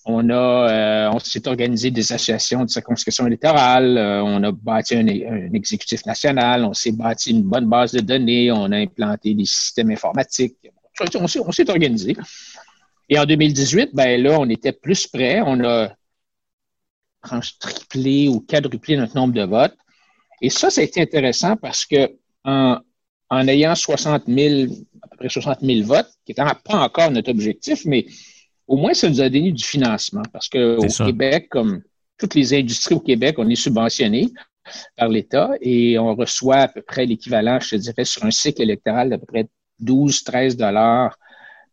On 0.06 0.30
a, 0.30 0.34
euh, 0.34 1.12
on 1.14 1.20
s'est 1.20 1.48
organisé 1.48 1.90
des 1.90 2.12
associations 2.12 2.66
de 2.66 2.70
circonscription 2.70 3.26
électorale. 3.26 3.98
on 3.98 4.44
a 4.44 4.52
bâti 4.52 4.96
un, 4.96 5.08
exécutif 5.54 6.06
national. 6.06 6.66
On 6.66 6.74
s'est 6.74 6.92
bâti 6.92 7.32
une 7.32 7.44
bonne 7.44 7.68
base 7.68 7.94
de 7.94 8.02
données. 8.02 8.52
On 8.52 8.72
a 8.72 8.78
implanté 8.78 9.34
des 9.34 9.46
systèmes 9.46 9.92
informatiques 9.92 10.58
on 11.16 11.28
s'est 11.52 11.70
organisé. 11.70 12.16
Et 13.10 13.20
en 13.20 13.26
2018, 13.26 13.92
ben 13.94 14.22
là, 14.22 14.40
on 14.40 14.50
était 14.50 14.72
plus 14.72 15.08
près. 15.08 15.42
On 15.42 15.64
a 15.64 15.90
triplé 17.60 18.28
ou 18.28 18.40
quadruplé 18.42 18.98
notre 18.98 19.16
nombre 19.16 19.34
de 19.34 19.44
votes. 19.44 19.76
Et 20.42 20.50
ça, 20.50 20.70
ça 20.70 20.82
a 20.82 20.84
été 20.84 21.02
intéressant 21.02 21.56
parce 21.56 21.86
que 21.86 22.12
en, 22.44 22.82
ayant 23.48 23.76
60 23.76 24.24
000, 24.28 24.72
à 25.02 25.08
peu 25.08 25.18
près 25.18 25.30
60 25.30 25.60
000 25.62 25.88
votes, 25.88 26.10
qui 26.26 26.32
n'étaient 26.32 26.44
pas 26.44 26.80
encore 26.80 27.12
notre 27.12 27.32
objectif, 27.32 27.86
mais 27.86 28.06
au 28.68 28.78
moins, 28.78 28.94
ça 28.94 29.10
nous 29.10 29.22
a 29.22 29.30
donné 29.30 29.52
du 29.52 29.64
financement 29.64 30.24
parce 30.32 30.50
qu'au 30.50 30.86
Québec, 31.06 31.48
comme 31.50 31.82
toutes 32.18 32.36
les 32.36 32.54
industries 32.54 32.96
au 32.96 33.00
Québec, 33.00 33.36
on 33.38 33.50
est 33.50 33.56
subventionné 33.56 34.30
par 34.96 35.10
l'État 35.10 35.52
et 35.62 35.98
on 36.00 36.16
reçoit 36.16 36.58
à 36.58 36.68
peu 36.68 36.82
près 36.82 37.06
l'équivalent, 37.06 37.60
je 37.60 37.72
te 37.72 37.76
dirais, 37.76 38.06
sur 38.06 38.24
un 38.24 38.32
cycle 38.32 38.62
électoral 38.62 39.10
d'à 39.10 39.18
peu 39.18 39.26
près 39.26 39.48
12, 39.84 40.24
13 40.24 40.58
dollars 40.58 41.18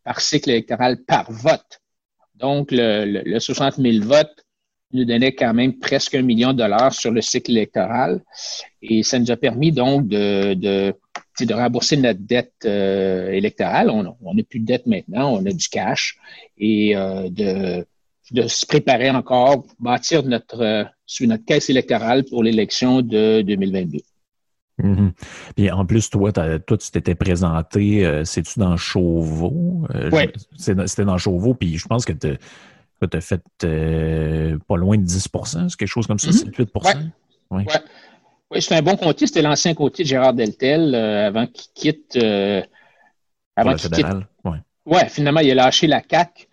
par 0.03 0.21
cycle 0.21 0.49
électoral 0.49 1.03
par 1.03 1.31
vote. 1.31 1.79
Donc, 2.35 2.69
le, 2.71 3.39
60 3.39 3.75
000 3.75 4.03
votes 4.05 4.43
nous 4.93 5.05
donnait 5.05 5.33
quand 5.33 5.53
même 5.53 5.79
presque 5.79 6.15
un 6.15 6.21
million 6.21 6.53
de 6.53 6.57
dollars 6.57 6.93
sur 6.93 7.11
le 7.11 7.21
cycle 7.21 7.51
électoral. 7.51 8.21
Et 8.81 9.03
ça 9.03 9.19
nous 9.19 9.31
a 9.31 9.37
permis 9.37 9.71
donc 9.71 10.07
de, 10.07 10.53
de, 10.55 10.93
de 11.39 11.53
rembourser 11.53 11.97
notre 11.97 12.19
dette 12.19 12.53
euh, 12.65 13.31
électorale. 13.31 13.89
On 13.89 14.03
n'a 14.03 14.43
plus 14.43 14.59
de 14.59 14.65
dette 14.65 14.87
maintenant, 14.87 15.33
on 15.33 15.45
a 15.45 15.51
du 15.51 15.67
cash 15.69 16.17
et 16.57 16.95
euh, 16.95 17.29
de, 17.29 17.85
de 18.31 18.47
se 18.47 18.65
préparer 18.65 19.09
encore, 19.09 19.65
bâtir 19.79 20.23
notre, 20.23 20.61
euh, 20.61 20.83
sur 21.05 21.27
notre 21.27 21.45
caisse 21.45 21.69
électorale 21.69 22.23
pour 22.25 22.43
l'élection 22.43 23.01
de 23.01 23.41
2022. 23.41 23.99
Mhm. 24.83 25.13
Puis 25.55 25.71
en 25.71 25.85
plus, 25.85 26.09
toi, 26.09 26.31
toi 26.31 26.77
tu 26.77 26.91
t'étais 26.91 27.15
présenté, 27.15 28.05
euh, 28.05 28.23
c'est-tu 28.25 28.59
dans 28.59 28.77
Chauveau? 28.77 29.85
Euh, 29.93 30.09
oui. 30.11 30.29
C'était 30.57 31.05
dans 31.05 31.17
Chauveau, 31.17 31.53
puis 31.53 31.77
je 31.77 31.87
pense 31.87 32.05
que 32.05 32.13
tu 32.13 32.27
as, 33.01 33.21
fait 33.21 33.41
euh, 33.63 34.57
pas 34.67 34.77
loin 34.77 34.97
de 34.97 35.03
10 35.03 35.27
c'est 35.45 35.75
quelque 35.77 35.87
chose 35.87 36.07
comme 36.07 36.19
ça, 36.19 36.31
c'est 36.31 36.55
8 36.55 36.69
Oui, 37.51 37.63
ouais. 38.51 38.61
c'est 38.61 38.75
un 38.75 38.81
bon 38.81 38.95
comté. 38.95 39.27
C'était 39.27 39.41
l'ancien 39.41 39.73
comté 39.73 40.03
de 40.03 40.07
Gérard 40.07 40.33
Deltel 40.33 40.95
avant 40.95 41.47
qu'il 41.47 41.71
quitte. 41.73 42.17
avant 43.55 43.75
qu'il 43.75 43.91
quitte. 43.91 44.05
Oui, 44.45 44.57
ouais, 44.85 45.09
finalement, 45.09 45.41
il 45.41 45.51
a 45.51 45.55
lâché 45.55 45.87
la 45.87 46.01
CAC. 46.01 46.47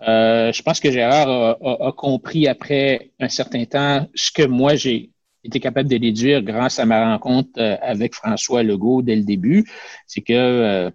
je 0.00 0.62
pense 0.62 0.80
que 0.80 0.90
Gérard 0.90 1.56
a, 1.62 1.92
compris 1.92 2.48
après 2.48 3.10
un 3.20 3.28
certain 3.28 3.64
temps 3.64 4.08
ce 4.14 4.30
que 4.30 4.42
moi 4.42 4.74
j'ai 4.74 5.11
été 5.44 5.60
capable 5.60 5.88
de 5.88 5.96
déduire 5.96 6.42
grâce 6.42 6.78
à 6.78 6.86
ma 6.86 7.12
rencontre 7.12 7.50
euh, 7.58 7.76
avec 7.82 8.14
François 8.14 8.62
Legault 8.62 9.02
dès 9.02 9.16
le 9.16 9.24
début, 9.24 9.68
c'est 10.06 10.20
que 10.20 10.32
euh, 10.32 10.90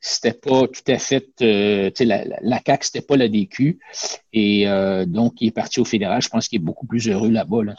c'était 0.00 0.32
pas 0.32 0.66
tout 0.66 0.82
à 0.88 0.98
fait, 0.98 1.28
euh, 1.42 1.90
la, 2.00 2.24
la 2.24 2.60
CAQ, 2.64 2.84
c'était 2.84 3.06
pas 3.06 3.16
la 3.16 3.28
DQ. 3.28 3.78
Et 4.32 4.66
donc, 5.06 5.40
il 5.40 5.48
est 5.48 5.52
parti 5.52 5.80
au 5.80 5.84
fédéral. 5.84 6.22
Je 6.22 6.28
pense 6.28 6.48
qu'il 6.48 6.60
est 6.60 6.64
beaucoup 6.64 6.86
plus 6.86 7.08
heureux 7.08 7.30
là-bas. 7.30 7.64
Là, 7.64 7.74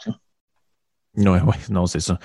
oui, 1.16 1.38
oui, 1.46 1.54
non, 1.70 1.86
c'est 1.86 2.00
ça. 2.00 2.18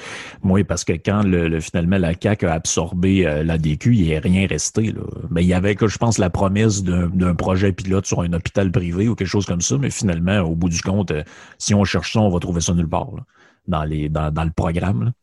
Oui, 0.44 0.64
parce 0.64 0.84
que 0.84 0.94
quand 0.94 1.24
le, 1.24 1.60
finalement 1.62 1.98
la 1.98 2.14
CAQ 2.20 2.48
a 2.48 2.54
absorbé 2.54 3.24
la 3.44 3.58
DQ, 3.58 3.96
il 3.96 4.10
n'est 4.10 4.20
rien 4.20 4.48
resté. 4.48 4.92
Là. 4.92 5.02
Mais 5.30 5.44
il 5.44 5.48
y 5.48 5.54
avait, 5.54 5.78
je 5.80 5.98
pense, 5.98 6.18
la 6.18 6.30
promesse 6.30 6.84
d'un 6.84 7.36
projet 7.36 7.72
pilote 7.72 8.06
sur 8.06 8.22
un 8.22 8.34
hôpital 8.34 8.72
privé 8.72 9.08
ou 9.08 9.16
quelque 9.16 9.28
chose 9.28 9.46
comme 9.46 9.62
ça, 9.62 9.78
mais 9.78 9.92
finalement, 9.92 10.40
au 10.42 10.56
bout 10.56 10.70
du 10.70 10.82
compte, 10.82 11.14
si 11.58 11.74
on 11.74 11.86
cherche 11.86 12.14
ça, 12.14 12.20
on 12.20 12.30
va 12.30 12.40
trouver 12.40 12.62
ça 12.62 12.74
nulle 12.74 12.90
part. 12.90 13.12
Là 13.16 13.24
dans, 13.68 13.84
les, 13.84 14.10
dans, 14.10 14.32
le 14.44 14.52
programme. 14.52 15.14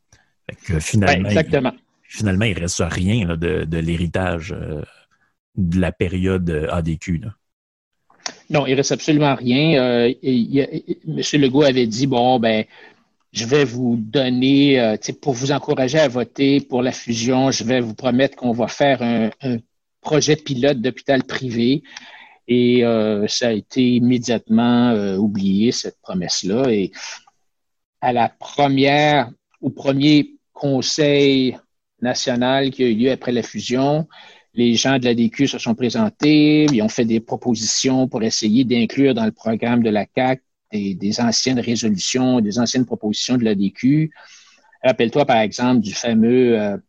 finalement, 0.80 1.28
exactement. 1.28 1.72
Il, 1.74 1.86
finalement, 2.16 2.44
il 2.44 2.54
ne 2.54 2.60
reste 2.60 2.82
rien 2.88 3.36
de, 3.36 3.78
l'héritage 3.78 4.52
euh, 4.52 4.82
de 5.56 5.80
la 5.80 5.92
période 5.92 6.48
euh, 6.50 6.68
ADQ. 6.70 7.22
Non, 8.50 8.66
il 8.66 8.72
ne 8.72 8.76
reste 8.76 8.92
absolument 8.92 9.34
rien. 9.34 9.80
Euh, 9.80 10.12
M. 10.22 11.22
Legault 11.34 11.62
avait 11.62 11.86
dit, 11.86 12.06
bon, 12.06 12.38
ben, 12.38 12.64
je 13.32 13.44
vais 13.44 13.64
vous 13.64 13.96
donner, 13.98 14.96
pour 15.20 15.34
vous 15.34 15.52
encourager 15.52 15.98
à 15.98 16.08
voter 16.08 16.60
pour 16.60 16.82
la 16.82 16.92
fusion, 16.92 17.50
je 17.50 17.64
vais 17.64 17.80
vous 17.80 17.94
promettre 17.94 18.36
qu'on 18.36 18.52
va 18.52 18.68
faire 18.68 19.02
un, 19.02 19.30
projet 20.00 20.36
pilote 20.36 20.80
d'hôpital 20.80 21.24
privé. 21.24 21.82
Et 22.48 22.82
ça 23.28 23.48
a 23.48 23.52
été 23.52 23.82
immédiatement 23.96 24.94
oublié, 25.16 25.72
cette 25.72 26.00
promesse-là. 26.00 26.70
Et 26.70 26.92
à 28.06 28.12
la 28.12 28.28
première, 28.28 29.32
au 29.60 29.68
premier 29.68 30.36
conseil 30.52 31.58
national 32.00 32.70
qui 32.70 32.84
a 32.84 32.86
eu 32.86 32.94
lieu 32.94 33.10
après 33.10 33.32
la 33.32 33.42
fusion, 33.42 34.06
les 34.54 34.76
gens 34.76 35.00
de 35.00 35.04
la 35.06 35.12
DQ 35.12 35.48
se 35.48 35.58
sont 35.58 35.74
présentés, 35.74 36.66
ils 36.72 36.82
ont 36.82 36.88
fait 36.88 37.04
des 37.04 37.18
propositions 37.18 38.06
pour 38.06 38.22
essayer 38.22 38.62
d'inclure 38.62 39.12
dans 39.12 39.24
le 39.24 39.32
programme 39.32 39.82
de 39.82 39.90
la 39.90 40.06
CAC 40.06 40.40
des, 40.72 41.20
anciennes 41.20 41.58
résolutions, 41.58 42.40
des 42.40 42.60
anciennes 42.60 42.86
propositions 42.86 43.38
de 43.38 43.44
la 43.44 43.56
DQ. 43.56 44.12
Rappelle-toi, 44.84 45.24
par 45.24 45.38
exemple, 45.38 45.80
du 45.80 45.92
fameux 45.92 46.80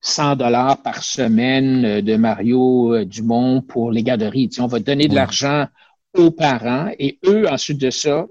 100 0.00 0.32
euh, 0.32 0.34
dollars 0.34 0.82
par 0.82 1.04
semaine 1.04 1.84
euh, 1.84 2.02
de 2.02 2.16
Mario 2.16 2.92
euh, 2.92 3.04
Dumont 3.04 3.62
pour 3.62 3.92
les 3.92 4.02
garderies. 4.02 4.50
on 4.58 4.66
va 4.66 4.80
donner 4.80 5.06
de 5.06 5.14
l'argent 5.14 5.68
aux 6.12 6.32
parents 6.32 6.90
et 6.98 7.20
eux, 7.24 7.48
ensuite 7.48 7.80
de 7.80 7.90
ça, 7.90 8.26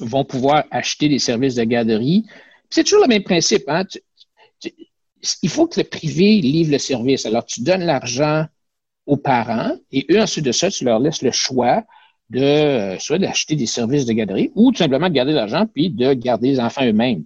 vont 0.00 0.24
pouvoir 0.24 0.64
acheter 0.70 1.08
des 1.08 1.18
services 1.18 1.54
de 1.54 1.64
garderie. 1.64 2.26
C'est 2.70 2.84
toujours 2.84 3.02
le 3.02 3.08
même 3.08 3.22
principe. 3.22 3.64
Hein? 3.68 3.84
il 5.42 5.50
faut 5.50 5.66
que 5.66 5.80
le 5.80 5.84
privé 5.84 6.40
livre 6.40 6.72
le 6.72 6.78
service. 6.78 7.26
Alors, 7.26 7.44
tu 7.44 7.62
donnes 7.62 7.84
l'argent 7.84 8.46
aux 9.06 9.16
parents 9.16 9.72
et 9.92 10.06
eux, 10.10 10.20
ensuite 10.20 10.44
de 10.44 10.52
ça, 10.52 10.70
tu 10.70 10.84
leur 10.84 11.00
laisses 11.00 11.22
le 11.22 11.32
choix 11.32 11.84
de 12.30 12.40
euh, 12.40 12.98
soit 13.00 13.18
d'acheter 13.18 13.56
des 13.56 13.66
services 13.66 14.06
de 14.06 14.12
garderie 14.12 14.52
ou 14.54 14.70
tout 14.70 14.78
simplement 14.78 15.08
de 15.08 15.14
garder 15.14 15.32
l'argent 15.32 15.66
puis 15.66 15.90
de 15.90 16.12
garder 16.14 16.50
les 16.50 16.60
enfants 16.60 16.86
eux-mêmes. 16.86 17.24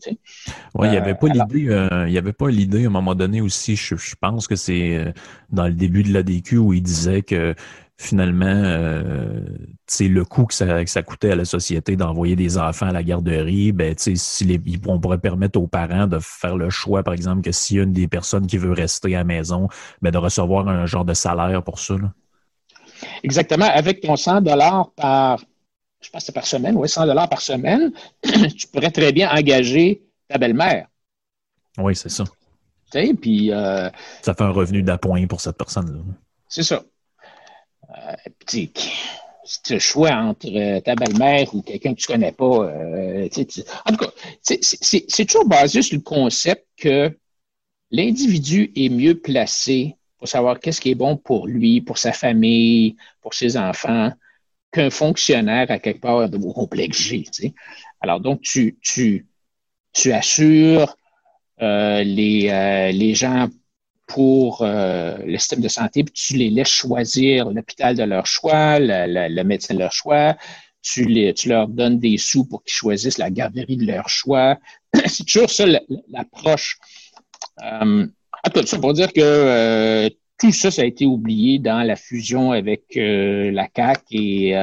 Oui, 0.74 0.88
il 0.88 0.90
n'y 0.90 0.96
avait 0.96 1.14
pas 1.14 1.26
euh, 1.26 1.32
l'idée, 1.34 1.68
euh, 1.68 2.06
il 2.08 2.14
y 2.14 2.16
avait 2.16 2.32
pas 2.32 2.48
l'idée 2.48 2.84
à 2.84 2.87
un 2.87 2.90
moment 2.90 3.14
donné 3.14 3.42
aussi, 3.42 3.76
je, 3.76 3.96
je 3.96 4.14
pense 4.18 4.48
que 4.48 4.56
c'est 4.56 5.12
dans 5.50 5.66
le 5.66 5.74
début 5.74 6.04
de 6.04 6.12
l'ADQ 6.12 6.56
où 6.56 6.72
il 6.72 6.82
disait 6.82 7.20
que 7.20 7.54
finalement, 7.96 8.46
euh, 8.46 9.40
le 10.00 10.24
coût 10.24 10.46
que 10.46 10.54
ça, 10.54 10.85
que 10.85 10.90
ça, 10.90 11.02
coûtait 11.02 11.30
à 11.30 11.37
la 11.37 11.44
société 11.44 11.96
d'envoyer 11.96 12.37
des 12.37 12.59
enfants 12.59 12.87
à 12.87 12.92
la 12.92 13.02
garderie, 13.02 13.72
ben, 13.72 13.94
si 13.96 14.44
les, 14.44 14.61
on 14.87 14.98
pourrait 14.98 15.18
permettre 15.18 15.61
aux 15.61 15.66
parents 15.66 16.07
de 16.07 16.18
faire 16.20 16.57
le 16.57 16.70
choix, 16.70 17.02
par 17.02 17.14
exemple, 17.14 17.42
que 17.42 17.52
s'il 17.52 17.76
y 17.76 17.80
a 17.80 17.83
une 17.85 17.92
des 17.92 18.09
personnes 18.09 18.46
qui 18.46 18.59
veut 18.59 18.72
rester 18.72 19.14
à 19.14 19.18
la 19.18 19.24
maison, 19.24 19.68
ben, 20.02 20.11
de 20.11 20.18
recevoir 20.18 20.68
un 20.68 20.87
genre 20.87 21.04
de 21.04 21.14
salaire 21.14 21.62
pour 21.62 21.78
ça. 21.78 21.94
Exactement. 23.22 23.66
Avec 23.66 24.00
ton 24.00 24.16
100 24.16 24.42
dollars 24.42 24.90
par, 24.96 25.44
je 26.00 26.11
pense 26.11 26.30
par 26.30 26.46
semaine, 26.46 26.76
oui, 26.76 26.88
100 26.88 27.07
dollars 27.07 27.28
par 27.28 27.40
semaine, 27.40 27.92
tu 28.22 28.66
pourrais 28.68 28.90
très 28.90 29.12
bien 29.12 29.30
engager 29.30 30.02
ta 30.28 30.38
belle-mère. 30.38 30.88
Oui, 31.78 31.94
c'est 31.94 32.11
ça. 32.11 32.24
Puis, 33.20 33.50
euh, 33.50 33.90
ça 34.22 34.35
fait 34.35 34.44
un 34.44 34.50
revenu 34.50 34.83
d'appoint 34.83 35.26
pour 35.26 35.40
cette 35.40 35.57
personne-là. 35.57 36.00
C'est 36.48 36.62
ça. 36.62 36.83
Euh, 37.98 38.12
si 38.46 38.72
tu 39.62 39.78
choix 39.78 40.12
entre 40.14 40.48
euh, 40.48 40.80
ta 40.80 40.94
belle-mère 40.94 41.54
ou 41.54 41.62
quelqu'un 41.62 41.94
que 41.94 42.00
tu 42.00 42.07
connais 42.07 42.33
pas, 42.33 42.44
euh, 42.44 43.28
en 43.28 43.90
tout 43.92 43.96
cas, 43.96 44.11
c'est 44.42 45.24
toujours 45.26 45.46
basé 45.46 45.83
sur 45.83 45.96
le 45.96 46.02
concept 46.02 46.66
que 46.76 47.16
l'individu 47.90 48.72
est 48.74 48.88
mieux 48.88 49.18
placé 49.20 49.96
pour 50.18 50.28
savoir 50.28 50.59
qu'est-ce 50.59 50.80
qui 50.80 50.90
est 50.90 50.94
bon 50.94 51.16
pour 51.16 51.46
lui, 51.46 51.80
pour 51.80 51.98
sa 51.98 52.12
famille, 52.12 52.96
pour 53.20 53.35
ses 53.35 53.57
enfants, 53.57 54.11
qu'un 54.72 54.90
fonctionnaire 54.90 55.70
à 55.70 55.78
quelque 55.78 56.00
part 56.00 56.28
de 56.28 56.38
complexe 56.38 56.98
G. 56.98 57.24
Alors, 58.00 58.20
donc, 58.20 58.40
tu, 58.40 58.78
tu, 58.80 59.26
tu 59.92 60.12
assures 60.12 60.96
les, 61.61 62.92
les 62.92 63.14
gens 63.14 63.48
pour 64.06 64.62
euh, 64.62 65.16
le 65.24 65.38
système 65.38 65.60
de 65.60 65.68
santé, 65.68 66.04
puis 66.04 66.12
tu 66.14 66.34
les 66.34 66.50
laisses 66.50 66.68
choisir 66.68 67.50
l'hôpital 67.50 67.96
de 67.96 68.02
leur 68.02 68.26
choix, 68.26 68.78
le, 68.78 69.42
médecin 69.42 69.74
de 69.74 69.78
leur 69.78 69.92
choix, 69.92 70.36
tu, 70.82 71.04
les, 71.06 71.32
tu 71.32 71.48
leur 71.48 71.68
donnes 71.68 71.98
des 71.98 72.18
sous 72.18 72.44
pour 72.44 72.62
qu'ils 72.62 72.74
choisissent 72.74 73.18
la 73.18 73.30
garderie 73.30 73.76
de 73.76 73.86
leur 73.86 74.08
choix. 74.08 74.58
C'est 75.06 75.24
toujours 75.24 75.50
ça 75.50 75.64
l'approche. 76.08 76.78
Euh, 77.62 78.06
tout 78.52 78.66
ça 78.66 78.78
pour 78.78 78.92
dire 78.92 79.12
que 79.12 79.20
euh, 79.20 80.10
tout 80.38 80.52
ça, 80.52 80.70
ça 80.70 80.82
a 80.82 80.84
été 80.84 81.06
oublié 81.06 81.58
dans 81.58 81.82
la 81.82 81.96
fusion 81.96 82.52
avec 82.52 82.96
euh, 82.96 83.50
la 83.50 83.68
CAC 83.68 84.02
et 84.10 84.54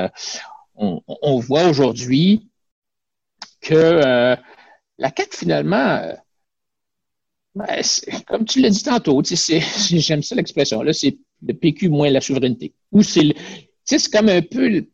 on, 0.75 1.01
on, 1.07 1.39
voit 1.39 1.65
aujourd'hui 1.65 2.47
que 3.61 4.37
la 4.97 5.11
CAC 5.11 5.33
finalement 5.33 6.01
ben, 7.55 7.81
comme 8.27 8.45
tu 8.45 8.61
l'as 8.61 8.69
dit 8.69 8.83
tantôt, 8.83 9.21
j'aime 9.91 10.23
ça 10.23 10.35
l'expression, 10.35 10.81
là, 10.81 10.93
c'est 10.93 11.17
le 11.45 11.53
PQ 11.53 11.89
moins 11.89 12.09
la 12.09 12.21
souveraineté. 12.21 12.73
Ou 12.91 13.03
c'est 13.03 13.33
c'est 13.83 14.11
comme 14.11 14.29
un 14.29 14.41
peu 14.41 14.67
le, 14.67 14.87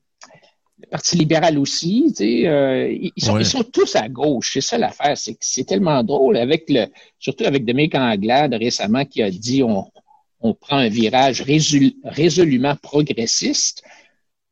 Parti 0.91 1.17
libéral 1.17 1.57
aussi, 1.57 2.13
euh, 2.21 2.87
ils, 2.89 3.11
sont, 3.21 3.37
ils, 3.39 3.45
sont, 3.45 3.63
tous 3.63 3.95
à 3.95 4.07
gauche. 4.07 4.51
C'est 4.53 4.61
ça 4.61 4.77
l'affaire, 4.77 5.17
c'est 5.17 5.63
tellement 5.65 6.01
drôle 6.01 6.37
avec 6.37 6.69
le, 6.69 6.85
surtout 7.19 7.43
avec 7.43 7.65
Dominique 7.65 7.95
Anglade 7.95 8.53
récemment 8.53 9.03
qui 9.03 9.21
a 9.21 9.29
dit 9.29 9.63
on, 9.63 9.91
on 10.39 10.53
prend 10.53 10.77
un 10.77 10.87
virage 10.87 11.41
résolument 11.41 12.75
progressiste. 12.75 13.83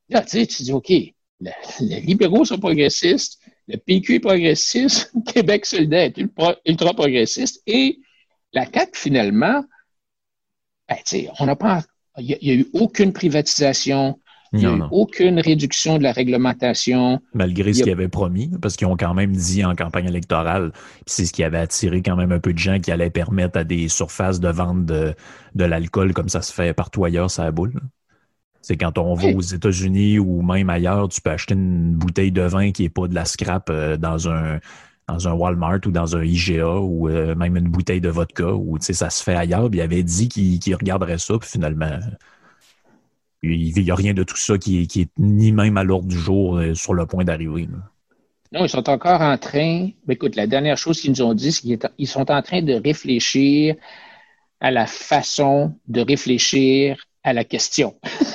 Là, 0.10 0.22
tu 0.22 0.40
sais, 0.40 0.48
tu 0.48 0.64
dis, 0.64 0.72
OK, 0.74 0.90
les 0.90 2.02
libéraux 2.02 2.46
sont 2.46 2.60
progressistes, 2.60 3.40
le 3.68 3.78
PQ 3.78 4.16
est 4.16 4.20
progressiste, 4.20 5.12
Québec 5.34 5.66
solidaire 5.66 6.12
est 6.16 6.18
ultra, 6.18 6.94
progressiste 6.94 7.62
et 7.68 8.00
la 8.54 8.66
CAQ, 8.66 8.92
finalement, 8.94 9.64
ben, 10.88 10.98
on 11.40 11.46
n'a 11.46 11.56
pas. 11.56 11.84
Il 12.18 12.38
n'y 12.42 12.52
a, 12.52 12.54
eu 12.54 12.68
aucune 12.74 13.12
privatisation, 13.12 14.20
il 14.54 14.60
n'y 14.60 14.66
a 14.66 14.72
eu 14.72 14.82
aucune 14.92 15.40
réduction 15.40 15.98
de 15.98 16.04
la 16.04 16.14
réglementation. 16.14 17.20
Malgré 17.34 17.74
ce 17.74 17.84
qu'ils 17.84 17.92
avaient 17.92 18.08
promis, 18.08 18.50
parce 18.62 18.78
qu'ils 18.78 18.88
ont 18.88 18.96
quand 18.96 19.14
même 19.14 19.36
dit 19.36 19.66
en 19.66 19.76
campagne 19.76 20.06
électorale, 20.06 20.72
c'est 21.06 21.26
ce 21.26 21.34
qui 21.34 21.44
avait 21.44 21.58
attiré 21.58 22.02
quand 22.02 22.16
même 22.16 22.32
un 22.32 22.40
peu 22.40 22.54
de 22.54 22.58
gens 22.58 22.80
qui 22.80 22.92
allait 22.92 23.10
permettre 23.10 23.60
à 23.60 23.64
des 23.66 23.90
surfaces 23.90 24.40
de 24.40 24.48
vente 24.48 24.86
de, 24.86 25.14
de 25.56 25.66
l'alcool 25.66 26.14
comme 26.14 26.30
ça 26.30 26.42
se 26.42 26.54
fait 26.54 26.74
partout 26.74 27.04
ailleurs, 27.04 27.30
ça 27.30 27.52
boule. 27.52 27.74
C'est 28.66 28.78
quand 28.78 28.98
on 28.98 29.14
va 29.14 29.28
aux 29.28 29.42
États-Unis 29.42 30.18
ou 30.18 30.42
même 30.42 30.72
ailleurs, 30.72 31.08
tu 31.08 31.22
peux 31.22 31.30
acheter 31.30 31.54
une 31.54 31.94
bouteille 31.94 32.32
de 32.32 32.42
vin 32.42 32.72
qui 32.72 32.82
n'est 32.82 32.90
pas 32.90 33.08
de 33.08 33.14
la 33.14 33.24
scrap 33.24 33.70
euh, 33.70 33.96
dans 33.96 34.28
un 34.28 34.60
dans 35.08 35.28
un 35.28 35.34
Walmart 35.34 35.82
ou 35.86 35.92
dans 35.92 36.16
un 36.16 36.24
IGA 36.24 36.80
ou 36.80 37.08
euh, 37.08 37.36
même 37.36 37.58
une 37.58 37.68
bouteille 37.68 38.02
de 38.02 38.10
vodka 38.10 38.56
ou 38.56 38.80
ça 38.80 39.12
se 39.12 39.24
fait 39.24 39.36
ailleurs. 39.36 39.70
il 39.72 39.82
avait 39.82 40.02
dit 40.02 40.30
qu'il 40.30 40.76
regarderait 40.76 41.20
ça, 41.20 41.38
puis 41.38 41.48
finalement, 41.48 42.00
il 43.44 43.84
n'y 43.84 43.92
a 43.92 43.96
rien 43.96 44.16
de 44.16 44.24
tout 44.24 44.36
ça 44.36 44.58
qui, 44.58 44.88
qui 44.88 45.02
est 45.02 45.12
ni 45.20 45.52
même 45.52 45.78
à 45.78 45.84
l'ordre 45.84 46.08
du 46.08 46.18
jour 46.18 46.58
euh, 46.58 46.74
sur 46.74 46.96
le 46.96 47.06
point 47.06 47.24
d'arriver. 47.24 47.70
Non, 48.52 48.66
ils 48.66 48.70
sont 48.70 48.90
encore 48.90 49.22
en 49.22 49.38
train. 49.38 49.90
Ben, 50.08 50.14
écoute, 50.14 50.36
la 50.36 50.48
dernière 50.48 50.80
chose 50.80 51.00
qu'ils 51.00 51.12
nous 51.12 51.22
ont 51.22 51.36
dit, 51.36 51.52
c'est 51.52 51.78
qu'ils 51.78 52.08
sont 52.08 52.32
en 52.32 52.42
train 52.42 52.64
de 52.64 52.74
réfléchir 52.74 53.76
à 54.60 54.72
la 54.72 54.88
façon 54.88 55.76
de 55.88 56.02
réfléchir 56.02 56.98
à 57.24 57.32
la 57.32 57.44
question. 57.44 57.94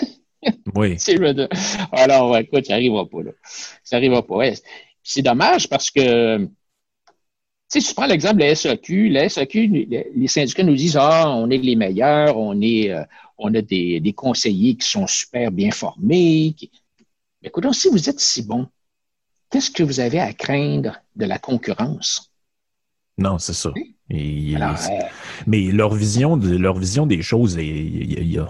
Oui. 0.74 0.96
Alors, 1.92 2.36
écoute, 2.38 2.66
ça 2.66 2.74
n'arrivera 2.74 3.08
pas, 3.08 3.22
là. 3.22 3.30
Ça 3.82 3.96
n'arrivera 3.96 4.26
pas. 4.26 4.52
C'est 5.02 5.22
dommage 5.22 5.68
parce 5.68 5.90
que, 5.90 6.38
tu 6.38 6.48
sais, 7.68 7.80
si 7.80 7.88
tu 7.88 7.94
prends 7.94 8.06
l'exemple 8.06 8.36
de 8.36 8.44
la 8.44 8.54
SAQ, 8.54 9.08
la 9.08 9.28
SAQ, 9.28 9.66
les 10.14 10.28
syndicats 10.28 10.62
nous 10.62 10.74
disent, 10.74 10.96
ah, 10.96 11.30
on 11.30 11.50
est 11.50 11.58
les 11.58 11.76
meilleurs, 11.76 12.36
on 12.36 12.60
est, 12.60 12.90
euh, 12.90 13.02
on 13.38 13.54
a 13.54 13.62
des, 13.62 14.00
des, 14.00 14.12
conseillers 14.12 14.76
qui 14.76 14.88
sont 14.88 15.06
super 15.06 15.50
bien 15.50 15.70
formés. 15.70 16.54
Mais 17.42 17.48
écoute, 17.48 17.72
si 17.72 17.88
vous 17.88 18.08
êtes 18.08 18.20
si 18.20 18.42
bon, 18.42 18.68
qu'est-ce 19.50 19.70
que 19.70 19.82
vous 19.82 20.00
avez 20.00 20.20
à 20.20 20.32
craindre 20.32 21.00
de 21.16 21.24
la 21.24 21.38
concurrence? 21.38 22.30
Non, 23.16 23.38
c'est 23.38 23.54
ça. 23.54 23.72
Mais 25.46 25.62
leur 25.72 25.94
vision, 25.94 26.36
de, 26.36 26.56
leur 26.56 26.78
vision 26.78 27.06
des 27.06 27.22
choses, 27.22 27.58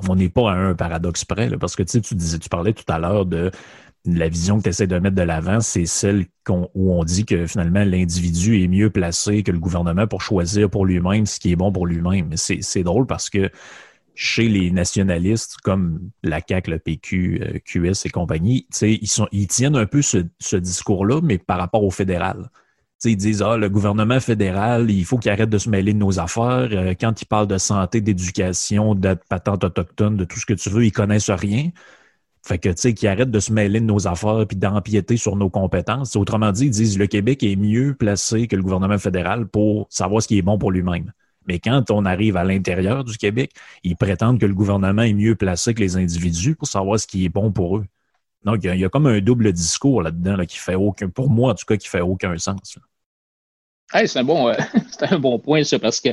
on 0.08 0.16
n'est 0.16 0.28
pas 0.28 0.52
à 0.52 0.54
un 0.54 0.74
paradoxe 0.74 1.24
près, 1.24 1.50
parce 1.58 1.76
que 1.76 1.82
tu 1.82 2.14
disais, 2.14 2.38
tu 2.38 2.48
parlais 2.48 2.72
tout 2.72 2.84
à 2.88 2.98
l'heure 2.98 3.26
de 3.26 3.50
la 4.06 4.28
vision 4.28 4.58
que 4.58 4.62
tu 4.62 4.68
essaies 4.70 4.86
de 4.86 4.98
mettre 4.98 5.16
de 5.16 5.22
l'avant, 5.22 5.60
c'est 5.60 5.86
celle 5.86 6.26
où 6.48 6.94
on 6.94 7.04
dit 7.04 7.26
que 7.26 7.46
finalement 7.46 7.84
l'individu 7.84 8.62
est 8.62 8.68
mieux 8.68 8.90
placé 8.90 9.42
que 9.42 9.52
le 9.52 9.58
gouvernement 9.58 10.06
pour 10.06 10.22
choisir 10.22 10.70
pour 10.70 10.86
lui-même 10.86 11.26
ce 11.26 11.38
qui 11.38 11.52
est 11.52 11.56
bon 11.56 11.70
pour 11.70 11.86
lui-même. 11.86 12.30
C'est 12.36 12.82
drôle 12.82 13.06
parce 13.06 13.28
que 13.30 13.50
chez 14.14 14.48
les 14.48 14.70
nationalistes 14.70 15.58
comme 15.62 16.10
la 16.22 16.40
CAQ, 16.46 16.70
le 16.70 16.78
PQ, 16.78 17.40
euh, 17.42 17.58
QS 17.64 18.06
et 18.06 18.10
compagnie, 18.10 18.66
ils, 18.82 19.08
sont, 19.08 19.28
ils 19.32 19.46
tiennent 19.46 19.76
un 19.76 19.86
peu 19.86 20.02
ce, 20.02 20.18
ce 20.40 20.56
discours-là, 20.56 21.20
mais 21.22 21.38
par 21.38 21.58
rapport 21.58 21.84
au 21.84 21.90
fédéral 21.90 22.50
ils 23.04 23.16
disent 23.16 23.42
ah, 23.42 23.56
le 23.56 23.68
gouvernement 23.68 24.20
fédéral, 24.20 24.90
il 24.90 25.04
faut 25.04 25.18
qu'il 25.18 25.30
arrête 25.30 25.48
de 25.48 25.58
se 25.58 25.70
mêler 25.70 25.92
de 25.92 25.98
nos 25.98 26.18
affaires. 26.20 26.68
Euh, 26.72 26.94
quand 27.00 27.20
ils 27.22 27.26
parlent 27.26 27.46
de 27.46 27.58
santé, 27.58 28.00
d'éducation, 28.00 28.94
de 28.94 29.16
patente 29.28 29.64
autochtone, 29.64 30.16
de 30.16 30.24
tout 30.24 30.38
ce 30.38 30.46
que 30.46 30.54
tu 30.54 30.70
veux, 30.70 30.84
ils 30.84 30.92
connaissent 30.92 31.30
rien. 31.30 31.70
Fait 32.42 32.58
que, 32.58 32.68
tu 32.70 32.76
sais, 32.78 32.94
qu'ils 32.94 33.08
arrêtent 33.08 33.30
de 33.30 33.40
se 33.40 33.52
mêler 33.52 33.80
de 33.80 33.84
nos 33.86 34.06
affaires 34.08 34.46
puis 34.46 34.56
d'empiéter 34.56 35.16
sur 35.16 35.36
nos 35.36 35.50
compétences. 35.50 36.16
Autrement 36.16 36.52
dit, 36.52 36.66
ils 36.66 36.70
disent 36.70 36.98
le 36.98 37.06
Québec 37.06 37.42
est 37.42 37.56
mieux 37.56 37.94
placé 37.94 38.46
que 38.48 38.56
le 38.56 38.62
gouvernement 38.62 38.98
fédéral 38.98 39.46
pour 39.46 39.86
savoir 39.90 40.22
ce 40.22 40.28
qui 40.28 40.38
est 40.38 40.42
bon 40.42 40.58
pour 40.58 40.70
lui-même. 40.70 41.12
Mais 41.46 41.58
quand 41.58 41.90
on 41.90 42.04
arrive 42.04 42.36
à 42.36 42.44
l'intérieur 42.44 43.04
du 43.04 43.16
Québec, 43.18 43.52
ils 43.82 43.96
prétendent 43.96 44.38
que 44.40 44.46
le 44.46 44.54
gouvernement 44.54 45.02
est 45.02 45.14
mieux 45.14 45.36
placé 45.36 45.74
que 45.74 45.80
les 45.80 45.96
individus 45.96 46.54
pour 46.54 46.68
savoir 46.68 46.98
ce 47.00 47.06
qui 47.06 47.24
est 47.24 47.28
bon 47.28 47.52
pour 47.52 47.78
eux. 47.78 47.86
Donc, 48.44 48.60
il 48.64 48.74
y, 48.74 48.84
a 48.84 48.88
comme 48.88 49.06
un 49.06 49.20
double 49.20 49.52
discours 49.52 50.02
là-dedans 50.02 50.44
qui 50.46 50.56
fait 50.58 50.74
aucun, 50.74 51.08
pour 51.10 51.30
moi 51.30 51.52
en 51.52 51.54
tout 51.54 51.66
cas, 51.66 51.76
qui 51.76 51.88
fait 51.88 52.00
aucun 52.00 52.36
sens 52.38 52.78
c'est 53.92 54.18
un, 54.18 54.24
bon, 54.24 54.48
euh, 54.48 55.38
point, 55.42 55.64
ça, 55.64 55.78
parce 55.78 56.00
que 56.00 56.10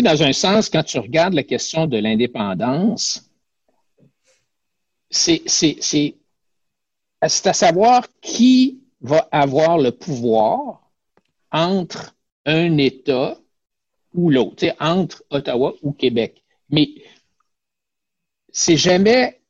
dans 0.00 0.22
un 0.22 0.32
sens, 0.32 0.68
quand 0.68 0.82
tu 0.82 0.98
regardes 0.98 1.34
la 1.34 1.42
question 1.42 1.86
de 1.86 1.98
l'indépendance, 1.98 3.30
c'est 5.10 6.14
à 7.20 7.28
savoir 7.28 8.06
qui 8.20 8.80
va 9.00 9.28
avoir 9.30 9.78
le 9.78 9.92
pouvoir 9.92 10.90
entre 11.50 12.14
un 12.44 12.76
État 12.78 13.38
ou 14.14 14.30
l'autre, 14.30 14.66
entre 14.80 15.24
Ottawa 15.30 15.74
ou 15.82 15.92
Québec. 15.92 16.42
Mais 16.70 16.88
c'est 18.52 18.76
jamais 18.76 19.40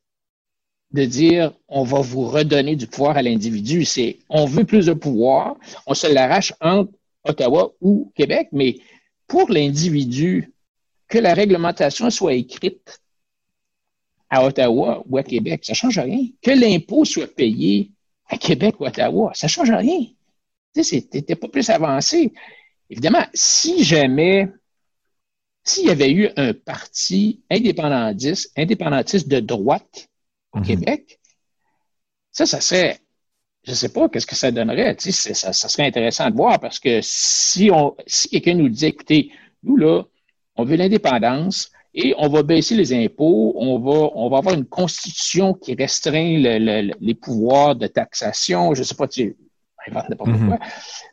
de 0.91 1.05
dire 1.05 1.53
on 1.67 1.83
va 1.83 2.01
vous 2.01 2.27
redonner 2.27 2.75
du 2.75 2.87
pouvoir 2.87 3.17
à 3.17 3.21
l'individu. 3.21 3.85
C'est 3.85 4.19
on 4.29 4.45
veut 4.45 4.65
plus 4.65 4.87
de 4.87 4.93
pouvoir, 4.93 5.55
on 5.85 5.93
se 5.93 6.07
l'arrache 6.07 6.53
entre 6.61 6.91
Ottawa 7.29 7.71
ou 7.81 8.11
Québec, 8.15 8.49
mais 8.51 8.77
pour 9.27 9.49
l'individu, 9.49 10.53
que 11.07 11.17
la 11.17 11.33
réglementation 11.33 12.09
soit 12.09 12.33
écrite 12.33 13.01
à 14.29 14.45
Ottawa 14.45 15.03
ou 15.07 15.17
à 15.17 15.23
Québec, 15.23 15.63
ça 15.63 15.71
ne 15.71 15.75
change 15.75 15.99
rien. 15.99 16.27
Que 16.41 16.51
l'impôt 16.51 17.05
soit 17.05 17.33
payé 17.33 17.91
à 18.29 18.37
Québec 18.37 18.75
ou 18.79 18.85
à 18.85 18.89
Ottawa, 18.89 19.31
ça 19.33 19.47
ne 19.47 19.49
change 19.49 19.71
rien. 19.71 20.05
Tu 20.75 20.83
sais, 20.83 21.01
pas 21.35 21.47
plus 21.47 21.69
avancé. 21.69 22.33
Évidemment, 22.89 23.25
si 23.33 23.83
jamais, 23.83 24.49
s'il 25.63 25.87
y 25.87 25.91
avait 25.91 26.11
eu 26.11 26.29
un 26.35 26.53
parti 26.53 27.41
indépendantiste, 27.49 28.51
indépendantiste 28.57 29.27
de 29.27 29.39
droite 29.39 30.09
au 30.53 30.59
mhm. 30.59 30.65
Québec, 30.65 31.19
ça, 32.31 32.45
ça 32.45 32.61
serait, 32.61 32.99
je 33.67 33.71
ne 33.71 33.75
sais 33.75 33.89
pas 33.89 34.07
qu'est-ce 34.07 34.25
que 34.25 34.35
ça 34.35 34.49
donnerait. 34.49 34.95
Tu 34.95 35.11
sais, 35.11 35.33
ça, 35.33 35.51
ça, 35.51 35.67
serait 35.67 35.85
intéressant 35.85 36.29
de 36.29 36.35
voir 36.35 36.57
parce 36.57 36.79
que 36.79 37.01
si 37.01 37.69
on, 37.69 37.97
si 38.07 38.29
quelqu'un 38.29 38.53
nous 38.53 38.69
dit, 38.69 38.85
écoutez, 38.85 39.29
nous 39.61 39.75
là, 39.75 40.03
on 40.55 40.63
veut 40.63 40.77
l'indépendance 40.77 41.69
et 41.93 42.15
on 42.17 42.29
va 42.29 42.43
baisser 42.43 42.75
les 42.75 42.93
impôts, 42.93 43.53
on 43.57 43.77
va, 43.77 44.09
on 44.15 44.29
va 44.29 44.37
avoir 44.37 44.55
une 44.55 44.63
constitution 44.63 45.53
qui 45.53 45.75
restreint 45.75 46.37
les 46.37 47.15
pouvoirs 47.15 47.75
de 47.75 47.87
taxation, 47.87 48.73
je 48.73 48.79
ne 48.79 48.85
sais 48.85 48.95
pas, 48.95 49.09
tu 49.09 49.35
Mhm. 50.25 50.57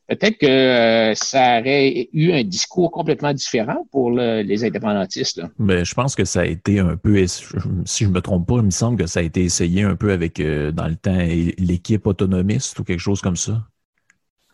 Peut-être 0.09 0.39
que 0.39 0.47
euh, 0.47 1.15
ça 1.15 1.61
aurait 1.61 2.09
eu 2.13 2.33
un 2.33 2.45
discours 2.45 2.91
complètement 2.91 3.33
différent 3.33 3.87
pour 3.91 4.11
les 4.11 4.65
indépendantistes. 4.65 5.43
Mais 5.59 5.77
ben, 5.77 5.85
je 5.85 5.95
pense 5.95 6.15
que 6.15 6.25
ça 6.25 6.41
a 6.41 6.45
été 6.45 6.79
un 6.79 6.97
peu, 6.97 7.27
si 7.27 8.05
je 8.05 8.09
me 8.09 8.21
trompe 8.21 8.47
pas, 8.47 8.57
il 8.57 8.65
me 8.65 8.71
semble 8.71 8.99
que 8.99 9.07
ça 9.07 9.21
a 9.21 9.23
été 9.23 9.43
essayé 9.43 9.83
un 9.83 9.97
peu 9.97 10.13
avec, 10.13 10.41
euh, 10.41 10.73
dans 10.73 10.89
le 10.89 10.97
temps, 10.97 11.17
l'équipe 11.59 12.07
autonomiste 12.07 12.79
ou 12.79 12.85
quelque 12.85 13.01
chose 13.01 13.21
comme 13.21 13.37
ça. 13.37 13.63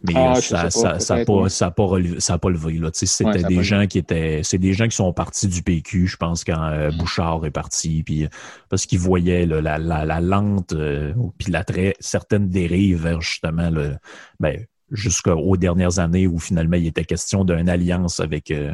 Mais 0.03 0.15
ah, 0.17 0.35
ça 0.37 0.65
n'a 0.65 0.71
ça, 0.71 0.99
ça 0.99 1.25
pas, 1.25 1.49
ça 1.51 1.71
pas, 1.71 1.87
pas 1.87 2.51
levé. 2.51 2.79
Là. 2.79 2.89
C'était 2.93 3.43
des 3.43 3.63
gens 3.63 3.87
qui 3.87 3.99
étaient. 3.99 4.41
C'est 4.43 4.59
des 4.59 4.73
gens 4.73 4.89
qui 4.89 4.97
sont 4.97 5.13
partis 5.13 5.47
du 5.47 5.63
PQ, 5.63 6.07
je 6.07 6.17
pense, 6.17 6.43
quand 6.43 6.63
euh, 6.63 6.91
Bouchard 6.91 7.45
est 7.45 7.51
parti, 7.51 8.03
puis 8.03 8.27
parce 8.71 8.87
qu'ils 8.87 8.99
voyaient 8.99 9.45
la, 9.45 9.79
la, 9.79 10.05
la, 10.05 10.21
lente 10.21 10.73
euh, 10.73 11.13
puis 11.37 11.53
la 11.53 11.65
très 11.65 11.95
certaine 12.01 12.49
dérive 12.49 13.03
vers 13.03 13.21
justement 13.21 13.69
le 13.69 13.97
ben, 14.39 14.65
jusqu'aux 14.91 15.57
dernières 15.57 15.99
années 15.99 16.27
où 16.27 16.39
finalement 16.39 16.77
il 16.77 16.87
était 16.87 17.05
question 17.05 17.45
d'une 17.45 17.69
alliance 17.69 18.21
avec, 18.21 18.51
euh, 18.51 18.73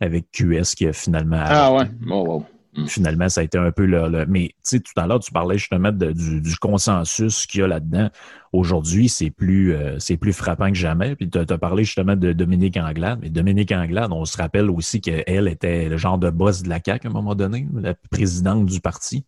avec 0.00 0.30
QS 0.32 0.74
qui 0.76 0.86
a 0.88 0.92
finalement. 0.92 1.40
Ah 1.40 1.72
ouais. 1.72 1.84
Oh, 2.10 2.44
Mm. 2.76 2.86
Finalement, 2.86 3.28
ça 3.28 3.40
a 3.40 3.44
été 3.44 3.58
un 3.58 3.70
peu 3.72 3.86
le. 3.86 4.26
Mais 4.26 4.48
tu 4.48 4.54
sais, 4.62 4.80
tout 4.80 4.92
à 4.96 5.06
l'heure, 5.06 5.20
tu 5.20 5.32
parlais 5.32 5.58
justement 5.58 5.90
du, 5.90 6.56
consensus 6.60 7.46
qu'il 7.46 7.60
y 7.60 7.62
a 7.62 7.66
là-dedans. 7.66 8.10
Aujourd'hui, 8.52 9.08
c'est 9.08 9.30
plus, 9.30 9.74
euh, 9.74 9.98
c'est 9.98 10.16
plus 10.16 10.32
frappant 10.32 10.68
que 10.68 10.76
jamais. 10.76 11.16
Puis 11.16 11.28
tu 11.30 11.38
as, 11.38 11.58
parlé 11.58 11.84
justement 11.84 12.16
de 12.16 12.32
Dominique 12.32 12.76
Anglade. 12.76 13.20
Mais 13.22 13.30
Dominique 13.30 13.72
Anglade, 13.72 14.12
on 14.12 14.24
se 14.24 14.36
rappelle 14.36 14.70
aussi 14.70 15.00
qu'elle 15.00 15.48
était 15.48 15.88
le 15.88 15.96
genre 15.96 16.18
de 16.18 16.30
boss 16.30 16.62
de 16.62 16.68
la 16.68 16.80
CAQ 16.84 17.06
à 17.06 17.10
un 17.10 17.12
moment 17.12 17.34
donné, 17.34 17.66
la 17.74 17.94
présidente 18.10 18.66
du 18.66 18.80
parti. 18.80 19.24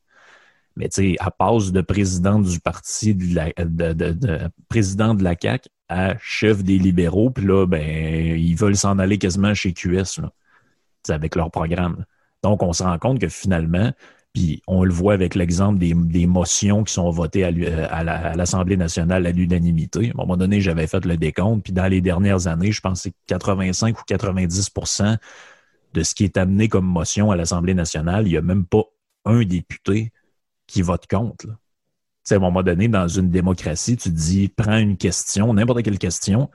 Mais 0.76 0.88
tu 0.88 1.02
sais, 1.02 1.16
elle 1.20 1.32
passe 1.38 1.72
de 1.72 1.80
présidente 1.80 2.44
du 2.44 2.60
parti, 2.60 3.14
de, 3.14 3.34
la, 3.34 3.52
de, 3.56 4.50
président 4.68 5.14
de 5.14 5.24
la 5.24 5.34
CAQ 5.40 5.68
à 5.88 6.16
chef 6.18 6.62
des 6.62 6.78
libéraux. 6.78 7.30
Puis 7.30 7.46
là, 7.46 7.66
ben, 7.66 8.38
ils 8.38 8.54
veulent 8.54 8.76
s'en 8.76 8.98
aller 8.98 9.18
quasiment 9.18 9.54
chez 9.54 9.72
QS, 9.72 10.20
là, 10.20 10.30
avec 11.08 11.34
leur 11.34 11.50
programme. 11.50 12.04
Donc, 12.42 12.62
on 12.62 12.72
se 12.72 12.82
rend 12.82 12.98
compte 12.98 13.18
que 13.18 13.28
finalement, 13.28 13.92
puis 14.32 14.62
on 14.66 14.84
le 14.84 14.92
voit 14.92 15.14
avec 15.14 15.34
l'exemple 15.34 15.78
des, 15.78 16.26
motions 16.26 16.84
qui 16.84 16.92
sont 16.92 17.10
votées 17.10 17.44
à, 17.44 18.34
l'Assemblée 18.34 18.76
nationale 18.76 19.26
à 19.26 19.32
l'unanimité. 19.32 20.08
À 20.08 20.10
un 20.10 20.14
moment 20.16 20.36
donné, 20.36 20.60
j'avais 20.60 20.86
fait 20.86 21.04
le 21.04 21.16
décompte, 21.16 21.64
puis 21.64 21.72
dans 21.72 21.88
les 21.88 22.00
dernières 22.00 22.46
années, 22.46 22.70
je 22.70 22.80
pense 22.80 23.02
que 23.02 23.08
85 23.26 23.98
ou 23.98 24.02
90% 24.08 25.18
de 25.92 26.02
ce 26.04 26.14
qui 26.14 26.24
est 26.24 26.36
amené 26.36 26.68
comme 26.68 26.86
motion 26.86 27.32
à 27.32 27.36
l'Assemblée 27.36 27.74
nationale, 27.74 28.26
il 28.26 28.30
n'y 28.30 28.36
a 28.36 28.42
même 28.42 28.64
pas 28.64 28.84
un 29.24 29.42
député 29.42 30.12
qui 30.68 30.82
vote 30.82 31.06
contre. 31.08 31.46
À 32.30 32.34
un 32.36 32.38
moment 32.38 32.62
donné, 32.62 32.86
dans 32.86 33.08
une 33.08 33.28
démocratie, 33.28 33.96
tu 33.96 34.08
te 34.08 34.14
dis, 34.14 34.48
prends 34.48 34.78
une 34.78 34.96
question, 34.96 35.52
n'importe 35.52 35.82
quelle 35.82 35.98
question, 35.98 36.48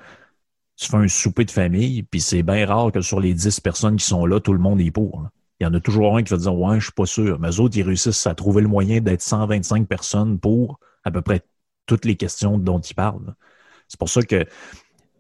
tu 0.78 0.88
fais 0.88 0.95
un 0.95 1.10
souper 1.10 1.43
de 1.43 1.52
famille, 1.52 2.04
puis 2.04 2.21
c'est 2.21 2.43
bien 2.43 2.65
rare 2.65 2.93
que 2.93 3.02
sur 3.02 3.19
les 3.19 3.34
10 3.34 3.60
personnes 3.60 3.98
qui 3.98 4.06
sont 4.06 4.26
là, 4.26 4.39
tout 4.39 4.54
le 4.54 4.60
monde 4.60 4.80
est 4.80 4.91
pour 4.91 5.28
il 5.60 5.63
y 5.63 5.68
en 5.68 5.74
a 5.74 5.80
toujours 5.80 6.18
un 6.18 6.24
qui 6.24 6.32
va 6.32 6.38
dire 6.38 6.56
Ouais, 6.56 6.80
je 6.80 6.86
suis 6.86 6.94
pas 6.94 7.06
sûr. 7.06 7.39
Mais 7.39 7.50
eux 7.50 7.60
autres, 7.60 7.78
ils 7.78 7.84
réussissent 7.84 8.28
à 8.28 8.36
trouver 8.36 8.62
le 8.62 8.68
moyen 8.68 9.00
d'être 9.00 9.22
125 9.22 9.88
personnes 9.88 10.39
pour 10.39 10.80
à 11.04 11.12
peu 11.12 11.22
près 11.22 11.41
toutes 11.86 12.06
les 12.06 12.15
questions 12.15 12.58
dont 12.58 12.80
ils 12.80 12.96
parlent. 12.96 13.36
C'est 13.88 14.00
pour 14.00 14.10
ça 14.10 14.22
que 14.24 14.46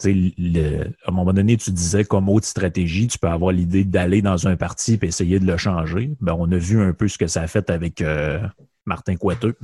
le, 0.03 0.83
à 1.05 1.09
un 1.09 1.11
moment 1.11 1.33
donné, 1.33 1.55
tu 1.57 1.71
disais 1.71 2.03
comme 2.03 2.27
autre 2.27 2.45
stratégie, 2.45 3.07
tu 3.07 3.17
peux 3.17 3.27
avoir 3.27 3.51
l'idée 3.51 3.85
d'aller 3.85 4.21
dans 4.21 4.47
un 4.47 4.57
parti 4.57 4.99
et 5.01 5.05
essayer 5.05 5.39
de 5.39 5.45
le 5.45 5.57
changer. 5.57 6.11
Ben, 6.19 6.35
on 6.37 6.51
a 6.51 6.57
vu 6.57 6.81
un 6.81 6.93
peu 6.93 7.07
ce 7.07 7.17
que 7.17 7.27
ça 7.27 7.41
a 7.41 7.47
fait 7.47 7.69
avec 7.69 8.01
euh, 8.01 8.39
Martin 8.85 9.15
Coiteux. 9.15 9.55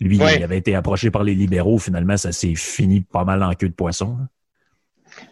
Lui, 0.00 0.16
il 0.16 0.42
avait 0.42 0.58
été 0.58 0.74
approché 0.74 1.10
par 1.10 1.24
les 1.24 1.34
libéraux. 1.34 1.78
Finalement, 1.78 2.16
ça 2.16 2.32
s'est 2.32 2.54
fini 2.54 3.00
pas 3.00 3.24
mal 3.24 3.42
en 3.42 3.54
queue 3.54 3.68
de 3.68 3.74
poisson. 3.74 4.18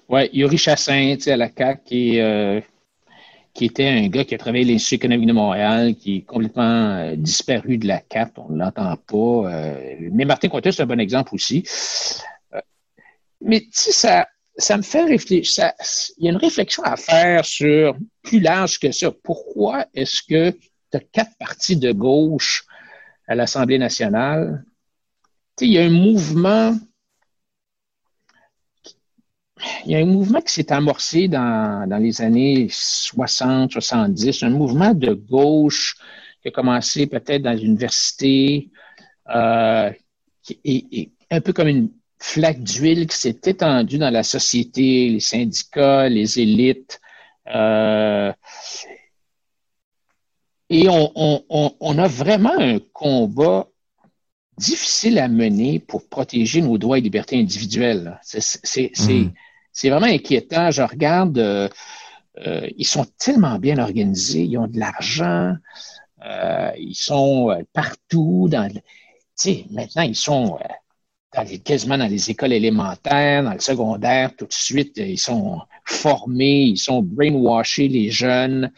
Oui, 0.08 0.30
Yuri 0.32 0.56
Chassin, 0.56 1.16
à 1.26 1.36
la 1.36 1.50
CAQ, 1.50 1.82
qui, 1.84 2.20
euh, 2.20 2.60
qui 3.54 3.66
était 3.66 3.88
un 3.88 4.08
gars 4.08 4.24
qui 4.24 4.34
a 4.34 4.38
travaillé 4.38 4.64
à 4.64 4.68
l'Institut 4.68 4.94
économique 4.94 5.28
de 5.28 5.32
Montréal, 5.32 5.94
qui 5.94 6.16
est 6.18 6.22
complètement 6.22 6.96
euh, 6.96 7.16
disparu 7.16 7.76
de 7.76 7.86
la 7.86 8.00
carte, 8.00 8.38
on 8.38 8.50
ne 8.50 8.58
l'entend 8.58 8.96
pas. 8.96 9.52
Euh, 9.52 9.96
mais 10.12 10.24
Martin 10.24 10.48
Cointet, 10.48 10.72
c'est 10.72 10.82
un 10.82 10.86
bon 10.86 11.00
exemple 11.00 11.34
aussi. 11.34 11.64
Euh, 12.54 12.60
mais 13.42 13.60
tu 13.60 13.68
sais, 13.72 13.92
ça, 13.92 14.26
ça 14.56 14.76
me 14.76 14.82
fait 14.82 15.04
réfléchir. 15.04 15.72
il 16.18 16.24
y 16.24 16.28
a 16.28 16.30
une 16.30 16.38
réflexion 16.38 16.82
à 16.82 16.96
faire 16.96 17.44
sur 17.44 17.96
plus 18.22 18.40
large 18.40 18.78
que 18.78 18.90
ça. 18.90 19.10
Pourquoi 19.22 19.86
est-ce 19.94 20.22
que 20.22 20.50
tu 20.50 20.96
as 20.96 21.00
quatre 21.00 21.36
partis 21.38 21.76
de 21.76 21.92
gauche 21.92 22.64
à 23.28 23.34
l'Assemblée 23.34 23.78
nationale? 23.78 24.64
Tu 25.58 25.64
sais, 25.64 25.66
il 25.66 25.72
y 25.74 25.78
a 25.78 25.82
un 25.82 25.90
mouvement 25.90 26.74
il 29.84 29.92
y 29.92 29.94
a 29.94 29.98
un 29.98 30.06
mouvement 30.06 30.40
qui 30.40 30.52
s'est 30.52 30.72
amorcé 30.72 31.28
dans, 31.28 31.86
les 32.00 32.22
années 32.22 32.68
60, 32.70 33.72
70, 33.72 34.42
un 34.42 34.50
mouvement 34.50 34.94
de 34.94 35.12
gauche 35.14 35.96
qui 36.40 36.48
a 36.48 36.50
commencé 36.50 37.06
peut-être 37.06 37.42
dans 37.42 37.52
l'université, 37.52 38.70
euh, 39.34 39.90
et, 40.64 41.10
un 41.30 41.40
peu 41.40 41.52
comme 41.52 41.68
une 41.68 41.90
flaque 42.18 42.62
d'huile 42.62 43.06
qui 43.06 43.16
s'est 43.16 43.40
étendue 43.44 43.98
dans 43.98 44.10
la 44.10 44.22
société, 44.22 45.08
les 45.08 45.20
syndicats, 45.20 46.08
les 46.08 46.38
élites. 46.40 47.00
Euh, 47.48 48.32
et 50.68 50.86
on, 50.88 51.98
a 51.98 52.08
vraiment 52.08 52.58
un 52.58 52.78
combat 52.92 53.68
difficile 54.56 55.18
à 55.18 55.28
mener 55.28 55.80
pour 55.80 56.08
protéger 56.08 56.62
nos 56.62 56.78
droits 56.78 56.98
et 56.98 57.02
libertés 57.02 57.38
individuelles. 57.38 58.18
C'est 58.22 58.92
mmh. 58.98 59.32
C'est 59.72 59.88
vraiment 59.88 60.06
inquiétant. 60.06 60.70
Je 60.70 60.82
regarde, 60.82 61.38
euh, 61.38 61.68
euh, 62.46 62.68
ils 62.76 62.86
sont 62.86 63.06
tellement 63.18 63.58
bien 63.58 63.78
organisés, 63.78 64.42
ils 64.42 64.58
ont 64.58 64.66
de 64.66 64.78
l'argent, 64.78 65.54
euh, 66.24 66.70
ils 66.78 66.94
sont 66.94 67.56
partout. 67.72 68.48
Dans, 68.50 68.70
maintenant, 69.70 70.02
ils 70.02 70.16
sont 70.16 70.58
quasiment 71.64 71.96
dans 71.96 72.06
les 72.06 72.30
écoles 72.30 72.52
élémentaires, 72.52 73.42
dans 73.42 73.54
le 73.54 73.60
secondaire, 73.60 74.36
tout 74.36 74.44
de 74.46 74.52
suite, 74.52 74.98
ils 74.98 75.18
sont 75.18 75.60
formés, 75.86 76.64
ils 76.64 76.76
sont 76.76 77.02
brainwashés, 77.02 77.88
les 77.88 78.10
jeunes. 78.10 78.70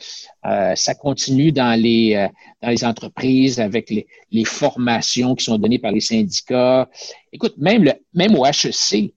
ça 0.45 0.95
continue 0.95 1.51
dans 1.51 1.79
les, 1.79 2.29
dans 2.63 2.69
les 2.69 2.85
entreprises 2.85 3.59
avec 3.59 3.91
les, 3.91 4.07
les, 4.31 4.45
formations 4.45 5.35
qui 5.35 5.45
sont 5.45 5.59
données 5.59 5.81
par 5.81 5.91
les 5.91 6.01
syndicats. 6.01 6.89
Écoute, 7.33 7.59
même, 7.59 7.83
le, 7.83 7.93
même 8.15 8.37
au 8.37 8.47
HEC, 8.47 9.13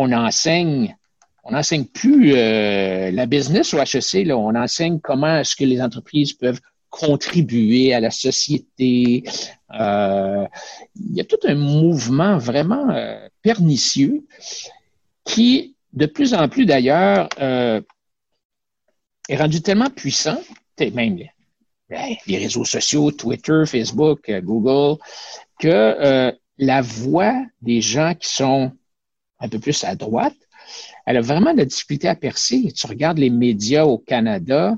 on 0.00 0.12
enseigne, 0.12 0.96
on 1.44 1.52
n'enseigne 1.52 1.84
plus 1.84 2.32
euh, 2.34 3.10
la 3.10 3.26
business 3.26 3.74
au 3.74 3.78
HEC, 3.78 4.26
là, 4.26 4.36
on 4.36 4.54
enseigne 4.54 4.98
comment 4.98 5.36
est-ce 5.38 5.54
que 5.54 5.64
les 5.64 5.82
entreprises 5.82 6.32
peuvent 6.32 6.60
contribuer 6.88 7.92
à 7.92 8.00
la 8.00 8.10
société. 8.10 9.24
Euh, 9.78 10.46
il 10.96 11.16
y 11.16 11.20
a 11.20 11.24
tout 11.24 11.38
un 11.44 11.54
mouvement 11.54 12.38
vraiment 12.38 12.88
euh, 12.90 13.28
pernicieux 13.42 14.24
qui, 15.24 15.76
de 15.92 16.06
plus 16.06 16.32
en 16.32 16.48
plus 16.48 16.64
d'ailleurs, 16.64 17.28
est 17.38 19.36
rendu 19.36 19.60
tellement 19.60 19.90
puissant, 19.90 20.40
même 20.80 21.18
les, 21.18 21.30
les, 22.26 22.38
réseaux 22.38 22.64
sociaux, 22.64 23.10
Twitter, 23.12 23.64
Facebook, 23.66 24.30
Google, 24.42 24.98
que 25.60 26.32
la 26.58 26.80
voix 26.80 27.34
des 27.60 27.82
gens 27.82 28.14
qui 28.14 28.28
sont 28.28 28.72
un 29.40 29.48
peu 29.48 29.58
plus 29.58 29.84
à 29.84 29.94
droite, 29.94 30.36
elle 31.06 31.16
a 31.16 31.20
vraiment 31.20 31.52
de 31.52 31.58
la 31.58 31.64
difficulté 31.64 32.08
à 32.08 32.14
percer. 32.14 32.72
Tu 32.72 32.86
regardes 32.86 33.18
les 33.18 33.30
médias 33.30 33.84
au 33.84 33.98
Canada, 33.98 34.76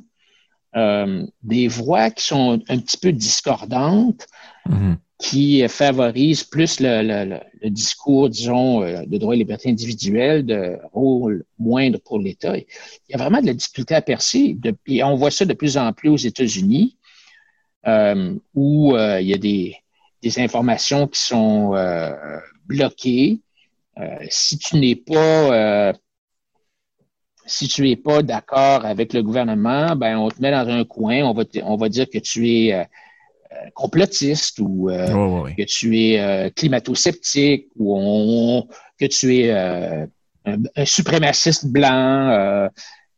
euh, 0.77 1.27
des 1.43 1.69
voix 1.69 2.11
qui 2.11 2.25
sont 2.25 2.63
un 2.69 2.79
petit 2.79 2.97
peu 2.97 3.13
discordantes, 3.13 4.27
mm-hmm. 4.69 4.97
qui 5.19 5.69
favorisent 5.69 6.45
plus 6.45 6.81
le, 6.81 7.41
discours, 7.69 8.31
disons, 8.31 8.83
euh, 8.83 9.05
de 9.07 9.19
droit 9.19 9.35
et 9.35 9.39
liberté 9.39 9.69
individuelle, 9.69 10.47
de 10.47 10.79
rôle 10.93 11.45
moindre 11.59 11.99
pour 12.01 12.19
l'État. 12.19 12.57
Il 12.57 12.65
y 13.11 13.15
a 13.15 13.19
vraiment 13.19 13.41
de 13.41 13.47
la 13.47 13.55
difficulté 13.55 13.95
à 13.95 14.03
percer. 14.03 14.57
et 14.87 15.05
on 15.05 15.17
voit 15.17 15.31
ça 15.31 15.45
de 15.45 15.55
plus 15.55 15.77
en 15.77 15.93
plus 15.93 16.09
aux 16.09 16.17
États-Unis, 16.17 16.97
euh, 17.87 18.35
où 18.55 18.97
il 18.97 19.27
y 19.27 19.35
a 19.35 19.39
des, 19.39 19.77
des 20.23 20.39
informations 20.41 21.07
qui 21.07 21.21
sont 21.21 21.75
bloquées. 22.67 23.41
Si 24.31 24.59
tu 24.59 24.77
n'es 24.77 24.97
pas 24.97 25.93
si 27.47 27.69
tu 27.69 27.83
n'es 27.83 27.97
pas 27.97 28.23
d'accord 28.23 28.85
avec 28.85 29.13
le 29.13 29.23
gouvernement, 29.23 29.97
ben 29.97 30.17
on 30.17 30.29
te 30.29 30.41
met 30.41 30.51
dans 30.51 30.69
un 30.69 30.85
coin, 30.85 31.23
on 31.23 31.33
va, 31.33 31.45
on 31.65 31.77
va 31.77 31.89
dire 31.89 32.09
que 32.09 32.19
tu 32.19 32.49
es 32.49 32.75
euh, 32.75 32.83
euh, 33.53 33.71
complotiste 33.75 34.59
ou 34.61 34.91
euh, 34.91 35.45
que 35.57 35.65
tu 35.65 35.99
es 35.99 36.51
climato-sceptique 36.55 37.69
ou 37.77 38.63
que 38.99 39.07
tu 39.07 39.39
es 39.39 39.51
un, 39.53 40.07
suprémaciste 40.85 41.67
blanc. 41.67 42.69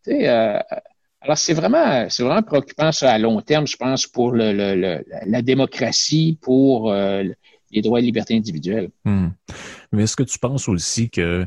alors, 0.06 1.38
c'est 1.38 1.54
vraiment, 1.54 2.06
c'est 2.08 2.22
vraiment 2.22 2.42
préoccupant 2.42 2.92
ça 2.92 3.12
à 3.12 3.18
long 3.18 3.40
terme, 3.40 3.66
je 3.66 3.76
pense, 3.76 4.06
pour 4.06 4.32
le, 4.32 5.02
la 5.26 5.42
démocratie, 5.42 6.38
pour 6.40 6.94
les 7.70 7.82
droits 7.82 7.98
et 7.98 8.02
libertés 8.02 8.36
individuelles. 8.36 8.90
Hmm. 9.04 9.28
Mais 9.92 10.04
est-ce 10.04 10.16
que 10.16 10.22
tu 10.22 10.38
penses 10.38 10.68
aussi 10.68 11.10
que 11.10 11.46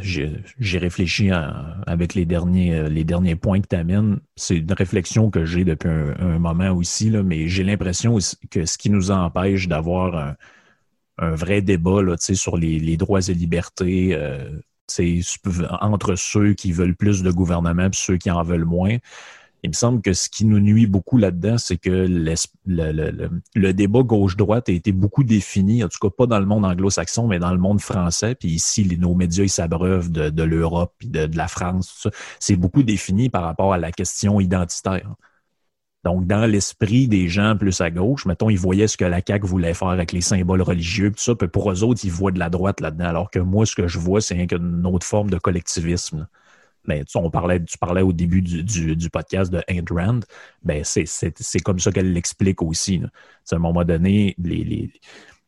j'ai 0.00 0.78
réfléchi 0.78 1.30
avec 1.86 2.14
les 2.14 2.24
derniers, 2.24 2.74
euh, 2.74 2.88
les 2.88 3.04
derniers 3.04 3.36
points 3.36 3.60
que 3.60 3.68
tu 3.68 3.76
amènes. 3.76 4.20
C'est 4.36 4.58
une 4.58 4.72
réflexion 4.72 5.30
que 5.30 5.44
j'ai 5.44 5.64
depuis 5.64 5.88
un, 5.88 6.38
moment 6.38 6.70
aussi, 6.70 7.10
là, 7.10 7.22
mais 7.22 7.48
j'ai 7.48 7.64
l'impression 7.64 8.18
que 8.50 8.66
ce 8.66 8.78
qui 8.78 8.90
nous 8.90 9.10
empêche 9.10 9.68
d'avoir 9.68 10.36
un, 11.18 11.34
vrai 11.34 11.62
débat 11.62 12.02
là, 12.02 12.16
sur 12.18 12.56
les, 12.56 12.96
droits 12.96 13.28
et 13.28 13.34
libertés 13.34 14.14
euh, 14.14 14.50
entre 15.80 16.14
ceux 16.16 16.54
qui 16.54 16.72
veulent 16.72 16.96
plus 16.96 17.22
de 17.22 17.30
gouvernement 17.30 17.86
et 17.86 17.90
ceux 17.92 18.16
qui 18.16 18.30
en 18.30 18.42
veulent 18.42 18.64
moins, 18.64 18.96
il 19.64 19.70
me 19.70 19.74
semble 19.74 20.02
que 20.02 20.12
ce 20.12 20.28
qui 20.28 20.44
nous 20.44 20.60
nuit 20.60 20.86
beaucoup 20.86 21.16
là-dedans, 21.16 21.56
c'est 21.56 21.78
que 21.78 22.06
le, 22.66 23.72
débat 23.72 24.02
gauche-droite 24.02 24.68
a 24.68 24.72
été 24.72 24.92
beaucoup 24.92 25.24
défini, 25.24 25.82
en 25.82 25.88
tout 25.88 25.98
cas 26.02 26.10
pas 26.14 26.26
dans 26.26 26.38
le 26.38 26.44
monde 26.44 26.66
anglo-saxon, 26.66 27.26
mais 27.28 27.38
dans 27.38 27.50
le 27.50 27.56
monde 27.56 27.80
français. 27.80 28.34
Puis 28.34 28.50
ici, 28.50 28.86
nos 28.98 29.14
médias, 29.14 29.44
ils 29.44 29.48
s'abreuvent 29.48 30.12
de, 30.12 30.42
l'Europe 30.42 30.92
et 31.02 31.26
de, 31.26 31.36
la 31.36 31.48
France. 31.48 32.06
C'est 32.40 32.56
beaucoup 32.56 32.82
défini 32.82 33.30
par 33.30 33.42
rapport 33.42 33.72
à 33.72 33.78
la 33.78 33.90
question 33.90 34.38
identitaire. 34.38 35.14
Donc, 36.04 36.26
dans 36.26 36.44
l'esprit 36.44 37.08
des 37.08 37.28
gens 37.28 37.56
plus 37.56 37.80
à 37.80 37.90
gauche, 37.90 38.26
mettons, 38.26 38.50
ils 38.50 38.58
voyaient 38.58 38.86
ce 38.86 38.98
que 38.98 39.06
la 39.06 39.22
CAQ 39.26 39.46
voulait 39.46 39.72
faire 39.72 39.88
avec 39.88 40.12
les 40.12 40.20
symboles 40.20 40.60
religieux, 40.60 41.10
tout 41.10 41.22
ça, 41.22 41.34
puis 41.34 41.48
pour 41.48 41.72
eux 41.72 41.82
autres, 41.82 42.02
ils 42.04 42.12
voient 42.12 42.32
de 42.32 42.38
la 42.38 42.50
droite 42.50 42.82
là-dedans, 42.82 43.06
alors 43.06 43.30
que 43.30 43.38
moi, 43.38 43.64
ce 43.64 43.74
que 43.74 43.88
je 43.88 43.98
vois, 43.98 44.20
c'est 44.20 44.36
une 44.36 44.84
autre 44.84 45.06
forme 45.06 45.30
de 45.30 45.38
collectivisme 45.38 46.28
tu, 46.86 47.16
on 47.16 47.30
parlait, 47.30 47.62
tu 47.62 47.78
parlais 47.78 48.02
au 48.02 48.12
début 48.12 48.42
du, 48.42 49.10
podcast 49.10 49.52
de 49.52 49.62
Ayn 49.68 49.84
Rand, 49.90 50.20
ben, 50.62 50.82
c'est 50.84 51.60
comme 51.60 51.78
ça 51.78 51.92
qu'elle 51.92 52.12
l'explique 52.12 52.62
aussi. 52.62 53.02
À 53.52 53.56
un 53.56 53.58
moment 53.58 53.84
donné, 53.84 54.34
les, 54.38 54.90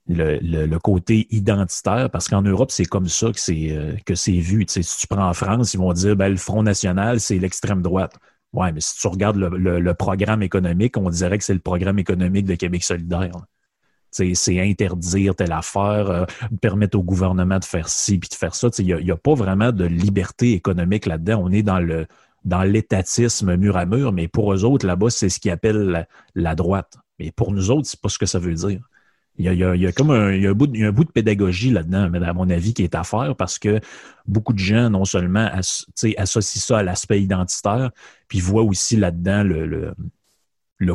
le, 0.09 0.79
côté 0.79 1.27
identitaire, 1.31 2.11
parce 2.11 2.29
qu'en 2.29 2.43
Europe, 2.43 2.71
c'est 2.71 2.85
comme 2.85 3.09
ça 3.09 3.33
que 3.33 3.41
c'est 3.41 3.71
euh, 3.73 3.97
vu. 4.27 4.65
si 4.69 4.99
tu 4.99 5.07
prends 5.09 5.29
en 5.29 5.35
France, 5.35 5.75
ils 5.75 5.79
vont 5.79 5.93
dire 5.93 6.17
ben, 6.17 6.29
le 6.29 6.37
Front 6.37 6.63
National, 6.63 7.21
c'est 7.21 7.39
l'extrême 7.39 7.83
droite. 7.83 8.17
Ouais, 8.53 8.73
mais 8.73 8.81
si 8.81 8.99
tu 8.99 9.07
regardes 9.09 9.37
le, 9.37 9.95
programme 9.95 10.43
économique, 10.43 10.97
on 10.97 11.11
dirait 11.11 11.39
que 11.39 11.45
c'est 11.45 11.55
le 11.55 11.61
programme 11.61 11.99
économique 11.99 12.47
de 12.47 12.55
Québec 12.55 12.85
solidaire 12.85 13.33
c'est 14.11 14.61
interdire 14.61 15.35
telle 15.35 15.53
affaire, 15.53 16.11
euh, 16.11 16.25
permettre 16.61 16.99
au 16.99 17.03
gouvernement 17.03 17.59
de 17.59 17.65
faire 17.65 17.89
ci 17.89 18.19
puis 18.19 18.29
de 18.29 18.35
faire 18.35 18.55
ça. 18.55 18.69
Il 18.79 18.97
n'y 18.97 19.11
a, 19.11 19.17
pas 19.17 19.35
vraiment 19.35 19.73
de 19.73 19.85
liberté 19.85 20.53
économique 20.53 21.07
là-dedans. 21.07 21.41
On 21.43 21.53
est 21.53 21.63
dans 21.63 21.81
le 21.81 22.07
dans 22.45 22.63
l'étatisme 22.63 23.57
mur 23.57 23.77
à 23.77 23.87
mur, 23.87 24.13
mais 24.13 24.29
pour 24.29 24.55
eux 24.55 24.65
autres, 24.65 24.87
là-bas, 24.87 25.11
c'est 25.11 25.29
ce 25.29 25.41
qu'ils 25.41 25.51
appellent 25.51 26.07
la, 26.37 26.55
droite. 26.55 26.97
Mais 27.19 27.33
pour 27.33 27.53
nous 27.53 27.73
autres, 27.73 27.89
c'est 27.89 28.01
pas 28.01 28.09
ce 28.09 28.19
que 28.19 28.27
ça 28.27 28.39
veut 28.39 28.55
dire. 28.55 28.81
Il 29.39 29.53
y 29.53 29.65
a, 29.65 29.93
comme 29.93 30.13
un, 30.13 30.53
bout, 30.53 30.69
de, 30.69 30.83
un 30.83 30.93
bout 30.93 31.05
de 31.05 31.11
pédagogie 31.11 31.71
là-dedans, 31.71 32.11
à 32.15 32.33
mon 32.33 32.49
avis, 32.49 32.73
qui 32.73 32.85
est 32.85 32.95
à 32.95 33.05
faire 33.05 33.35
parce 33.37 33.59
que 33.59 33.81
beaucoup 34.27 34.55
de 34.55 34.59
gens, 34.59 34.89
non 34.89 35.05
seulement 35.05 35.51
associent 36.17 36.61
ça 36.61 36.79
à 36.79 36.83
l'aspect 36.83 37.21
identitaire, 37.21 37.91
puis 38.29 38.41
voient 38.41 38.63
aussi 38.63 38.97
là-dedans 38.97 39.43
le, 39.43 39.67
le 39.67 39.95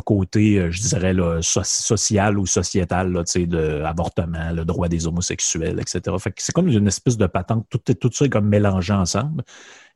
côté, 0.00 0.58
euh, 0.58 0.70
je 0.70 0.80
dirais, 0.82 1.14
social 1.42 2.38
ou 2.38 2.46
sociétal 2.46 3.12
là, 3.12 3.22
de 3.34 3.58
l'avortement, 3.58 4.52
le 4.52 4.64
droit 4.64 4.88
des 4.88 5.06
homosexuels, 5.06 5.80
etc. 5.80 6.16
Fait 6.18 6.32
c'est 6.38 6.52
comme 6.52 6.68
une 6.68 6.86
espèce 6.86 7.16
de 7.16 7.26
patente, 7.26 7.66
tout, 7.68 7.78
tout 7.78 8.10
ça 8.12 8.26
est 8.26 8.30
comme 8.30 8.48
mélangé 8.48 8.92
ensemble. 8.92 9.42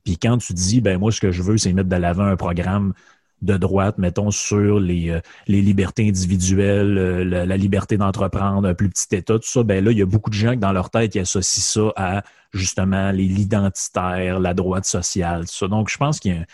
Puis 0.05 0.18
quand 0.18 0.38
tu 0.38 0.53
dis, 0.53 0.81
ben 0.81 0.99
moi, 0.99 1.12
ce 1.12 1.20
que 1.20 1.33
je 1.33 1.42
veux, 1.42 1.57
c'est 1.59 1.72
mettre 1.72 1.88
de 1.88 1.96
l'avant 1.96 2.25
un 2.25 2.37
programme 2.37 2.94
de 3.42 3.57
droite, 3.57 3.99
mettons, 3.99 4.31
sur 4.31 4.81
les, 4.81 5.11
euh, 5.11 5.20
les 5.46 5.61
libertés 5.61 6.09
individuelles, 6.09 6.96
euh, 6.99 7.25
la, 7.25 7.57
liberté 7.57 7.96
d'entreprendre, 7.99 8.66
un 8.66 8.75
plus 8.75 8.88
petit 8.88 9.14
État, 9.14 9.35
tout 9.35 9.49
ça, 9.49 9.62
ben 9.62 9.85
là, 9.85 9.92
il 9.92 9.99
y 9.99 10.03
a 10.03 10.07
beaucoup 10.07 10.31
de 10.31 10.35
gens 10.35 10.53
qui, 10.53 10.59
dans 10.59 10.72
leur 10.72 10.90
tête, 10.90 11.12
qui 11.12 11.18
associent 11.18 11.62
ça 11.62 11.92
à, 11.96 12.22
justement, 12.53 13.11
l'identitaire, 13.11 14.40
la 14.40 14.55
droite 14.55 14.87
sociale, 14.87 15.46
tout 15.46 15.55
ça. 15.55 15.68
Donc, 15.68 15.90
je 15.90 15.99
pense 15.99 16.18
qu'il 16.18 16.35
y 16.35 16.38
a 16.38 16.46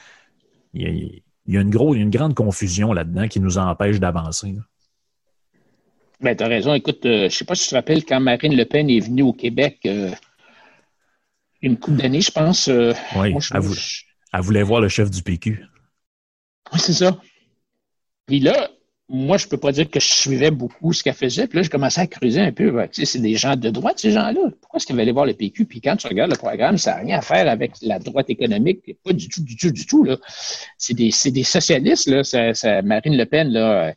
y 0.74 0.86
a 0.86 1.20
une, 1.46 1.72
une 1.94 2.10
grande 2.10 2.34
confusion 2.34 2.92
là-dedans 2.92 3.28
qui 3.28 3.40
nous 3.40 3.58
empêche 3.58 4.00
d'avancer. 4.00 4.56
Ben, 6.20 6.36
tu 6.36 6.44
as 6.44 6.48
raison. 6.48 6.72
Écoute, 6.74 7.04
euh, 7.04 7.20
je 7.20 7.24
ne 7.24 7.28
sais 7.30 7.44
pas 7.44 7.56
si 7.56 7.64
tu 7.64 7.70
te 7.70 7.74
rappelles 7.74 8.04
quand 8.04 8.20
Marine 8.20 8.56
Le 8.56 8.64
Pen 8.64 8.88
est 8.88 9.00
venue 9.00 9.22
au 9.22 9.32
Québec 9.32 9.80
euh, 9.86 10.10
une 11.60 11.76
couple 11.76 11.96
d'années, 11.96 12.20
je 12.20 12.30
pense. 12.30 12.68
Euh, 12.68 12.92
oui, 13.16 13.34
elle, 13.52 14.40
voulait 14.40 14.62
voir 14.62 14.80
le 14.80 14.88
chef 14.88 15.10
du 15.10 15.22
PQ. 15.22 15.64
Oui, 16.72 16.78
c'est 16.78 16.92
ça. 16.92 17.20
Puis 18.26 18.38
là, 18.38 18.70
moi, 19.08 19.36
je 19.36 19.48
peux 19.48 19.56
pas 19.56 19.72
dire 19.72 19.90
que 19.90 19.98
je 19.98 20.06
suivais 20.06 20.52
beaucoup 20.52 20.92
ce 20.92 21.02
qu'elle 21.02 21.14
faisait. 21.14 21.48
Puis 21.48 21.56
là, 21.56 21.62
j'ai 21.64 21.68
commencé 21.68 22.00
à 22.00 22.06
creuser 22.06 22.40
un 22.40 22.52
peu. 22.52 22.70
tu 22.92 23.00
sais, 23.00 23.04
c'est 23.04 23.20
des 23.20 23.34
gens 23.34 23.56
de 23.56 23.70
droite, 23.70 23.98
ces 23.98 24.12
gens-là. 24.12 24.50
Pourquoi 24.72 24.78
est-ce 24.78 24.86
qu'ils 24.86 24.96
veulent 24.96 25.02
aller 25.02 25.12
voir 25.12 25.26
le 25.26 25.34
PQ? 25.34 25.66
Puis 25.66 25.82
quand 25.82 25.96
tu 25.96 26.06
regardes 26.06 26.30
le 26.30 26.38
programme, 26.38 26.78
ça 26.78 26.92
n'a 26.92 27.00
rien 27.00 27.18
à 27.18 27.20
faire 27.20 27.46
avec 27.46 27.72
la 27.82 27.98
droite 27.98 28.30
économique. 28.30 28.96
Pas 29.04 29.12
du 29.12 29.28
tout, 29.28 29.42
du 29.42 29.54
tout, 29.54 29.70
du 29.70 29.84
tout. 29.84 30.02
Là. 30.02 30.16
C'est, 30.78 30.94
des, 30.94 31.10
c'est 31.10 31.30
des 31.30 31.44
socialistes, 31.44 32.08
là. 32.08 32.24
Ça, 32.24 32.80
Marine 32.80 33.14
Le 33.14 33.26
Pen, 33.26 33.50
là. 33.50 33.92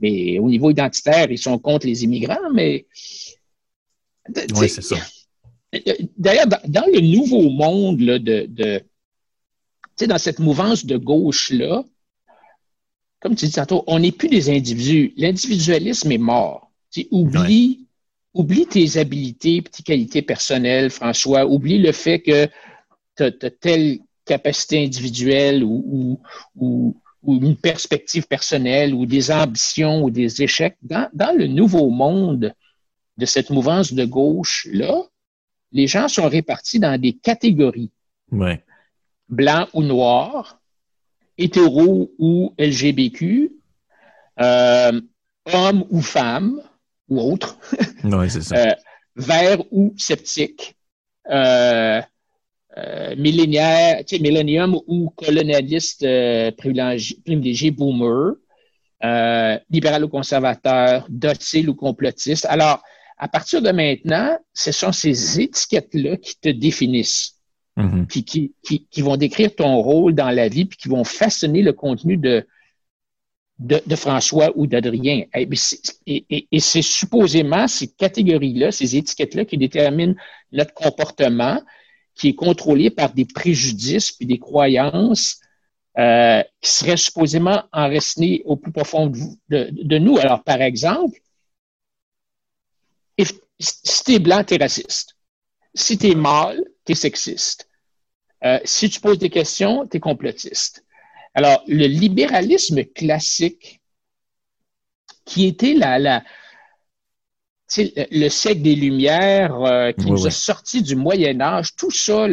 Mais 0.00 0.40
au 0.40 0.48
niveau 0.48 0.70
identitaire, 0.70 1.30
ils 1.30 1.38
sont 1.38 1.56
contre 1.60 1.86
les 1.86 2.02
immigrants, 2.02 2.50
mais. 2.52 2.86
Oui, 4.56 4.68
c'est 4.68 4.82
ça. 4.82 4.96
D'ailleurs, 6.16 6.48
dans, 6.48 6.86
le 6.92 7.00
nouveau 7.00 7.48
monde 7.50 8.00
là, 8.00 8.18
de, 8.18 8.46
de 8.48 8.78
tu 8.78 10.04
sais, 10.04 10.06
dans 10.08 10.18
cette 10.18 10.40
mouvance 10.40 10.84
de 10.84 10.96
gauche-là, 10.96 11.84
comme 13.20 13.36
tu 13.36 13.46
dis 13.46 13.52
tantôt, 13.52 13.84
on 13.86 14.00
n'est 14.00 14.10
plus 14.10 14.28
des 14.28 14.50
individus. 14.50 15.12
L'individualisme 15.16 16.10
est 16.10 16.18
mort. 16.18 16.72
oublie, 17.12 17.87
oublie 18.38 18.66
tes 18.66 18.96
habilités, 18.96 19.56
et 19.56 19.62
tes 19.62 19.82
qualités 19.82 20.22
personnelles, 20.22 20.90
François. 20.90 21.44
Oublie 21.44 21.78
le 21.78 21.92
fait 21.92 22.20
que 22.20 22.46
tu 23.16 23.24
as, 23.24 23.50
telle 23.50 23.98
capacité 24.24 24.82
individuelle 24.82 25.64
ou, 25.64 26.20
ou, 26.56 26.96
une 27.26 27.56
perspective 27.56 28.26
personnelle 28.26 28.94
ou 28.94 29.04
des 29.04 29.30
ambitions 29.30 30.04
ou 30.04 30.10
des 30.10 30.40
échecs. 30.40 30.76
Dans, 30.82 31.10
dans 31.12 31.36
le 31.36 31.46
nouveau 31.46 31.90
monde 31.90 32.54
de 33.18 33.26
cette 33.26 33.50
mouvance 33.50 33.92
de 33.92 34.04
gauche-là, 34.04 35.02
les 35.72 35.86
gens 35.86 36.08
sont 36.08 36.28
répartis 36.28 36.78
dans 36.78 36.98
des 36.98 37.14
catégories. 37.14 37.90
Ouais. 38.30 38.64
Blanc 39.28 39.66
ou 39.74 39.82
noir, 39.82 40.60
hétéro 41.36 42.14
ou 42.18 42.54
LGBTQ, 42.56 43.52
euh, 44.40 45.00
homme 45.52 45.84
ou 45.90 46.00
femme, 46.00 46.62
ou 47.08 47.20
autre, 47.20 47.58
oui, 48.04 48.30
c'est 48.30 48.42
ça. 48.42 48.56
euh, 48.56 48.74
vert 49.16 49.62
ou 49.70 49.94
sceptique, 49.96 50.76
euh, 51.30 52.00
euh, 52.78 53.16
millénaire, 53.16 54.04
tu 54.04 54.16
sais, 54.16 54.22
millénium 54.22 54.78
ou 54.86 55.10
colonialiste 55.10 56.04
euh, 56.04 56.52
privilégié, 56.52 57.70
boomer, 57.70 58.34
euh, 59.04 59.58
libéral 59.70 60.04
ou 60.04 60.08
conservateur, 60.08 61.06
docile 61.08 61.70
ou 61.70 61.74
complotiste. 61.74 62.46
Alors, 62.46 62.82
à 63.16 63.26
partir 63.26 63.62
de 63.62 63.70
maintenant, 63.70 64.38
ce 64.54 64.70
sont 64.70 64.92
ces 64.92 65.40
étiquettes-là 65.40 66.18
qui 66.18 66.38
te 66.38 66.48
définissent. 66.50 67.34
mm-hmm. 67.76 68.06
puis 68.06 68.24
qui, 68.24 68.54
qui, 68.62 69.02
vont 69.02 69.16
décrire 69.16 69.54
ton 69.54 69.76
rôle 69.78 70.14
dans 70.14 70.30
la 70.30 70.48
vie, 70.48 70.64
puis 70.64 70.78
qui 70.78 70.88
vont 70.88 71.04
façonner 71.04 71.62
le 71.62 71.72
contenu 71.72 72.16
de, 72.16 72.46
de, 73.58 73.96
François 73.96 74.52
ou 74.54 74.66
d'Adrien. 74.66 75.24
Et, 75.34 76.46
et, 76.50 76.60
c'est 76.60 76.82
supposément 76.82 77.66
ces 77.66 77.88
catégories-là, 77.88 78.70
ces 78.70 78.96
étiquettes-là 78.96 79.44
qui 79.44 79.58
déterminent 79.58 80.14
notre 80.52 80.74
comportement, 80.74 81.60
qui 82.14 82.28
est 82.28 82.34
contrôlé 82.34 82.90
par 82.90 83.12
des 83.12 83.24
préjudices 83.24 84.12
puis 84.12 84.26
des 84.26 84.38
croyances 84.38 85.40
euh, 85.98 86.42
qui 86.60 86.70
seraient 86.70 86.96
supposément 86.96 87.64
enracinés 87.72 88.42
au 88.44 88.56
plus 88.56 88.70
profond 88.70 89.10
de, 89.48 89.98
nous. 89.98 90.18
Alors, 90.18 90.44
par 90.44 90.62
exemple, 90.62 91.18
si 93.18 94.04
tu 94.04 94.12
es 94.14 94.18
blanc, 94.20 94.44
tu 94.44 94.54
es 94.54 94.58
raciste. 94.58 95.16
Si 95.74 95.98
tu 95.98 96.10
es 96.10 96.14
mâle, 96.14 96.62
tu 96.84 96.92
es 96.92 96.94
sexiste. 96.94 97.68
Euh, 98.44 98.60
si 98.64 98.88
tu 98.88 99.00
poses 99.00 99.18
des 99.18 99.30
questions, 99.30 99.86
tu 99.88 99.96
es 99.96 100.00
complotiste. 100.00 100.84
Alors, 101.38 101.62
le 101.68 101.86
libéralisme 101.86 102.82
classique, 102.82 103.80
qui 105.24 105.46
était 105.46 105.74
la, 105.74 106.00
la 106.00 106.24
le 107.76 108.28
siècle 108.28 108.62
des 108.62 108.74
Lumières, 108.74 109.54
euh, 109.62 109.92
qui 109.92 110.06
nous 110.06 110.26
a 110.26 110.32
sortis 110.32 110.82
du 110.82 110.96
Moyen 110.96 111.40
Âge, 111.40 111.76
tout 111.76 111.92
ça, 111.92 112.26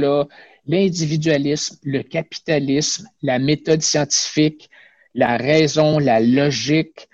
l'individualisme, 0.66 1.78
le 1.84 2.02
capitalisme, 2.02 3.08
la 3.22 3.38
méthode 3.38 3.84
scientifique, 3.84 4.72
la 5.14 5.38
raison, 5.38 6.00
la 6.00 6.20
logique, 6.20 7.08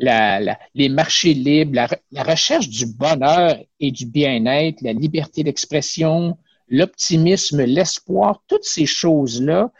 les 0.00 0.88
marchés 0.88 1.34
libres, 1.34 1.80
la, 2.10 2.22
recherche 2.24 2.68
du 2.68 2.86
bonheur 2.86 3.56
et 3.78 3.92
du 3.92 4.06
bien-être, 4.06 4.82
la 4.82 4.94
liberté 4.94 5.44
d'expression, 5.44 6.36
l'optimisme, 6.66 7.62
l'espoir, 7.62 8.42
toutes 8.48 8.64
ces 8.64 8.86
choses-là, 8.86 9.70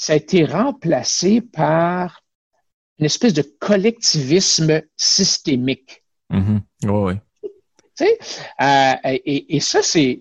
ça 0.00 0.14
a 0.14 0.16
été 0.16 0.46
remplacé 0.46 1.42
par 1.42 2.24
une 2.98 3.04
espèce 3.04 3.34
de 3.34 3.42
collectivisme 3.42 4.80
systémique. 4.96 6.02
Mm-hmm. 6.30 6.60
oui. 6.88 7.14
Euh, 8.00 8.94
et, 9.04 9.56
et, 9.56 9.60
ça, 9.60 9.82
c'est 9.82 10.18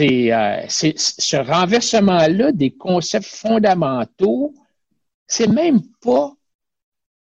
euh, 0.00 0.64
c'est 0.68 0.98
ce 0.98 1.36
renversement-là 1.36 2.52
des 2.52 2.70
concepts 2.76 3.24
fondamentaux, 3.24 4.54
c'est 5.26 5.46
même 5.48 5.80
pas 6.02 6.34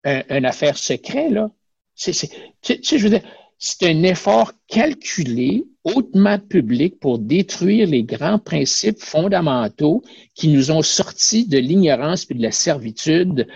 une 0.03 0.45
affaire 0.45 0.77
secrète, 0.77 1.31
là. 1.31 1.49
C'est, 1.95 2.29
je 2.61 2.97
veux 2.97 3.09
dire, 3.09 3.23
c'est 3.60 3.88
un 3.88 4.03
effort 4.03 4.53
calculé, 4.68 5.66
hautement 5.84 6.39
public 6.39 6.99
pour 6.99 7.20
détruire 7.20 7.88
les 7.88 8.03
grands 8.03 8.39
principes 8.39 8.99
fondamentaux 8.99 10.01
qui 10.34 10.47
nous 10.47 10.72
ont 10.72 10.82
sortis 10.82 11.45
de 11.45 11.57
l'ignorance 11.57 12.26
et 12.30 12.34
de 12.34 12.41
la 12.41 12.51
servitude 12.51 13.47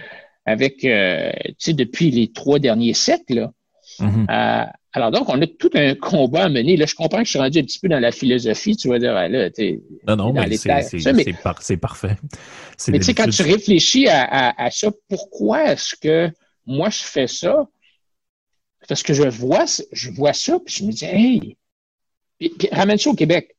avec, 0.45 0.84
euh, 0.84 1.32
tu 1.47 1.56
sais, 1.58 1.74
depuis 1.74 2.12
les 2.12 2.32
trois 2.34 2.60
derniers 2.60 2.93
siècles. 2.93 3.49
Mm-hmm. 3.99 4.26
Euh, 4.30 4.66
alors 4.91 5.12
donc, 5.12 5.30
on 5.30 5.41
a 5.41 5.47
tout 5.47 5.72
un 5.74 5.95
combat 5.95 6.43
à 6.43 6.49
mener. 6.49 6.76
Là, 6.76 6.86
je 6.86 6.95
comprends 6.95 7.20
que 7.20 7.26
je 7.26 7.32
suis 7.32 7.39
rendu 7.39 7.60
un 7.60 7.64
petit 7.64 7.80
peu 7.80 7.88
dans 7.88 7.99
la 7.99 8.12
philosophie. 8.12 8.76
Tu 8.76 8.89
vas 8.89 8.99
dire, 8.99 9.16
ah, 9.16 9.30
là, 9.30 9.49
tu 9.49 9.80
Non, 10.08 10.18
non, 10.18 10.34
mais 10.34 10.58
c'est 10.58 11.78
parfait. 11.78 12.18
Mais 12.89 12.99
tu 12.99 13.06
sais, 13.06 13.14
quand 13.14 13.30
tu 13.30 13.41
réfléchis 13.41 14.08
à, 14.10 14.70
ça, 14.70 14.91
pourquoi 15.08 15.72
est-ce 15.72 15.95
que 15.95 16.30
moi, 16.66 16.89
je 16.89 17.04
fais 17.04 17.28
ça? 17.28 17.68
Parce 18.88 19.03
que 19.03 19.13
je 19.13 19.23
vois, 19.23 19.65
je 19.91 20.11
vois 20.11 20.34
ça, 20.34 20.59
puis 20.59 20.75
je 20.75 20.84
me 20.84 20.91
dis, 20.91 21.05
hey, 21.05 21.57
puis, 22.38 22.69
ramène 22.71 22.97
ça 22.97 23.09
au 23.09 23.15
Québec. 23.15 23.55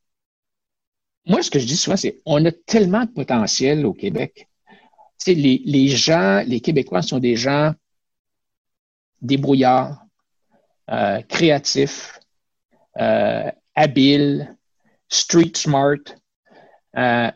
Moi, 1.25 1.41
ce 1.41 1.49
que 1.49 1.59
je 1.59 1.65
dis 1.65 1.77
souvent, 1.77 1.97
c'est 1.97 2.21
on 2.25 2.43
a 2.45 2.51
tellement 2.51 3.05
de 3.05 3.11
potentiel 3.11 3.85
au 3.85 3.93
Québec. 3.93 4.47
Tu 4.67 4.75
sais, 5.17 5.33
les, 5.33 5.61
les 5.65 5.87
gens, 5.87 6.43
les 6.45 6.59
Québécois 6.59 7.01
sont 7.01 7.19
des 7.19 7.35
gens 7.35 7.73
débrouillards, 9.21 10.05
euh, 10.91 11.21
créatifs, 11.23 12.19
euh, 12.99 13.51
habiles, 13.73 14.55
street 15.09 15.53
smart, 15.55 15.97
euh, 16.97 17.31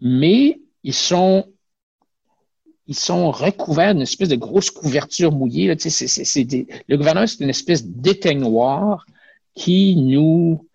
mais 0.00 0.60
ils 0.82 0.94
sont 0.94 1.52
ils 2.86 2.96
sont 2.96 3.30
recouverts 3.30 3.94
d'une 3.94 4.02
espèce 4.02 4.28
de 4.28 4.36
grosse 4.36 4.70
couverture 4.70 5.32
mouillée. 5.32 5.68
Là. 5.68 5.74
le 5.74 6.96
gouvernement, 6.96 7.26
c'est 7.26 7.42
une 7.42 7.50
espèce 7.50 7.84
d'éteignoir 7.84 9.06
qui 9.54 9.96
nous, 9.96 10.68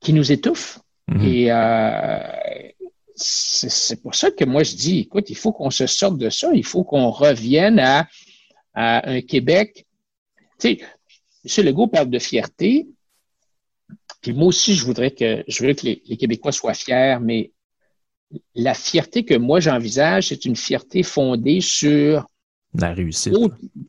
qui 0.00 0.12
nous 0.12 0.32
étouffe. 0.32 0.80
Mm-hmm. 1.08 1.28
Et 1.28 1.52
euh, 1.52 2.72
c'est 3.14 4.02
pour 4.02 4.14
ça 4.14 4.30
que 4.30 4.44
moi, 4.44 4.62
je 4.62 4.74
dis, 4.74 5.00
écoute, 5.00 5.30
il 5.30 5.36
faut 5.36 5.52
qu'on 5.52 5.70
se 5.70 5.86
sorte 5.86 6.18
de 6.18 6.30
ça. 6.30 6.50
Il 6.54 6.64
faut 6.64 6.82
qu'on 6.82 7.10
revienne 7.10 7.78
à, 7.78 8.08
à 8.74 9.08
un 9.08 9.20
Québec. 9.20 9.86
Tu 10.58 10.78
sais, 10.78 10.80
M. 11.44 11.66
Legault 11.66 11.88
parle 11.88 12.10
de 12.10 12.18
fierté. 12.18 12.88
Puis 14.20 14.32
moi 14.32 14.46
aussi, 14.46 14.74
je 14.74 14.84
voudrais 14.84 15.10
que, 15.10 15.44
je 15.48 15.64
veux 15.64 15.74
que 15.74 15.84
les, 15.84 16.16
Québécois 16.16 16.52
soient 16.52 16.74
fiers, 16.74 17.18
mais 17.20 17.51
la 18.54 18.74
fierté 18.74 19.24
que 19.24 19.34
moi 19.34 19.58
j'envisage, 19.60 20.28
c'est 20.28 20.44
une 20.44 20.56
fierté 20.56 21.02
fondée 21.02 21.60
sur 21.60 22.26
la 22.74 22.94
réussite. 22.94 23.34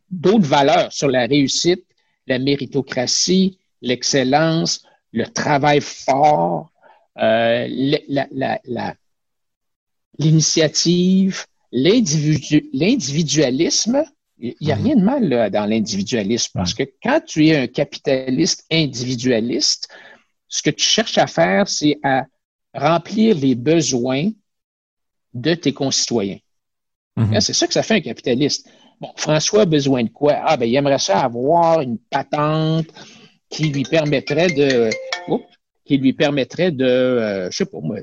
D'autres 0.10 0.48
valeurs, 0.48 0.92
sur 0.92 1.10
la 1.10 1.26
réussite, 1.26 1.86
la 2.28 2.40
méritocratie, 2.40 3.60
l'excellence, 3.82 4.84
le 5.12 5.26
travail 5.26 5.82
fort, 5.82 6.72
euh, 7.18 7.68
l'initiative, 10.18 11.46
l'individualisme 11.72 14.04
il 14.44 14.56
n'y 14.60 14.72
a 14.72 14.76
mhm. 14.76 14.84
rien 14.84 14.96
de 14.96 15.04
mal 15.04 15.52
dans 15.52 15.66
l'individualisme 15.66 16.52
parce 16.54 16.74
que 16.74 16.84
quand 17.02 17.22
tu 17.26 17.48
es 17.48 17.56
un 17.56 17.68
capitaliste 17.68 18.66
individualiste, 18.72 19.88
ce 20.50 20.62
que 20.62 20.70
tu 20.70 20.84
cherches 20.84 21.18
à 21.18 21.28
faire, 21.28 21.68
c'est 21.68 21.98
à 22.04 22.26
remplir 22.74 23.38
les 23.38 23.56
besoins 23.56 24.30
de 25.34 25.54
tes 25.54 25.74
concitoyens. 25.74 26.40
Mhm. 27.16 27.40
C'est 27.42 27.54
ça 27.54 27.68
que 27.68 27.74
ça 27.74 27.84
fait 27.84 27.96
un 27.96 28.02
capitaliste. 28.02 28.68
Bon, 29.00 29.10
François 29.16 29.62
a 29.62 29.66
besoin 29.66 30.04
de 30.04 30.10
quoi? 30.10 30.36
Ah, 30.44 30.58
ben, 30.58 30.66
il 30.66 30.76
aimerait 30.76 31.00
ça 31.00 31.20
avoir 31.20 31.82
une 31.82 31.98
patente 31.98 32.88
qui 33.50 33.70
lui 33.70 33.84
permettrait 33.84 34.48
de, 34.48 34.90
qui 35.86 35.98
lui 35.98 36.14
permettrait 36.14 36.72
de, 36.72 36.86
euh, 36.86 37.52
je 37.52 37.58
sais 37.58 37.66
pas 37.66 37.80
moi, 37.82 37.98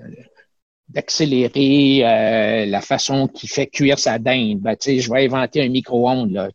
d'accélérer 0.89 2.03
euh, 2.05 2.66
la 2.66 2.81
façon 2.81 3.29
qu'il 3.29 3.49
fait 3.49 3.66
cuire 3.66 3.99
sa 3.99 4.18
dinde. 4.18 4.61
Ben, 4.61 4.77
je 4.81 5.12
vais 5.12 5.25
inventer 5.25 5.62
un 5.62 5.68
micro-ondes. 5.68 6.51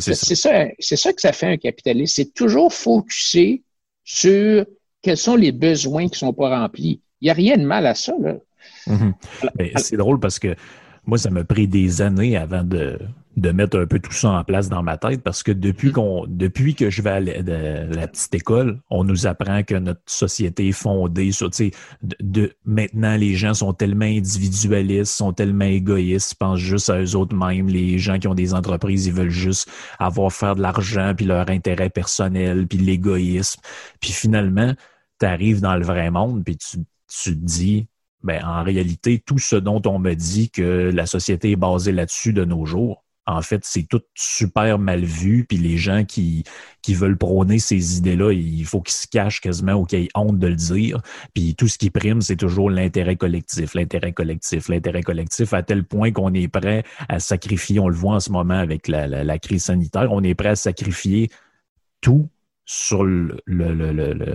c'est 0.00 0.34
ça. 0.34 0.66
C'est 0.78 0.96
ça 0.96 1.12
que 1.12 1.20
ça 1.20 1.32
fait 1.32 1.46
un 1.46 1.56
capitaliste. 1.56 2.16
C'est 2.16 2.34
toujours 2.34 2.72
focusé 2.72 3.62
sur 4.04 4.66
quels 5.00 5.16
sont 5.16 5.36
les 5.36 5.52
besoins 5.52 6.06
qui 6.06 6.14
ne 6.14 6.28
sont 6.28 6.32
pas 6.32 6.58
remplis. 6.60 7.00
Il 7.22 7.26
n'y 7.26 7.30
a 7.30 7.34
rien 7.34 7.56
de 7.56 7.64
mal 7.64 7.86
à 7.86 7.94
ça. 7.94 8.12
Mm-hmm. 8.86 9.12
Ben, 9.56 9.70
c'est 9.76 9.96
drôle 9.96 10.20
parce 10.20 10.38
que 10.38 10.54
moi, 11.06 11.18
ça 11.18 11.30
m'a 11.30 11.44
pris 11.44 11.66
des 11.66 12.02
années 12.02 12.36
avant 12.36 12.62
de, 12.64 12.98
de 13.36 13.50
mettre 13.50 13.78
un 13.78 13.86
peu 13.86 13.98
tout 13.98 14.12
ça 14.12 14.30
en 14.30 14.44
place 14.44 14.68
dans 14.68 14.82
ma 14.82 14.98
tête 14.98 15.22
parce 15.22 15.42
que 15.42 15.52
depuis 15.52 15.90
qu'on 15.90 16.26
depuis 16.28 16.74
que 16.74 16.90
je 16.90 17.02
vais 17.02 17.10
à 17.10 17.20
la, 17.20 18.06
petite 18.08 18.34
école, 18.34 18.80
on 18.90 19.04
nous 19.04 19.26
apprend 19.26 19.62
que 19.62 19.74
notre 19.74 20.02
société 20.06 20.68
est 20.68 20.72
fondée 20.72 21.32
sur 21.32 21.50
tu 21.50 21.70
sais 21.70 21.70
de, 22.20 22.52
maintenant 22.64 23.16
les 23.16 23.34
gens 23.34 23.54
sont 23.54 23.72
tellement 23.72 24.04
individualistes, 24.04 25.12
sont 25.12 25.32
tellement 25.32 25.64
égoïstes, 25.64 26.32
ils 26.32 26.36
pensent 26.36 26.60
juste 26.60 26.90
à 26.90 27.00
eux 27.00 27.16
autres 27.16 27.34
mêmes, 27.34 27.68
les 27.68 27.98
gens 27.98 28.18
qui 28.18 28.28
ont 28.28 28.34
des 28.34 28.52
entreprises, 28.52 29.06
ils 29.06 29.12
veulent 29.12 29.30
juste 29.30 29.70
avoir 29.98 30.32
faire 30.32 30.56
de 30.56 30.62
l'argent 30.62 31.14
puis 31.16 31.26
leur 31.26 31.48
intérêt 31.48 31.90
personnel 31.90 32.66
puis 32.66 32.78
l'égoïsme. 32.78 33.60
Puis 34.00 34.12
finalement, 34.12 34.74
tu 35.18 35.26
arrives 35.26 35.60
dans 35.60 35.76
le 35.76 35.84
vrai 35.84 36.10
monde 36.10 36.44
puis 36.44 36.56
tu 36.56 36.78
tu 37.22 37.30
te 37.38 37.44
dis 37.44 37.86
ben, 38.22 38.44
en 38.44 38.62
réalité, 38.62 39.18
tout 39.18 39.38
ce 39.38 39.56
dont 39.56 39.82
on 39.86 39.98
me 39.98 40.14
dit 40.14 40.50
que 40.50 40.90
la 40.94 41.06
société 41.06 41.52
est 41.52 41.56
basée 41.56 41.92
là-dessus 41.92 42.32
de 42.32 42.44
nos 42.44 42.64
jours, 42.64 43.04
en 43.26 43.40
fait, 43.42 43.64
c'est 43.64 43.84
tout 43.84 44.02
super 44.14 44.78
mal 44.78 45.04
vu. 45.04 45.44
Puis 45.48 45.56
les 45.58 45.76
gens 45.76 46.04
qui, 46.04 46.44
veulent 46.88 47.16
prôner 47.16 47.58
ces 47.58 47.98
idées-là, 47.98 48.32
il 48.32 48.64
faut 48.64 48.80
qu'ils 48.80 48.94
se 48.94 49.06
cachent 49.06 49.40
quasiment 49.40 49.74
ou 49.74 49.84
qu'ils 49.84 50.04
aient 50.04 50.08
honte 50.14 50.38
de 50.38 50.46
le 50.48 50.56
dire. 50.56 51.00
Puis 51.34 51.54
tout 51.54 51.68
ce 51.68 51.78
qui 51.78 51.90
prime, 51.90 52.20
c'est 52.20 52.36
toujours 52.36 52.70
l'intérêt 52.70 53.16
collectif, 53.16 53.74
l'intérêt 53.74 54.12
collectif, 54.12 54.68
l'intérêt 54.68 55.02
collectif, 55.02 55.52
à 55.52 55.62
tel 55.62 55.84
point 55.84 56.10
qu'on 56.12 56.34
est 56.34 56.48
prêt 56.48 56.84
à 57.08 57.20
sacrifier, 57.20 57.78
on 57.80 57.88
le 57.88 57.94
voit 57.94 58.14
en 58.14 58.20
ce 58.20 58.30
moment 58.30 58.58
avec 58.58 58.88
la 58.88 59.38
crise 59.38 59.64
sanitaire, 59.64 60.10
on 60.10 60.22
est 60.22 60.34
prêt 60.34 60.50
à 60.50 60.56
sacrifier 60.56 61.30
tout 62.00 62.28
sur 62.74 63.04
le, 63.04 63.36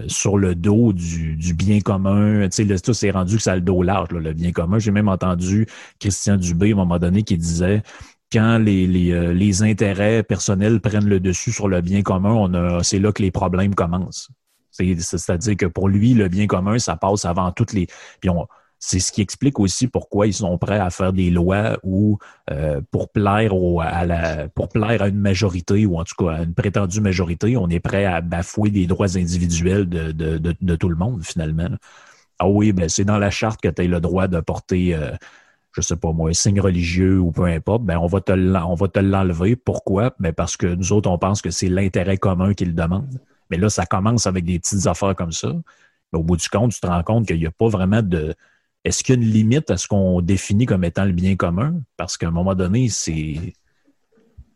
sur 0.08 0.38
le 0.38 0.54
dos 0.54 0.94
du, 0.94 1.36
bien 1.56 1.80
commun. 1.80 2.48
Tu 2.50 2.68
sais, 2.68 2.80
tout 2.80 2.94
s'est 2.94 3.10
rendu 3.10 3.38
que 3.38 3.42
ça 3.42 3.54
a 3.54 3.56
le 3.56 3.62
dos 3.62 3.82
large, 3.82 4.10
le 4.12 4.34
bien 4.34 4.52
commun. 4.52 4.78
J'ai 4.78 4.92
même 4.92 5.10
entendu 5.10 5.66
Christian 6.00 6.38
Dubé, 6.38 6.70
à 6.70 6.74
un 6.74 6.76
moment 6.76 7.00
donné, 7.00 7.24
qui 7.24 7.36
disait 7.36 7.82
quand 8.32 8.60
les, 8.60 9.12
euh, 9.12 9.34
les, 9.34 9.64
intérêts 9.64 10.22
personnels 10.22 10.82
prennent 10.82 11.08
le 11.08 11.20
dessus 11.20 11.52
sur 11.52 11.68
le 11.68 11.82
bien 11.82 12.04
commun, 12.04 12.32
on 12.32 12.54
a, 12.54 12.84
c'est 12.84 13.00
là 13.00 13.12
que 13.12 13.24
les 13.24 13.32
problèmes 13.32 13.74
commencent. 13.74 14.30
C'est-à-dire 14.70 15.58
que 15.58 15.66
pour 15.66 15.90
lui, 15.90 16.14
le 16.14 16.28
bien 16.28 16.46
commun, 16.46 16.78
ça 16.78 16.96
passe 16.96 17.26
avant 17.26 17.52
toutes 17.52 17.74
les. 17.74 17.88
C'est 18.80 19.00
ce 19.00 19.12
qui 19.12 19.22
explique 19.22 19.60
aussi 19.60 19.88
pourquoi 19.88 20.28
ils 20.28 20.34
sont 20.34 20.58
prêts 20.58 20.80
à 20.80 20.90
faire 20.90 21.14
des 21.14 21.30
lois 21.30 21.78
ou 21.84 22.20
euh, 22.52 22.82
pour 22.92 23.10
plaire 23.10 23.54
à 23.82 24.06
la 24.06 24.50
pour 24.50 24.70
plaire 24.70 25.02
à 25.02 25.08
une 25.08 25.20
majorité 25.20 25.86
ou 25.86 25.98
en 25.98 26.04
tout 26.04 26.16
cas 26.18 26.34
à 26.34 26.44
une 26.44 26.54
prétendue 26.54 27.02
majorité, 27.02 27.58
on 27.58 27.70
est 27.70 27.80
prêt 27.80 28.06
à 28.06 28.22
bafouer 28.22 28.70
des 28.70 28.86
droits 28.86 29.18
individuels 29.18 29.90
de, 29.90 30.12
de, 30.12 30.56
de, 30.60 30.76
tout 30.76 30.90
le 30.90 30.96
monde 30.96 31.24
finalement. 31.24 31.70
Ah 32.40 32.48
oui, 32.48 32.72
ben 32.72 32.88
c'est 32.88 33.06
dans 33.06 33.18
la 33.18 33.32
charte 33.32 33.62
que 33.62 33.68
tu 33.68 33.82
as 33.82 33.86
le 33.86 34.00
droit 34.00 34.28
de 34.28 34.40
porter 34.40 34.94
euh, 34.94 35.12
je 35.78 35.82
sais 35.82 35.96
pas 35.96 36.12
moi, 36.12 36.30
un 36.32 36.34
signe 36.34 36.60
religieux 36.60 37.20
ou 37.20 37.32
peu 37.32 37.46
importe, 37.46 37.84
ben 37.84 37.98
on 38.00 38.08
va 38.08 38.20
te 38.22 38.32
on 38.32 38.76
va 38.76 38.88
te 38.88 39.00
l'enlever. 39.00 39.56
Pourquoi? 39.56 40.16
Ben 40.20 40.34
parce 40.34 40.58
que 40.58 40.68
nous 40.68 40.92
autres, 40.92 41.10
on 41.10 41.18
pense 41.20 41.42
que 41.42 41.52
c'est 41.52 41.70
l'intérêt 41.70 42.18
commun 42.18 42.54
qui 42.54 42.66
le 42.66 42.74
demande. 42.74 43.20
Mais 43.50 43.58
là, 43.58 43.70
ça 43.70 43.86
commence 43.86 44.28
avec 44.28 44.44
des 44.46 44.60
petites 44.60 44.88
affaires 44.88 45.16
comme 45.16 45.32
ça. 45.32 45.54
Mais 46.12 46.20
au 46.20 46.24
bout 46.24 46.38
du 46.38 46.50
compte, 46.50 46.72
tu 46.72 46.80
te 46.82 46.88
rends 46.88 47.04
compte 47.04 47.28
qu'il 47.28 47.40
n'y 47.40 47.46
a 47.46 47.52
pas 47.52 47.68
vraiment 47.68 48.02
de. 48.02 48.34
Est-ce 48.88 49.04
qu'il 49.04 49.16
y 49.16 49.18
a 49.18 49.22
une 49.22 49.30
limite 49.30 49.70
à 49.70 49.76
ce 49.76 49.86
qu'on 49.86 50.22
définit 50.22 50.66
comme 50.66 50.86
étant 50.86 51.04
le 51.04 51.12
bien 51.12 51.36
commun? 51.36 51.82
Parce 51.98 52.16
qu'à 52.16 52.30
un 52.30 52.32
moment 52.32 52.56
donné, 52.56 52.88
c'est. 52.88 53.54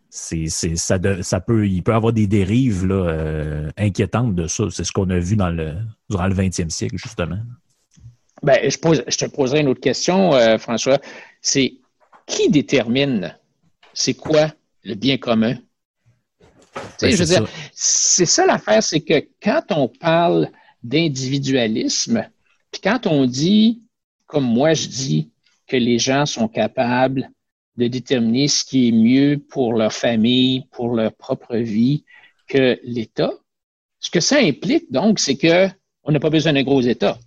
C'est, 0.10 0.48
ça, 0.48 0.98
ça 1.22 1.40
peut, 1.40 1.68
il 1.68 1.84
peut 1.84 1.94
y 1.94 1.96
avoir 1.96 2.12
des 2.12 2.28
dérives 2.28 2.86
là, 2.86 3.10
euh, 3.10 3.70
inquiétantes 3.78 4.36
de 4.36 4.48
ça. 4.48 4.66
C'est 4.70 4.84
ce 4.84 4.92
qu'on 4.92 5.10
a 5.10 5.20
vu 5.20 5.38
dans 5.38 5.50
le, 5.50 5.76
durant 6.10 6.28
le 6.28 6.36
20e 6.36 6.70
siècle, 6.70 6.98
justement. 6.98 7.40
Ben, 8.44 8.70
je, 8.70 8.78
pose, 8.78 9.04
je 9.08 9.18
te 9.18 9.26
poserai 9.26 9.62
une 9.62 9.70
autre 9.70 9.80
question, 9.80 10.34
euh, 10.34 10.58
François. 10.58 11.00
C'est 11.42 11.76
qui 12.26 12.50
détermine 12.50 13.38
c'est 13.94 14.14
quoi 14.14 14.54
le 14.84 14.96
bien 14.96 15.18
commun? 15.18 15.56
Ben, 17.02 17.10
je 17.10 17.16
veux 17.18 17.26
dire, 17.26 17.48
c'est 17.74 18.26
ça 18.26 18.46
l'affaire, 18.46 18.84
c'est 18.84 19.02
que 19.02 19.26
quand 19.42 19.64
on 19.72 19.88
parle 19.88 20.50
d'individualisme, 20.84 22.30
puis 22.72 22.82
quand 22.82 23.08
on 23.08 23.26
dit, 23.26 23.82
comme 24.32 24.46
moi 24.46 24.74
je 24.74 24.88
dis, 24.88 25.30
que 25.68 25.76
les 25.76 26.00
gens 26.00 26.26
sont 26.26 26.48
capables 26.48 27.30
de 27.76 27.88
déterminer 27.88 28.48
ce 28.48 28.64
qui 28.64 28.88
est 28.88 28.92
mieux 28.94 29.38
pour 29.50 29.74
leur 29.74 29.92
famille, 29.92 30.68
pour 30.72 30.96
leur 30.96 31.14
propre 31.14 31.58
vie, 31.58 32.06
que 32.48 32.80
l'État, 32.84 33.34
ce 34.00 34.10
que 34.10 34.22
ça 34.22 34.38
implique 34.38 34.90
donc, 34.90 35.20
c'est 35.20 35.36
que 35.36 35.68
on 36.04 36.12
n'a 36.14 36.20
pas 36.20 36.30
besoin 36.30 36.54
d'un 36.54 36.64
gros 36.64 36.82
État. 36.82 37.20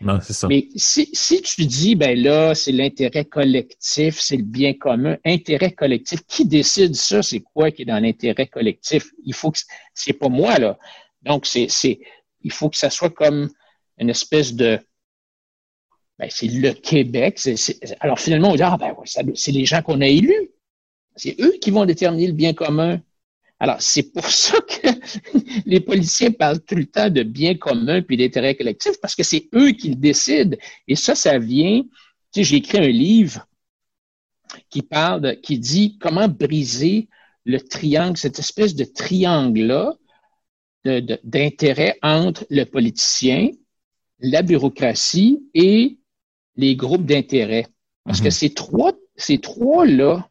Non, 0.00 0.18
c'est 0.22 0.32
ça. 0.32 0.48
Mais 0.48 0.68
si, 0.74 1.10
si 1.12 1.42
tu 1.42 1.66
dis, 1.66 1.94
ben 1.94 2.18
là, 2.18 2.54
c'est 2.54 2.72
l'intérêt 2.72 3.26
collectif, 3.26 4.18
c'est 4.18 4.38
le 4.38 4.42
bien 4.42 4.72
commun, 4.72 5.16
intérêt 5.24 5.72
collectif, 5.72 6.20
qui 6.26 6.46
décide 6.46 6.96
ça? 6.96 7.22
C'est 7.22 7.40
quoi 7.40 7.70
qui 7.70 7.82
est 7.82 7.84
dans 7.84 8.02
l'intérêt 8.02 8.46
collectif? 8.46 9.10
Il 9.24 9.34
faut 9.34 9.50
que, 9.52 9.58
c'est 9.94 10.14
pas 10.14 10.28
moi, 10.28 10.58
là. 10.58 10.76
Donc, 11.22 11.46
c'est, 11.46 11.66
c'est, 11.68 12.00
il 12.40 12.50
faut 12.50 12.68
que 12.68 12.78
ça 12.78 12.90
soit 12.90 13.10
comme 13.10 13.50
une 13.98 14.10
espèce 14.10 14.54
de, 14.54 14.80
ben, 16.22 16.28
c'est 16.30 16.46
le 16.46 16.72
Québec. 16.72 17.40
alors, 17.98 18.20
finalement, 18.20 18.52
on 18.52 18.54
dit, 18.54 18.62
ah, 18.62 18.76
ben, 18.78 18.94
c'est 19.34 19.50
les 19.50 19.66
gens 19.66 19.82
qu'on 19.82 20.00
a 20.00 20.06
élus. 20.06 20.50
C'est 21.16 21.34
eux 21.40 21.54
qui 21.60 21.72
vont 21.72 21.84
déterminer 21.84 22.28
le 22.28 22.32
bien 22.32 22.54
commun. 22.54 23.02
Alors, 23.58 23.82
c'est 23.82 24.04
pour 24.12 24.26
ça 24.30 24.56
que 24.60 24.88
les 25.66 25.80
policiers 25.80 26.30
parlent 26.30 26.60
tout 26.60 26.76
le 26.76 26.86
temps 26.86 27.10
de 27.10 27.24
bien 27.24 27.56
commun 27.56 28.02
puis 28.02 28.16
d'intérêt 28.16 28.54
collectif, 28.54 28.92
parce 29.02 29.16
que 29.16 29.24
c'est 29.24 29.48
eux 29.52 29.72
qui 29.72 29.88
le 29.88 29.96
décident. 29.96 30.56
Et 30.86 30.94
ça, 30.94 31.16
ça 31.16 31.40
vient, 31.40 31.82
tu 31.82 31.88
sais, 32.34 32.44
j'ai 32.44 32.56
écrit 32.58 32.78
un 32.78 32.88
livre 32.88 33.44
qui 34.70 34.82
parle, 34.82 35.40
qui 35.40 35.58
dit 35.58 35.98
comment 35.98 36.28
briser 36.28 37.08
le 37.44 37.58
triangle, 37.58 38.16
cette 38.16 38.38
espèce 38.38 38.76
de 38.76 38.84
triangle-là 38.84 39.96
d'intérêt 40.84 41.98
entre 42.00 42.46
le 42.48 42.62
politicien, 42.62 43.50
la 44.20 44.42
bureaucratie 44.42 45.42
et 45.52 45.98
les 46.56 46.76
groupes 46.76 47.06
d'intérêt. 47.06 47.66
Parce 48.04 48.20
que 48.20 48.26
mhm. 48.26 48.30
ces 48.30 48.54
trois, 48.54 48.92
ces 49.16 49.38
trois-là, 49.38 50.28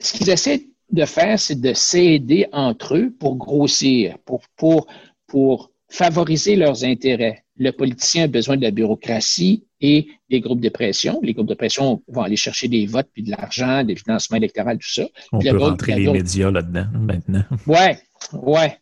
ce 0.00 0.12
qu'ils 0.12 0.30
essaient 0.30 0.68
de 0.90 1.04
faire, 1.04 1.38
c'est 1.38 1.60
de 1.60 1.72
s'aider 1.72 2.46
entre 2.52 2.96
eux 2.96 3.12
pour 3.18 3.36
grossir, 3.36 4.18
pour, 4.24 4.42
pour, 4.56 4.86
pour 5.26 5.70
favoriser 5.88 6.56
leurs 6.56 6.84
intérêts. 6.84 7.44
Le 7.56 7.70
politicien 7.70 8.24
a 8.24 8.26
besoin 8.26 8.56
de 8.56 8.62
la 8.62 8.70
bureaucratie 8.70 9.64
et 9.80 10.08
des 10.30 10.40
groupes 10.40 10.60
de 10.60 10.68
pression. 10.68 11.20
Les 11.22 11.34
groupes 11.34 11.48
de 11.48 11.54
pression 11.54 12.02
vont 12.08 12.22
aller 12.22 12.36
chercher 12.36 12.68
des 12.68 12.86
votes, 12.86 13.08
puis 13.12 13.22
de 13.22 13.30
l'argent, 13.30 13.84
des 13.84 13.96
financements 13.96 14.36
électoraux, 14.36 14.72
tout 14.72 14.92
ça. 14.92 15.04
On 15.32 15.38
peut 15.38 15.56
rentrer 15.56 15.94
les 15.94 16.10
médias 16.10 16.50
là-dedans 16.50 16.86
maintenant. 16.92 17.44
Ouais, 17.66 17.98
ouais. 18.32 18.78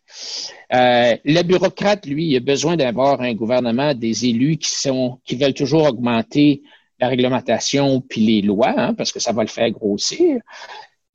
Euh, 0.72 1.16
le 1.24 1.43
bureaucrate, 1.43 2.07
lui, 2.07 2.28
il 2.28 2.36
a 2.36 2.40
besoin 2.40 2.76
d'avoir 2.76 3.20
un 3.20 3.34
gouvernement, 3.34 3.95
des 3.95 4.26
élus 4.26 4.57
qui 4.57 4.70
sont, 4.70 5.20
qui 5.24 5.36
veulent 5.36 5.55
toujours 5.55 5.84
augmenter 5.84 6.62
la 7.01 7.09
réglementation 7.09 8.01
puis 8.01 8.20
les 8.20 8.43
lois, 8.43 8.74
hein, 8.76 8.95
parce 8.95 9.12
que 9.12 9.20
ça 9.20 9.32
va 9.32 9.43
le 9.43 9.49
faire 9.49 9.70
grossir. 9.70 10.40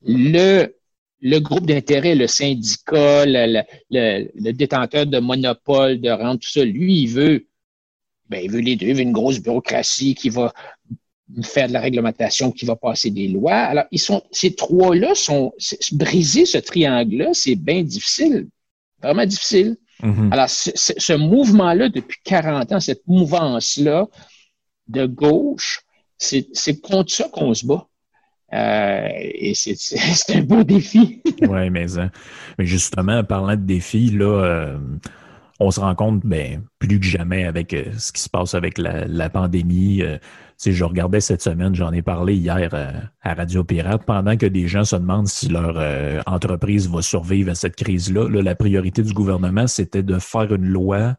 Le 0.02 0.78
le 1.20 1.38
groupe 1.40 1.66
d'intérêt, 1.66 2.14
le 2.14 2.26
syndicat, 2.26 3.24
le, 3.26 4.52
détenteur 4.52 5.06
de 5.06 5.18
monopole, 5.18 6.00
de 6.00 6.10
rente, 6.10 6.40
tout 6.40 6.48
ça, 6.48 6.64
lui, 6.64 7.02
il 7.02 7.08
veut, 7.08 7.46
ben, 8.28 8.40
il 8.44 8.50
veut 8.50 8.60
les 8.60 8.76
deux, 8.76 8.86
il 8.86 8.94
veut 8.94 9.02
une 9.02 9.12
grosse 9.12 9.40
bureaucratie 9.40 10.14
qui 10.14 10.28
va 10.28 10.52
faire 11.42 11.68
de 11.68 11.72
la 11.72 11.80
réglementation, 11.80 12.50
qui 12.50 12.64
va 12.64 12.76
passer 12.76 13.10
des 13.10 13.28
lois. 13.28 13.54
Alors, 13.54 13.84
ils 13.90 14.00
sont, 14.00 14.22
ces 14.30 14.54
trois-là 14.54 15.14
sont, 15.14 15.52
briser 15.92 16.46
ce 16.46 16.58
triangle-là, 16.58 17.30
c'est 17.32 17.54
bien 17.54 17.82
difficile, 17.82 18.48
vraiment 19.02 19.26
difficile. 19.26 19.76
Mm-hmm. 20.02 20.32
Alors, 20.32 20.48
ce 20.48 21.12
mouvement-là, 21.16 21.88
depuis 21.88 22.18
40 22.24 22.72
ans, 22.72 22.80
cette 22.80 23.06
mouvance-là 23.06 24.06
de 24.88 25.06
gauche, 25.06 25.82
c'est 26.16 26.80
contre 26.80 27.12
ça 27.12 27.28
qu'on 27.32 27.54
se 27.54 27.66
bat. 27.66 27.86
Euh, 28.52 29.08
et 29.12 29.52
c'est 29.54 29.76
un 30.34 30.42
beau 30.42 30.64
défi. 30.64 31.22
oui, 31.42 31.70
mais, 31.70 31.98
hein, 31.98 32.10
mais 32.58 32.66
justement, 32.66 33.22
parlant 33.22 33.56
de 33.56 33.62
défis, 33.62 34.10
là, 34.10 34.44
euh, 34.44 34.78
on 35.60 35.70
se 35.70 35.80
rend 35.80 35.94
compte 35.94 36.24
ben, 36.24 36.62
plus 36.78 36.98
que 36.98 37.06
jamais 37.06 37.44
avec 37.44 37.74
euh, 37.74 37.84
ce 37.98 38.12
qui 38.12 38.22
se 38.22 38.30
passe 38.30 38.54
avec 38.54 38.78
la, 38.78 39.04
la 39.06 39.28
pandémie. 39.28 40.02
Si 40.58 40.72
je 40.72 40.84
regardais 40.84 41.20
cette 41.20 41.40
semaine, 41.40 41.74
j'en 41.74 41.92
ai 41.92 42.02
parlé 42.02 42.34
hier 42.34 42.74
à 43.22 43.34
Radio 43.34 43.62
Pirate, 43.62 44.02
pendant 44.04 44.36
que 44.36 44.46
des 44.46 44.66
gens 44.66 44.84
se 44.84 44.96
demandent 44.96 45.28
si 45.28 45.48
leur 45.48 45.78
entreprise 46.26 46.90
va 46.90 47.00
survivre 47.00 47.52
à 47.52 47.54
cette 47.54 47.76
crise-là, 47.76 48.28
là, 48.28 48.42
la 48.42 48.56
priorité 48.56 49.02
du 49.02 49.12
gouvernement, 49.12 49.68
c'était 49.68 50.02
de 50.02 50.18
faire 50.18 50.52
une 50.52 50.66
loi 50.66 51.14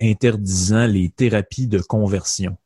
interdisant 0.00 0.86
les 0.86 1.10
thérapies 1.10 1.66
de 1.66 1.78
conversion. 1.78 2.56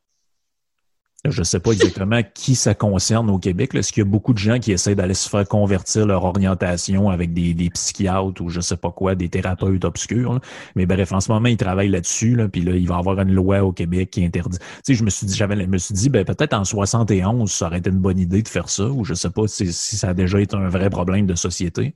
Je 1.29 1.39
ne 1.39 1.43
sais 1.43 1.59
pas 1.59 1.71
exactement 1.71 2.21
qui 2.33 2.55
ça 2.55 2.73
concerne 2.73 3.29
au 3.29 3.39
Québec. 3.39 3.73
Est-ce 3.75 3.91
qu'il 3.91 4.01
y 4.03 4.05
a 4.05 4.09
beaucoup 4.09 4.33
de 4.33 4.37
gens 4.37 4.59
qui 4.59 4.71
essaient 4.71 4.95
d'aller 4.95 5.13
se 5.13 5.29
faire 5.29 5.47
convertir 5.47 6.05
leur 6.05 6.23
orientation 6.23 7.09
avec 7.09 7.33
des, 7.33 7.53
des 7.53 7.69
psychiatres 7.69 8.41
ou 8.41 8.49
je 8.49 8.61
sais 8.61 8.77
pas 8.77 8.91
quoi, 8.91 9.15
des 9.15 9.29
thérapeutes 9.29 9.85
obscurs? 9.85 10.39
Mais 10.75 10.85
bref, 10.85 11.11
en 11.11 11.19
ce 11.19 11.31
moment, 11.31 11.47
ils 11.47 11.57
travaillent 11.57 11.89
là-dessus. 11.89 12.35
Là, 12.35 12.47
puis 12.47 12.61
là, 12.61 12.73
il 12.75 12.87
va 12.87 12.95
y 12.95 12.97
avoir 12.97 13.19
une 13.19 13.33
loi 13.33 13.63
au 13.63 13.71
Québec 13.71 14.09
qui 14.11 14.23
interdit. 14.23 14.57
Tu 14.59 14.65
sais, 14.83 14.93
je 14.93 15.03
me 15.03 15.09
suis 15.09 15.27
dit, 15.27 15.35
j'avais, 15.35 15.59
je 15.59 15.67
me 15.67 15.77
suis 15.77 15.93
dit, 15.93 16.09
ben, 16.09 16.25
peut-être 16.25 16.53
en 16.53 16.63
71, 16.63 17.51
ça 17.51 17.67
aurait 17.67 17.79
été 17.79 17.89
une 17.89 17.99
bonne 17.99 18.19
idée 18.19 18.41
de 18.41 18.47
faire 18.47 18.69
ça, 18.69 18.85
ou 18.85 19.03
je 19.03 19.13
sais 19.13 19.29
pas 19.29 19.47
si, 19.47 19.71
ça 19.71 20.09
a 20.09 20.13
déjà 20.13 20.39
été 20.39 20.55
un 20.55 20.69
vrai 20.69 20.89
problème 20.89 21.25
de 21.25 21.35
société. 21.35 21.95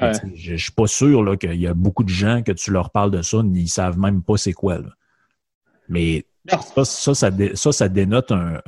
Je 0.00 0.52
ne 0.52 0.56
suis 0.56 0.72
pas 0.72 0.86
sûr 0.86 1.38
qu'il 1.38 1.60
y 1.60 1.66
a 1.66 1.74
beaucoup 1.74 2.02
de 2.02 2.08
gens 2.08 2.42
que 2.42 2.52
tu 2.52 2.70
leur 2.70 2.90
parles 2.90 3.10
de 3.10 3.22
ça, 3.22 3.42
ils 3.54 3.68
savent 3.68 3.98
même 3.98 4.22
pas 4.22 4.36
c'est 4.36 4.52
quoi. 4.52 4.78
Mais 5.88 6.26
ça, 6.46 7.14
ça, 7.14 7.72
ça, 7.72 7.88
dénote 7.88 8.32
un. 8.32 8.60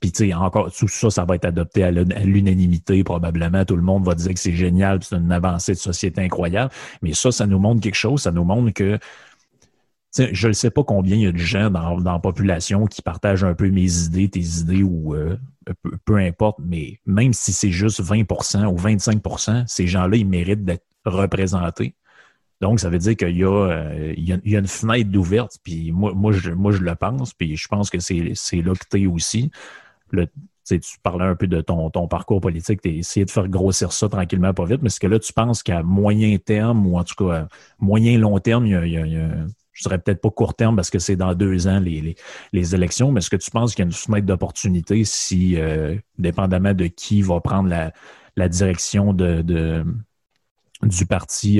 Puis, 0.00 0.12
tu 0.12 0.26
sais, 0.26 0.34
encore, 0.34 0.72
tout 0.72 0.88
ça, 0.88 1.10
ça 1.10 1.24
va 1.24 1.36
être 1.36 1.44
adopté 1.44 1.84
à 1.84 1.90
l'unanimité, 1.90 3.04
probablement. 3.04 3.64
Tout 3.64 3.76
le 3.76 3.82
monde 3.82 4.04
va 4.04 4.14
dire 4.14 4.34
que 4.34 4.40
c'est 4.40 4.54
génial, 4.54 5.00
c'est 5.02 5.16
une 5.16 5.32
avancée 5.32 5.72
de 5.72 5.78
société 5.78 6.20
incroyable. 6.22 6.72
Mais 7.02 7.14
ça, 7.14 7.30
ça 7.30 7.46
nous 7.46 7.58
montre 7.58 7.80
quelque 7.80 7.94
chose. 7.94 8.22
Ça 8.22 8.32
nous 8.32 8.44
montre 8.44 8.72
que. 8.72 8.98
Je 10.16 10.46
ne 10.46 10.52
sais 10.52 10.70
pas 10.70 10.84
combien 10.84 11.16
il 11.16 11.22
y 11.22 11.26
a 11.26 11.32
de 11.32 11.36
gens 11.36 11.70
dans, 11.70 12.00
dans, 12.00 12.12
la 12.12 12.18
population 12.20 12.86
qui 12.86 13.02
partagent 13.02 13.42
un 13.42 13.54
peu 13.54 13.68
mes 13.68 14.04
idées, 14.04 14.28
tes 14.28 14.60
idées 14.60 14.84
ou 14.84 15.12
euh, 15.12 15.36
peu, 16.04 16.18
importe, 16.18 16.58
mais 16.62 17.00
même 17.06 17.32
si 17.32 17.52
c'est 17.52 17.70
juste 17.70 18.00
20% 18.00 18.66
ou 18.66 18.76
25% 18.76 19.64
ces 19.66 19.86
gens-là, 19.88 20.16
ils 20.16 20.26
méritent 20.26 20.64
d'être 20.64 20.84
représentés. 21.04 21.96
Donc, 22.60 22.80
ça 22.80 22.88
veut 22.88 22.98
dire 22.98 23.16
qu'il 23.16 23.36
y, 23.36 23.44
euh, 23.44 24.14
a, 24.16 24.58
une 24.58 24.66
fenêtre 24.66 25.10
d'ouverte, 25.10 25.58
puis 25.62 25.92
moi, 25.92 26.32
je, 26.32 26.50
le 26.50 26.94
pense, 26.94 27.34
puis 27.34 27.56
je 27.56 27.68
pense 27.68 27.90
que 27.90 27.98
c'est 27.98 28.62
là 28.62 28.72
que 28.72 28.86
tu 28.90 29.02
es 29.02 29.06
aussi. 29.06 29.50
Tu 30.66 30.80
parlais 31.02 31.24
un 31.24 31.34
peu 31.34 31.46
de 31.46 31.60
ton, 31.60 31.90
parcours 32.08 32.40
politique, 32.40 32.80
tu 32.80 32.88
as 32.88 32.92
essayé 32.92 33.26
de 33.26 33.30
faire 33.30 33.48
grossir 33.48 33.92
ça 33.92 34.08
tranquillement, 34.08 34.54
pas 34.54 34.64
vite, 34.64 34.80
mais 34.82 34.86
est-ce 34.86 35.00
que 35.00 35.06
là, 35.06 35.18
tu 35.18 35.32
penses 35.32 35.62
qu'à 35.62 35.82
moyen 35.82 36.38
terme, 36.38 36.86
ou 36.86 36.96
en 36.96 37.04
tout 37.04 37.16
cas 37.16 37.48
moyen 37.80 38.18
long 38.18 38.38
terme, 38.38 38.66
il 38.66 38.72
y 38.72 38.96
a, 38.96 39.28
je 39.72 39.82
dirais 39.82 39.98
peut-être 39.98 40.20
pas 40.22 40.30
court 40.30 40.54
terme 40.54 40.76
parce 40.76 40.88
que 40.88 41.00
c'est 41.00 41.16
dans 41.16 41.34
deux 41.34 41.66
ans 41.66 41.80
les, 41.80 42.74
élections, 42.74 43.12
mais 43.12 43.18
est-ce 43.18 43.30
que 43.30 43.36
tu 43.36 43.50
penses 43.50 43.74
qu'il 43.74 43.82
y 43.82 43.86
a 43.86 43.88
une 43.88 43.92
fenêtre 43.92 44.26
d'opportunité 44.26 45.04
si, 45.04 45.56
euh, 45.56 45.96
dépendamment 46.16 46.72
de 46.72 46.86
qui 46.86 47.20
va 47.20 47.40
prendre 47.40 47.68
la, 47.68 48.48
direction 48.48 49.12
de 49.12 49.84
du 50.84 51.06
parti 51.06 51.56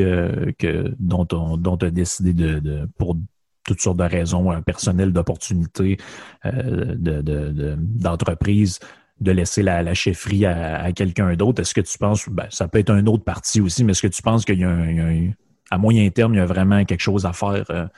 que, 0.59 0.95
dont 0.99 1.27
on 1.33 1.63
a 1.63 1.91
décidé 1.91 2.33
de, 2.33 2.89
pour 2.99 3.17
toutes 3.65 3.81
sortes 3.81 3.99
de 3.99 4.05
raisons 4.05 4.51
un 4.51 4.63
personnel 4.63 5.13
d'opportunité 5.13 5.99
d'entreprise 6.45 8.79
de, 9.21 9.33
laisser 9.33 9.63
la, 9.63 9.95
chefferie 9.95 10.45
à, 10.45 10.93
quelqu'un 10.93 11.35
d'autre. 11.35 11.63
Est-ce 11.63 11.75
que 11.75 11.81
tu 11.81 11.99
penses, 11.99 12.29
ben, 12.29 12.47
ça 12.51 12.69
peut 12.69 12.79
être 12.79 12.91
un 12.91 13.07
autre 13.07 13.25
parti 13.25 13.61
aussi, 13.61 13.85
mais 13.85 13.93
est-ce 13.93 14.03
que 14.03 14.09
tu 14.09 14.23
penses 14.23 14.45
qu'il 14.45 14.59
y 14.59 14.65
a, 14.65 14.77
à 15.71 15.79
moyen 15.79 16.09
terme, 16.11 16.35
il 16.35 16.39
y 16.39 16.41
a 16.41 16.47
vraiment 16.47 16.85
quelque 16.85 17.01
chose 17.01 17.27
à 17.27 17.33
faire 17.33 17.91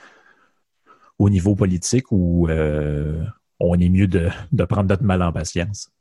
au 1.19 1.29
niveau 1.29 1.55
politique 1.55 2.11
ou 2.11 2.47
on 3.59 3.79
est 3.79 3.89
mieux 3.89 4.07
de, 4.07 4.29
prendre 4.65 4.89
notre 4.89 5.03
mal 5.03 5.21
en 5.21 5.31
patience? 5.31 5.91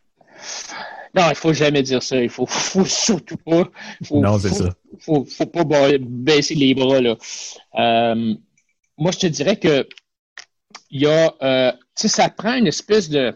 Non, 1.17 1.25
il 1.27 1.31
ne 1.31 1.35
faut 1.35 1.53
jamais 1.55 1.83
dire 1.83 2.03
ça. 2.03 2.21
Il 2.21 2.29
faut, 2.29 2.47
faut 2.47 2.85
surtout 2.85 3.39
pas. 3.39 3.69
non, 4.11 4.39
c'est 4.39 4.53
ça. 4.53 4.69
Faut 4.99 5.25
pas 5.25 5.65
baisser 5.99 6.55
les 6.55 6.75
bras. 6.75 7.01
Là. 7.01 7.17
Euh, 7.79 8.35
moi, 8.99 9.11
je 9.13 9.19
te 9.19 9.27
dirais 9.27 9.57
que 9.57 9.87
il 10.91 11.03
y 11.03 11.07
a, 11.07 11.35
euh, 11.43 11.73
ça 11.95 12.29
prend 12.29 12.55
une 12.55 12.67
espèce 12.67 13.09
de, 13.09 13.35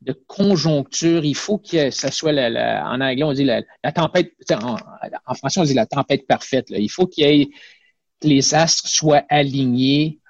de 0.00 0.12
conjoncture. 0.26 1.24
Il 1.24 1.34
faut 1.34 1.58
que 1.58 1.90
ça 1.90 2.10
soit, 2.10 2.32
la, 2.32 2.84
en 2.86 3.00
anglais, 3.00 3.24
on 3.24 3.32
dit 3.32 3.44
la, 3.44 3.62
tempête, 3.92 4.32
en, 4.52 5.34
français, 5.34 5.60
on 5.60 5.64
dit 5.64 5.74
la 5.74 5.86
tempête 5.86 6.26
parfaite. 6.26 6.66
Il 6.70 6.90
faut 6.90 7.06
qu'il 7.06 7.26
y 7.26 7.42
ait, 7.42 7.46
que 8.20 8.28
les 8.28 8.54
astres 8.54 8.88
soient 8.88 9.24
alignés 9.28 10.20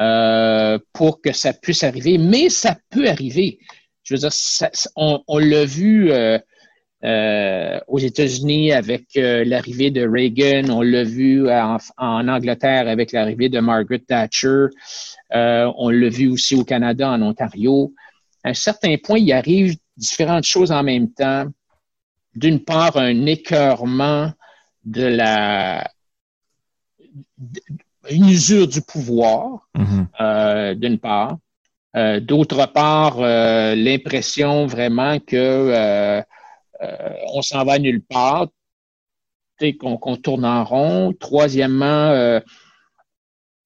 euh, 0.00 0.78
pour 0.92 1.20
que 1.20 1.32
ça 1.32 1.52
puisse 1.52 1.82
arriver, 1.82 2.18
mais 2.18 2.48
ça 2.48 2.78
peut 2.90 3.08
arriver. 3.08 3.58
Je 4.02 4.14
veux 4.14 4.18
dire, 4.18 4.30
on, 4.96 5.38
l'a 5.38 5.64
vu 5.64 6.10
euh, 6.10 6.38
euh, 7.04 7.80
aux 7.86 7.98
États-Unis 7.98 8.72
avec 8.72 9.04
l'arrivée 9.14 9.90
de 9.90 10.06
Reagan, 10.06 10.70
on 10.70 10.82
l'a 10.82 11.04
vu 11.04 11.48
en, 11.50 11.78
Angleterre 11.98 12.88
avec 12.88 13.12
l'arrivée 13.12 13.48
de 13.48 13.60
Margaret 13.60 14.00
Thatcher, 14.00 14.66
on 15.32 15.90
l'a 15.90 16.08
vu 16.08 16.28
aussi 16.28 16.54
au 16.54 16.64
Canada, 16.64 17.10
en 17.10 17.22
Ontario. 17.22 17.94
À 18.42 18.50
un 18.50 18.54
certain 18.54 18.96
point, 18.96 19.18
il 19.18 19.32
arrive 19.32 19.76
différentes 19.96 20.44
choses 20.44 20.72
en 20.72 20.82
même 20.82 21.12
temps. 21.12 21.46
D'une 22.34 22.60
part, 22.60 22.96
un 22.96 23.26
écœurement 23.26 24.32
de 24.84 25.04
la 25.04 25.90
une 28.08 28.28
usure 28.28 28.66
du 28.66 28.80
pouvoir, 28.80 29.68
mhm. 29.74 30.08
euh, 30.20 30.74
d'une 30.74 30.98
part. 30.98 31.38
Euh, 31.96 32.20
d'autre 32.20 32.66
part, 32.72 33.16
euh, 33.18 33.74
l'impression 33.74 34.66
vraiment 34.66 35.18
que 35.18 36.22
on 37.34 37.42
s'en 37.42 37.64
va 37.64 37.78
nulle 37.78 38.02
part, 38.02 38.48
qu'on 39.78 40.16
tourne 40.16 40.44
en 40.46 40.64
rond. 40.64 41.12
Troisièmement, 41.12 42.40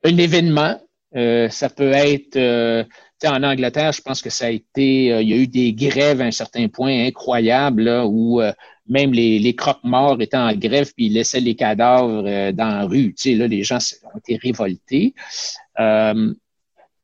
un 0.04 0.16
événement. 0.16 0.80
ça 1.12 1.68
peut 1.68 1.92
être 1.92 2.86
en 3.24 3.42
Angleterre, 3.42 3.92
je 3.92 4.02
pense 4.02 4.20
que 4.20 4.30
ça 4.30 4.46
a 4.46 4.50
été, 4.50 5.04
il 5.06 5.28
y 5.28 5.32
a 5.32 5.36
eu 5.36 5.46
des 5.46 5.72
grèves 5.72 6.20
à 6.20 6.24
un 6.24 6.32
certain 6.32 6.66
point 6.66 7.06
incroyables 7.06 7.88
où 8.04 8.42
même 8.86 9.12
les, 9.12 9.38
les 9.38 9.54
croque-morts 9.54 10.20
étaient 10.20 10.36
en 10.36 10.54
grève 10.54 10.92
puis 10.94 11.06
ils 11.06 11.14
laissaient 11.14 11.40
les 11.40 11.54
cadavres 11.54 12.24
euh, 12.26 12.52
dans 12.52 12.68
la 12.68 12.84
rue. 12.84 13.14
Là, 13.24 13.46
les 13.46 13.62
gens 13.62 13.78
ont 14.14 14.18
été 14.18 14.36
révoltés. 14.36 15.14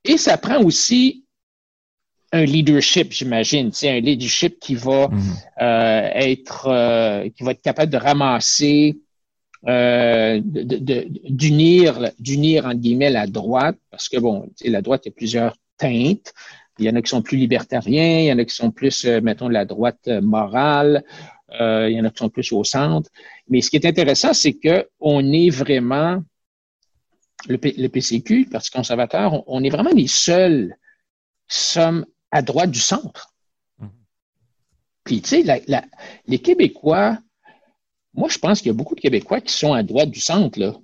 Euh, 0.07 0.13
et 0.13 0.17
ça 0.17 0.37
prend 0.39 0.63
aussi 0.63 1.25
un 2.33 2.45
leadership, 2.45 3.13
j'imagine, 3.13 3.73
sais, 3.73 3.91
un 3.91 4.01
leadership 4.01 4.61
qui 4.61 4.75
va 4.75 5.09
mhm. 5.09 5.21
euh, 5.63 6.11
être, 6.15 6.69
euh, 6.69 7.29
qui 7.31 7.43
va 7.43 7.53
être 7.53 7.63
capable 7.63 7.91
de 7.91 7.97
ramasser, 7.97 8.99
euh, 9.67 10.41
d'unir, 10.45 12.11
d'unir 12.19 12.67
entre 12.67 12.77
guillemets 12.77 13.11
la 13.11 13.27
droite, 13.27 13.77
parce 13.91 14.09
que 14.09 14.19
bon, 14.19 14.49
la 14.65 14.81
droite 14.81 15.03
il 15.05 15.09
y 15.09 15.13
a 15.13 15.15
plusieurs 15.15 15.57
teintes. 15.77 16.33
Il 16.79 16.87
y 16.87 16.91
en 16.91 16.95
a 16.95 17.03
qui 17.03 17.11
sont 17.11 17.21
plus 17.21 17.37
libertariens, 17.37 18.21
il 18.21 18.25
y 18.25 18.33
en 18.33 18.39
a 18.39 18.45
qui 18.45 18.55
sont 18.55 18.71
plus, 18.71 19.05
mettons, 19.05 19.51
la 19.51 19.67
droite 19.67 20.09
morale. 20.23 21.05
Euh, 21.59 21.89
il 21.91 21.97
y 21.97 22.01
en 22.01 22.05
a 22.05 22.11
qui 22.11 22.19
sont 22.19 22.29
plus 22.29 22.53
au 22.53 22.65
centre. 22.65 23.11
Mais 23.49 23.61
ce 23.61 23.71
qui 23.71 23.77
est 23.77 23.87
intéressant, 23.87 24.33
c'est 24.33 24.55
qu'on 24.55 25.33
est 25.33 25.51
vraiment, 25.51 26.23
le, 27.49 27.89
PCQ, 27.89 28.45
le 28.45 28.51
Parti 28.51 28.71
conservateur, 28.71 29.43
on, 29.49 29.63
est 29.63 29.71
vraiment 29.71 29.91
les 29.91 30.07
seuls 30.07 30.77
qui 31.49 31.59
sommes 31.59 32.07
à 32.31 32.43
droite 32.43 32.71
du 32.71 32.81
centre. 32.81 33.35
Mm-hmm. 33.81 33.89
Puis, 35.05 35.23
tu 35.23 35.43
sais, 35.43 35.63
les 36.27 36.39
Québécois, 36.39 37.19
moi, 38.15 38.29
je 38.29 38.39
pense 38.39 38.59
qu'il 38.61 38.69
y 38.69 38.71
a 38.71 38.75
beaucoup 38.75 38.95
de 38.95 39.01
Québécois 39.01 39.41
qui 39.41 39.53
sont 39.53 39.73
à 39.73 39.83
droite 39.83 40.11
du 40.11 40.21
centre, 40.21 40.59
là. 40.59 40.75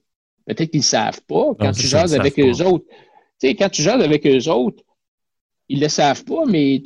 Peut-être 0.47 0.71
qu'ils 0.71 0.81
ne 0.81 0.85
savent 0.85 1.21
pas. 1.23 1.55
Quand 1.59 1.73
tu 1.73 1.87
jases 1.87 2.15
avec 2.15 2.39
eux 2.39 2.63
autres, 2.63 2.87
tu 2.89 3.49
sais, 3.49 3.55
quand 3.55 3.69
tu 3.69 3.83
jases 3.83 4.03
avec 4.03 4.27
eux 4.27 4.49
autres, 4.49 4.83
ils 5.69 5.79
ne 5.79 5.85
le 5.85 5.89
savent 5.89 6.25
pas, 6.25 6.45
mais 6.47 6.83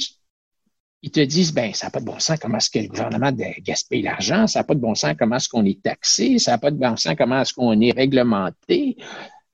ils 1.03 1.11
te 1.11 1.21
disent, 1.21 1.53
ben, 1.53 1.73
ça 1.75 1.87
n'a 1.87 1.91
pas 1.91 2.01
de 2.01 2.07
bon 2.07 2.19
sens 2.19 2.39
comment 2.39 2.57
est-ce 2.57 2.71
que 2.71 2.79
le 2.79 2.89
gouvernement 2.89 3.33
gaspille 3.63 4.03
l'argent, 4.03 4.47
ça 4.47 4.61
n'a 4.61 4.65
pas 4.65 4.75
de 4.75 4.81
bon 4.81 4.95
sens 4.95 5.15
comment 5.19 5.37
est-ce 5.37 5.49
qu'on 5.49 5.65
est 5.65 5.83
taxé, 5.83 6.39
ça 6.39 6.53
n'a 6.53 6.59
pas 6.59 6.71
de 6.71 6.77
bon 6.77 6.97
sens 6.97 7.15
comment 7.17 7.43
est-ce 7.43 7.53
qu'on 7.53 7.79
est 7.81 7.93
réglementé. 7.93 8.97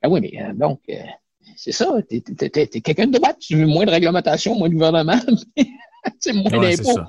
Ah 0.07 0.09
oui, 0.09 0.21
mais 0.21 0.41
euh, 0.41 0.53
donc, 0.55 0.79
euh, 0.89 0.95
c'est 1.57 1.73
ça, 1.73 1.87
tu 2.09 2.17
es, 2.17 2.81
quelqu'un 2.81 3.09
de 3.09 3.19
droite, 3.19 3.39
tu 3.41 3.57
veux 3.57 3.67
moins 3.67 3.85
de 3.85 3.91
réglementation, 3.91 4.57
moins 4.57 4.69
de 4.69 4.75
gouvernement, 4.75 5.19
c'est 6.21 6.33
moins 6.33 6.49
d'impôts. 6.49 7.01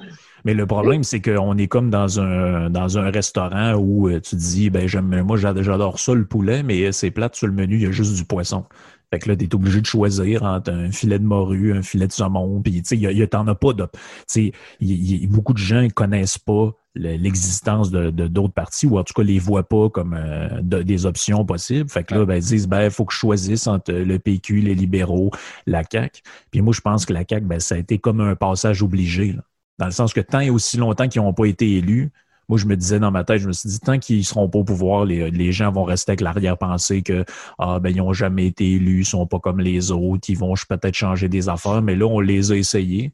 Mais 0.45 0.55
le 0.55 0.65
problème, 0.65 1.03
c'est 1.03 1.21
qu'on 1.21 1.55
est 1.57 1.67
comme 1.67 1.91
dans 1.91 2.19
un 2.19 2.71
dans 2.71 2.97
un 2.97 3.11
restaurant 3.11 3.73
où 3.73 4.09
euh, 4.09 4.19
tu 4.19 4.35
dis 4.35 4.71
ben 4.71 4.89
moi 5.23 5.37
j'adore 5.37 5.99
ça 5.99 6.15
le 6.15 6.25
poulet, 6.25 6.63
mais 6.63 6.91
c'est 6.91 7.11
plate 7.11 7.35
sur 7.35 7.45
le 7.45 7.53
menu, 7.53 7.75
il 7.75 7.83
y 7.83 7.85
a 7.85 7.91
juste 7.91 8.15
du 8.15 8.25
poisson. 8.25 8.65
Fait 9.09 9.19
que 9.19 9.29
là, 9.29 9.35
tu 9.37 9.45
es 9.45 9.55
obligé 9.55 9.79
de 9.79 9.85
choisir 9.85 10.43
entre 10.43 10.71
un 10.71 10.91
filet 10.91 11.17
de 11.17 11.23
morue, 11.23 11.73
un 11.73 11.81
filet 11.81 12.07
de 12.07 12.11
saumon, 12.11 12.61
puis 12.61 12.81
tu 12.81 12.97
sais, 12.99 13.27
t'en 13.27 13.47
as 13.47 13.55
pas 13.55 13.73
de. 13.73 13.87
Tu 14.29 14.51
sais, 14.81 15.27
beaucoup 15.27 15.53
de 15.53 15.57
gens 15.57 15.81
ne 15.81 15.89
connaissent 15.89 16.37
pas 16.37 16.73
l'existence 16.93 17.89
de 17.91 18.09
d'autres 18.27 18.53
partis, 18.53 18.85
ou 18.85 18.97
en 18.97 19.03
tout 19.03 19.13
cas 19.13 19.23
les 19.23 19.39
voient 19.39 19.67
pas 19.67 19.89
comme 19.89 20.15
euh, 20.17 20.61
des 20.61 21.05
options 21.05 21.45
possibles. 21.45 21.89
Fait 21.89 22.03
que 22.03 22.15
là, 22.15 22.25
ben, 22.25 22.35
ils 22.35 22.43
disent 22.43 22.67
ben, 22.67 22.85
il 22.85 22.91
faut 22.91 23.05
que 23.05 23.13
je 23.13 23.19
choisisse 23.19 23.67
entre 23.67 23.93
le 23.93 24.19
PQ, 24.19 24.61
les 24.61 24.75
libéraux, 24.75 25.31
la 25.65 25.83
CAQ. 25.89 26.21
Puis 26.51 26.61
moi, 26.61 26.73
je 26.73 26.81
pense 26.81 27.05
que 27.05 27.13
la 27.13 27.23
CAQ, 27.27 27.45
ben, 27.45 27.59
ça 27.59 27.75
a 27.75 27.77
été 27.77 27.99
comme 27.99 28.19
un 28.19 28.35
passage 28.35 28.83
obligé. 28.83 29.35
dans 29.77 29.85
le 29.85 29.91
sens 29.91 30.13
que 30.13 30.21
tant 30.21 30.39
et 30.39 30.49
aussi 30.49 30.77
longtemps 30.77 31.07
qu'ils 31.07 31.21
n'ont 31.21 31.33
pas 31.33 31.45
été 31.45 31.77
élus, 31.77 32.11
moi, 32.49 32.57
je 32.57 32.65
me 32.65 32.75
disais 32.77 32.99
dans 32.99 33.11
ma 33.11 33.23
tête, 33.23 33.39
je 33.39 33.47
me 33.47 33.53
suis 33.53 33.69
dit, 33.69 33.79
tant 33.79 33.99
qu'ils 33.99 34.25
seront 34.25 34.47
pas 34.49 34.59
au 34.59 34.63
pouvoir, 34.63 35.05
les, 35.05 35.51
gens 35.51 35.71
vont 35.71 35.83
rester 35.83 36.11
avec 36.11 36.21
l'arrière-pensée 36.21 37.01
que 37.01 37.25
ah, 37.59 37.79
ben, 37.79 37.89
ils 37.89 37.97
n'ont 37.97 38.13
jamais 38.13 38.47
été 38.47 38.73
élus, 38.73 39.01
ils 39.01 39.05
sont 39.05 39.27
pas 39.27 39.39
comme 39.39 39.59
les 39.59 39.91
autres, 39.91 40.29
ils 40.29 40.37
vont 40.37 40.53
peut-être 40.69 40.95
changer 40.95 41.29
des 41.29 41.49
affaires, 41.49 41.81
mais 41.81 41.95
là, 41.95 42.05
on 42.05 42.19
les 42.19 42.51
a 42.51 42.55
essayés. 42.55 43.11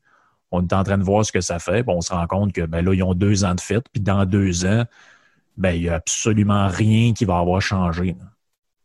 On 0.51 0.61
est 0.61 0.73
en 0.73 0.83
train 0.83 0.99
de 0.99 1.03
voir 1.03 1.25
ce 1.25 1.31
que 1.31 1.41
ça 1.41 1.57
fait. 1.57 1.83
on 1.87 2.01
se 2.01 2.13
rend 2.13 2.27
compte 2.27 2.53
que 2.53 2.61
ben, 2.61 2.85
là, 2.85 2.93
ils 2.93 3.03
ont 3.03 3.15
deux 3.15 3.43
ans 3.43 3.55
de 3.55 3.61
fête, 3.61 3.85
puis 3.91 4.01
dans 4.01 4.25
deux 4.25 4.65
ans, 4.65 4.85
ben, 5.57 5.71
il 5.71 5.81
n'y 5.83 5.89
a 5.89 5.95
absolument 5.95 6.67
rien 6.67 7.13
qui 7.13 7.25
va 7.25 7.39
avoir 7.39 7.61
changé 7.61 8.15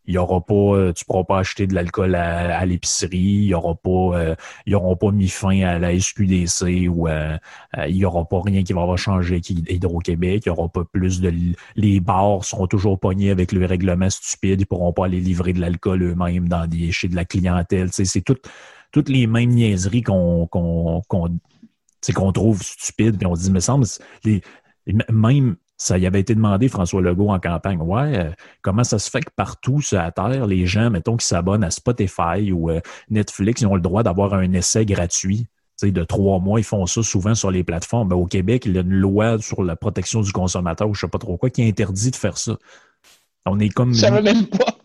il 0.09 0.15
y 0.15 0.19
aura 0.19 0.41
pas, 0.41 0.55
euh, 0.55 0.93
tu 0.95 1.05
pourras 1.05 1.25
pas 1.25 1.39
acheter 1.39 1.67
de 1.67 1.75
l'alcool 1.75 2.15
à, 2.15 2.65
l'épicerie, 2.65 3.19
il 3.19 3.45
y 3.45 3.55
aura 3.55 3.75
pas, 3.75 3.91
euh, 3.91 4.35
ils 4.65 4.75
auront 4.75 4.97
pas 4.97 5.11
mis 5.13 5.29
fin 5.29 5.61
à 5.61 5.79
la 5.79 5.99
SQDC 5.99 6.89
ou 6.89 7.09
il 7.09 7.97
y 7.97 8.05
aura 8.07 8.25
pas 8.25 8.41
rien 8.43 8.65
qui 8.65 8.73
va 8.73 8.97
changé 8.97 9.43
qui 9.43 9.63
Hydro-Québec, 9.69 10.45
il 10.47 10.49
y 10.49 10.51
aura 10.51 10.69
pas 10.69 10.85
plus 10.85 11.21
de, 11.21 11.31
les 11.77 12.01
bars 12.01 12.43
seront 12.43 12.67
toujours 12.67 12.99
pognés 12.99 13.31
avec 13.31 13.53
le 13.53 13.67
règlement 13.67 14.09
stupide, 14.09 14.63
ils 14.63 14.67
pourront 14.67 14.95
pas 14.95 15.05
aller 15.05 15.21
livrer 15.21 15.53
de 15.53 15.61
l'alcool 15.61 16.03
eux-mêmes 16.03 16.49
dans 16.49 16.67
des, 16.67 16.91
chez 16.91 17.09
de 17.09 17.15
la 17.15 17.27
clientèle, 17.27 17.91
c'est 17.93 18.23
toutes, 18.23 19.09
les 19.09 19.27
mêmes 19.27 19.51
niaiseries 19.51 20.03
qu'on, 20.03 20.47
qu'on, 20.47 21.03
qu'on 21.07 22.33
trouve 22.33 22.63
stupides, 22.63 23.19
puis 23.19 23.27
on 23.27 23.35
se 23.35 23.43
dit, 23.43 23.51
me 23.51 23.61
semble, 23.61 23.85
les, 24.25 24.41
même 25.13 25.57
ça 25.79 25.97
y 25.97 26.07
avait 26.07 26.21
été 26.21 26.35
demandé, 26.35 26.69
François 26.69 27.01
Legault, 27.01 27.31
en 27.31 27.39
campagne. 27.39 27.81
Ouais, 27.81 28.19
euh, 28.19 28.31
comment 28.63 28.85
ça 28.85 28.99
se 28.99 29.09
fait 29.09 29.21
que 29.21 29.31
partout 29.35 29.81
sur 29.81 29.99
la 29.99 30.11
Terre, 30.11 30.47
les 30.47 30.67
gens, 30.67 30.91
mettons, 30.91 31.17
qui 31.17 31.27
s'abonnent 31.27 31.65
à 31.65 31.71
Spotify 31.71 32.53
ou 32.53 32.71
euh, 32.71 32.81
Netflix, 33.09 33.63
ils 33.63 33.67
ont 33.67 33.77
le 33.77 33.81
droit 33.81 34.03
d'avoir 34.03 34.35
un 34.35 34.53
essai 34.53 34.85
gratuit 34.85 35.47
de 35.87 36.05
trois 36.05 36.41
mois, 36.41 36.59
ils 36.59 36.65
font 36.65 36.87
ça 36.87 37.03
souvent 37.03 37.35
sur 37.35 37.51
les 37.51 37.63
plateformes. 37.63 38.09
Ben, 38.09 38.17
au 38.17 38.27
Québec, 38.27 38.65
il 38.67 38.75
y 38.75 38.79
a 38.79 38.81
une 38.81 38.95
loi 38.95 39.41
sur 39.41 39.63
la 39.63 39.77
protection 39.77 40.21
du 40.21 40.33
consommateur, 40.33 40.89
ou 40.89 40.95
je 40.95 41.03
sais 41.03 41.09
pas 41.09 41.19
trop 41.19 41.37
quoi, 41.37 41.51
qui 41.51 41.63
interdit 41.63 42.11
de 42.11 42.17
faire 42.17 42.37
ça. 42.37 42.57
On 43.47 43.61
est 43.61 43.69
comme. 43.69 43.95
Ça 43.95 44.11
va 44.11 44.21
même 44.21 44.47
pas. 44.47 44.77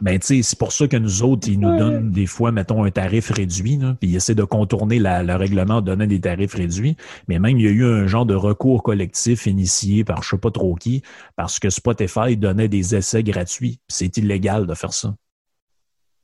Ben, 0.00 0.18
tu 0.18 0.26
sais, 0.26 0.42
c'est 0.42 0.58
pour 0.58 0.72
ça 0.72 0.88
que 0.88 0.96
nous 0.96 1.22
autres, 1.22 1.48
ils 1.48 1.58
nous 1.58 1.76
donnent 1.76 2.10
des 2.10 2.26
fois, 2.26 2.52
mettons, 2.52 2.84
un 2.84 2.90
tarif 2.90 3.30
réduit, 3.30 3.78
puis 4.00 4.10
ils 4.10 4.16
essaient 4.16 4.34
de 4.34 4.44
contourner 4.44 4.98
le 4.98 5.34
règlement 5.34 5.76
en 5.76 5.80
donnant 5.80 6.06
des 6.06 6.20
tarifs 6.20 6.54
réduits. 6.54 6.96
Mais 7.28 7.38
même, 7.38 7.58
il 7.58 7.64
y 7.64 7.68
a 7.68 7.70
eu 7.70 7.84
un 7.84 8.06
genre 8.06 8.26
de 8.26 8.34
recours 8.34 8.82
collectif 8.82 9.46
initié 9.46 10.04
par 10.04 10.22
je 10.22 10.30
sais 10.30 10.38
pas 10.38 10.50
trop 10.50 10.74
qui, 10.74 11.02
parce 11.36 11.58
que 11.58 11.70
Spotify 11.70 12.36
donnait 12.36 12.68
des 12.68 12.94
essais 12.94 13.22
gratuits. 13.22 13.80
C'est 13.88 14.16
illégal 14.16 14.66
de 14.66 14.74
faire 14.74 14.92
ça. 14.92 15.14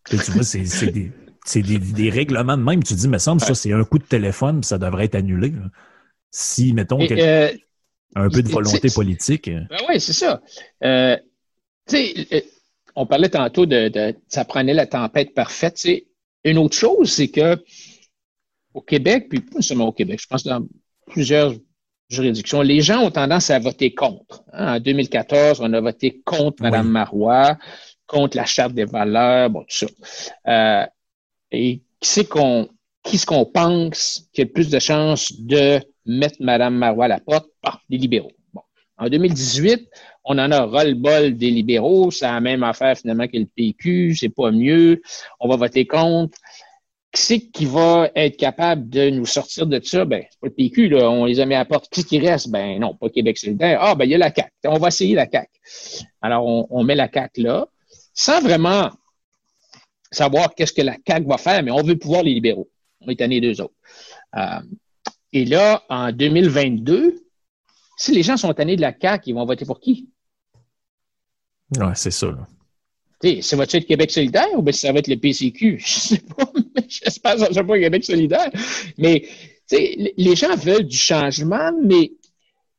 tu 0.09 0.17
vois, 0.17 0.43
c'est 0.43 0.91
des, 0.91 1.13
des, 1.63 1.79
des, 1.79 2.11
règlements 2.11 2.57
de 2.57 2.63
même. 2.63 2.83
Tu 2.83 2.95
dis, 2.95 3.09
mais 3.09 3.19
semble, 3.19 3.41
ça, 3.41 3.55
c'est 3.55 3.73
un 3.73 3.85
coup 3.85 3.99
de 3.99 4.05
téléphone, 4.05 4.63
ça 4.63 4.79
devrait 4.79 5.05
être 5.05 5.15
annulé. 5.15 5.53
Si, 6.31 6.73
mettons, 6.73 7.01
euh, 7.01 7.51
un 8.15 8.29
peu 8.31 8.43
de 8.43 8.49
volonté 8.49 8.89
politique. 8.95 9.51
Ben 9.51 9.79
oui, 9.89 10.01
c'est 10.01 10.13
ça. 10.13 10.41
Euh, 10.83 11.17
sais, 11.87 12.27
euh, 12.33 12.41
on 12.97 13.07
parlait 13.07 13.29
tantôt 13.29 13.67
de, 13.67 14.15
ça 14.27 14.45
prenait 14.45 14.75
la 14.75 14.87
tempête 14.87 15.35
parfaite. 15.35 15.79
sais, 15.79 16.07
une 16.45 16.59
autre 16.59 16.77
chose, 16.77 17.13
c'est 17.13 17.29
que 17.29 17.63
au 18.75 18.81
Québec, 18.81 19.29
puis 19.29 19.41
pas 19.41 19.61
seulement 19.61 19.89
au 19.89 19.93
Québec, 19.93 20.21
je 20.21 20.27
pense 20.27 20.45
dans 20.45 20.67
plusieurs 21.07 21.55
juridictions, 22.09 22.63
les 22.63 22.81
gens 22.81 23.03
ont 23.03 23.11
tendance 23.11 23.51
à 23.51 23.59
voter 23.59 23.95
contre. 23.95 24.45
Hein. 24.53 24.77
En 24.77 24.81
2014, 24.81 25.61
on 25.61 25.73
a 25.73 25.81
voté 25.81 26.21
contre 26.25 26.63
Mme 26.63 26.89
Marois, 26.89 27.57
contre 28.07 28.37
la 28.37 28.45
Charte 28.45 28.73
des 28.73 28.85
valeurs, 28.85 29.51
bon, 29.51 29.61
tout 29.61 29.87
ça. 29.87 29.87
Euh, 30.49 30.87
et 31.51 31.83
qui 32.01 32.09
c'est 32.09 32.25
qu'on 32.25 32.69
qui 33.03 33.19
ce 33.19 33.27
qu'on 33.27 33.45
pense 33.45 34.29
qui 34.33 34.41
a 34.41 34.45
le 34.45 34.51
plus 34.51 34.69
de 34.69 34.79
chances 34.79 35.33
de 35.39 35.81
mettre 36.07 36.37
Mme 36.41 36.77
Marois 36.77 37.05
à 37.07 37.09
la 37.09 37.21
porte? 37.21 37.49
Ah, 37.63 37.79
les 37.89 37.99
libéraux? 37.99 38.33
Bon. 38.53 38.63
En 38.99 39.09
2018, 39.09 39.89
on 40.27 40.39
en 40.39 40.51
a 40.51 40.67
ras-le-bol 40.67 41.37
des 41.37 41.51
libéraux. 41.51 42.11
C'est 42.11 42.27
la 42.27 42.41
même 42.41 42.65
affaire 42.65 42.99
finalement 42.99 43.29
que 43.29 43.39
le 43.39 43.47
PQ. 43.47 44.17
C'est 44.17 44.29
pas 44.29 44.51
mieux. 44.51 45.01
On 45.41 45.49
va 45.49 45.57
voter 45.57 45.87
contre. 45.87 46.37
Qui 47.13 47.23
c'est 47.23 47.41
qui 47.41 47.65
va 47.65 48.11
être 48.15 48.37
capable 48.37 48.91
de 48.91 49.09
nous 49.09 49.25
sortir 49.25 49.67
de 49.67 49.81
ça? 49.83 50.05
Ben, 50.05 50.25
c'est 50.29 50.41
pas 50.41 50.49
le 50.49 50.53
PQ. 50.53 50.95
On 50.97 51.25
les 51.25 51.39
a 51.39 51.47
mis 51.47 51.55
à 51.55 51.59
la 51.59 51.65
porte. 51.65 51.89
Qui 51.89 52.05
qui 52.05 52.19
reste? 52.19 52.51
Ben, 52.51 52.81
non, 52.81 52.95
pas 52.95 53.09
Québec 53.09 53.39
solidaire. 53.39 53.79
Ah, 53.81 53.95
ben, 53.95 54.05
il 54.05 54.11
y 54.11 54.15
a 54.17 54.19
la 54.19 54.35
CAQ. 54.35 54.51
On 54.67 54.79
va 54.79 54.89
essayer 54.89 55.15
la 55.15 55.31
CAQ. 55.31 55.49
Alors, 56.21 56.45
on, 56.45 56.67
on 56.71 56.83
met 56.83 56.97
la 56.97 57.09
CAQ 57.11 57.43
là, 57.43 57.69
sans 58.13 58.41
vraiment 58.41 58.91
savoir 60.11 60.55
qu'est-ce 60.55 60.73
que 60.73 60.83
la 60.83 60.97
CAQ 61.07 61.27
va 61.27 61.39
faire, 61.39 61.63
mais 61.63 61.71
on 61.71 61.83
veut 61.83 61.97
pouvoir 61.97 62.25
les 62.25 62.35
libéraux. 62.35 62.69
On 63.01 63.09
est 63.09 63.21
année 63.21 63.41
deux 63.41 63.61
autres. 63.61 63.75
Euh, 64.37 64.61
et 65.33 65.45
là, 65.45 65.85
en 65.89 66.11
2022, 66.11 67.23
si 67.97 68.13
les 68.13 68.23
gens 68.23 68.37
sont 68.37 68.53
tannés 68.53 68.77
de 68.77 68.81
la 68.81 68.93
CAQ, 68.93 69.31
ils 69.31 69.35
vont 69.35 69.47
voter 69.47 69.65
pour 69.65 69.79
qui? 69.79 70.09
Oui, 71.79 71.87
c'est 71.95 72.11
ça. 72.11 72.29
Ça 73.41 73.57
va-tu 73.57 73.79
être 73.79 73.87
Québec 73.87 74.11
solidaire 74.11 74.47
ou 74.55 74.63
bien 74.63 74.73
ça 74.73 74.93
va 74.93 75.01
être 75.01 75.09
le 75.09 75.17
PCQ? 75.17 75.79
Je 75.85 75.89
sais 75.89 76.19
pas, 76.19 76.49
mais 76.55 76.85
j'espère 76.89 77.35
que 77.35 77.41
ça 77.41 77.49
ne 77.49 77.55
sera 77.55 77.67
pas 77.67 77.79
Québec 77.79 78.05
solidaire. 78.05 78.51
Mais 78.99 79.27
les 79.71 80.37
gens 80.37 80.55
veulent 80.55 80.87
du 80.87 80.97
changement, 80.97 81.73
mais 81.83 82.13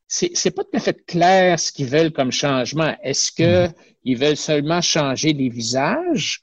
c'est 0.07 0.31
n'est 0.45 0.51
pas 0.51 0.63
tout 0.63 0.77
à 0.77 0.79
fait 0.79 1.05
clair 1.05 1.59
ce 1.59 1.71
qu'ils 1.71 1.87
veulent 1.87 2.13
comme 2.13 2.31
changement. 2.31 2.95
Est-ce 3.03 3.31
qu'ils 3.31 4.15
mm. 4.15 4.19
veulent 4.19 4.37
seulement 4.37 4.81
changer 4.81 5.33
les 5.33 5.49
visages 5.49 6.41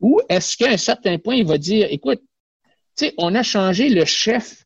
ou 0.00 0.20
est-ce 0.28 0.56
qu'à 0.56 0.70
un 0.70 0.76
certain 0.76 1.18
point, 1.18 1.36
il 1.36 1.46
va 1.46 1.58
dire, 1.58 1.88
écoute, 1.90 2.22
on 3.16 3.34
a 3.34 3.42
changé 3.42 3.88
le 3.88 4.04
chef 4.04 4.64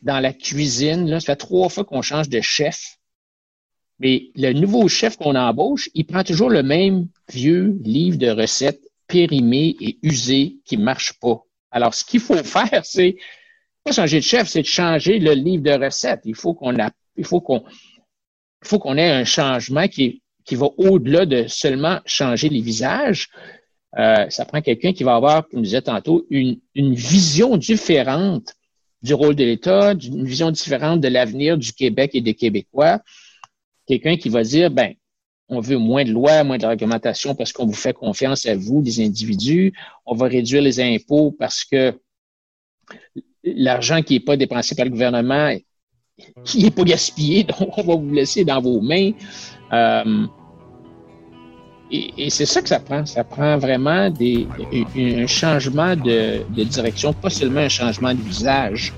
dans 0.00 0.20
la 0.20 0.32
cuisine. 0.32 1.08
Là, 1.08 1.20
ça 1.20 1.26
fait 1.26 1.36
trois 1.36 1.68
fois 1.68 1.84
qu'on 1.84 2.02
change 2.02 2.28
de 2.28 2.40
chef. 2.40 2.98
Mais 4.02 4.30
le 4.34 4.52
nouveau 4.52 4.88
chef 4.88 5.16
qu'on 5.16 5.36
embauche, 5.36 5.88
il 5.94 6.04
prend 6.04 6.24
toujours 6.24 6.50
le 6.50 6.64
même 6.64 7.06
vieux 7.32 7.78
livre 7.84 8.18
de 8.18 8.30
recettes 8.30 8.82
périmé 9.06 9.76
et 9.80 9.96
usé 10.02 10.56
qui 10.64 10.76
ne 10.76 10.82
marche 10.82 11.12
pas. 11.20 11.44
Alors, 11.70 11.94
ce 11.94 12.04
qu'il 12.04 12.18
faut 12.18 12.34
faire, 12.42 12.84
c'est 12.84 13.16
pas 13.84 13.92
changer 13.92 14.18
de 14.18 14.24
chef, 14.24 14.48
c'est 14.48 14.62
de 14.62 14.66
changer 14.66 15.20
le 15.20 15.34
livre 15.34 15.62
de 15.62 15.84
recettes. 15.84 16.22
Il 16.24 16.34
faut 16.34 16.52
qu'on 16.52 16.80
a, 16.80 16.90
il 17.16 17.24
faut 17.24 17.40
qu'on, 17.40 17.62
il 18.62 18.68
faut 18.68 18.80
qu'on 18.80 18.96
ait 18.96 19.08
un 19.08 19.24
changement 19.24 19.86
qui, 19.86 20.20
qui 20.44 20.56
va 20.56 20.66
au-delà 20.78 21.24
de 21.24 21.46
seulement 21.46 22.00
changer 22.04 22.48
les 22.48 22.60
visages. 22.60 23.28
Euh, 23.98 24.28
ça 24.30 24.44
prend 24.46 24.62
quelqu'un 24.62 24.92
qui 24.92 25.04
va 25.04 25.14
avoir, 25.14 25.48
comme 25.48 25.60
je 25.60 25.66
disais 25.66 25.82
tantôt, 25.82 26.26
une, 26.28 26.58
une 26.74 26.94
vision 26.94 27.56
différente 27.56 28.54
du 29.02 29.14
rôle 29.14 29.36
de 29.36 29.44
l'État, 29.44 29.92
une 29.92 30.24
vision 30.24 30.50
différente 30.50 31.00
de 31.00 31.08
l'avenir 31.08 31.56
du 31.56 31.72
Québec 31.72 32.12
et 32.14 32.20
des 32.20 32.34
Québécois. 32.34 33.00
Quelqu'un 33.92 34.16
qui 34.16 34.30
va 34.30 34.42
dire, 34.42 34.70
ben, 34.70 34.94
on 35.50 35.60
veut 35.60 35.76
moins 35.76 36.02
de 36.02 36.12
lois, 36.12 36.44
moins 36.44 36.56
de 36.56 36.64
réglementation 36.64 37.34
parce 37.34 37.52
qu'on 37.52 37.66
vous 37.66 37.74
fait 37.74 37.92
confiance 37.92 38.46
à 38.46 38.56
vous, 38.56 38.80
les 38.80 39.04
individus. 39.04 39.74
On 40.06 40.14
va 40.14 40.28
réduire 40.28 40.62
les 40.62 40.80
impôts 40.80 41.30
parce 41.38 41.62
que 41.62 41.92
l'argent 43.44 44.00
qui 44.00 44.14
n'est 44.14 44.20
pas 44.20 44.38
dépensé 44.38 44.74
par 44.74 44.86
le 44.86 44.92
gouvernement, 44.92 45.54
qui 46.42 46.62
n'est 46.62 46.70
pas 46.70 46.84
gaspillé, 46.84 47.44
donc 47.58 47.76
on 47.76 47.82
va 47.82 47.96
vous 47.96 48.14
laisser 48.14 48.46
dans 48.46 48.62
vos 48.62 48.80
mains. 48.80 49.10
Euh, 49.74 50.26
et, 51.90 52.30
c'est 52.30 52.46
ça 52.46 52.62
que 52.62 52.70
ça 52.70 52.80
prend. 52.80 53.04
Ça 53.04 53.24
prend 53.24 53.58
vraiment 53.58 54.08
des, 54.08 54.48
un 54.96 55.26
changement 55.26 55.96
de, 55.96 56.40
de 56.48 56.64
direction, 56.64 57.12
pas 57.12 57.28
seulement 57.28 57.60
un 57.60 57.68
changement 57.68 58.14
de 58.14 58.22
visage. 58.22 58.94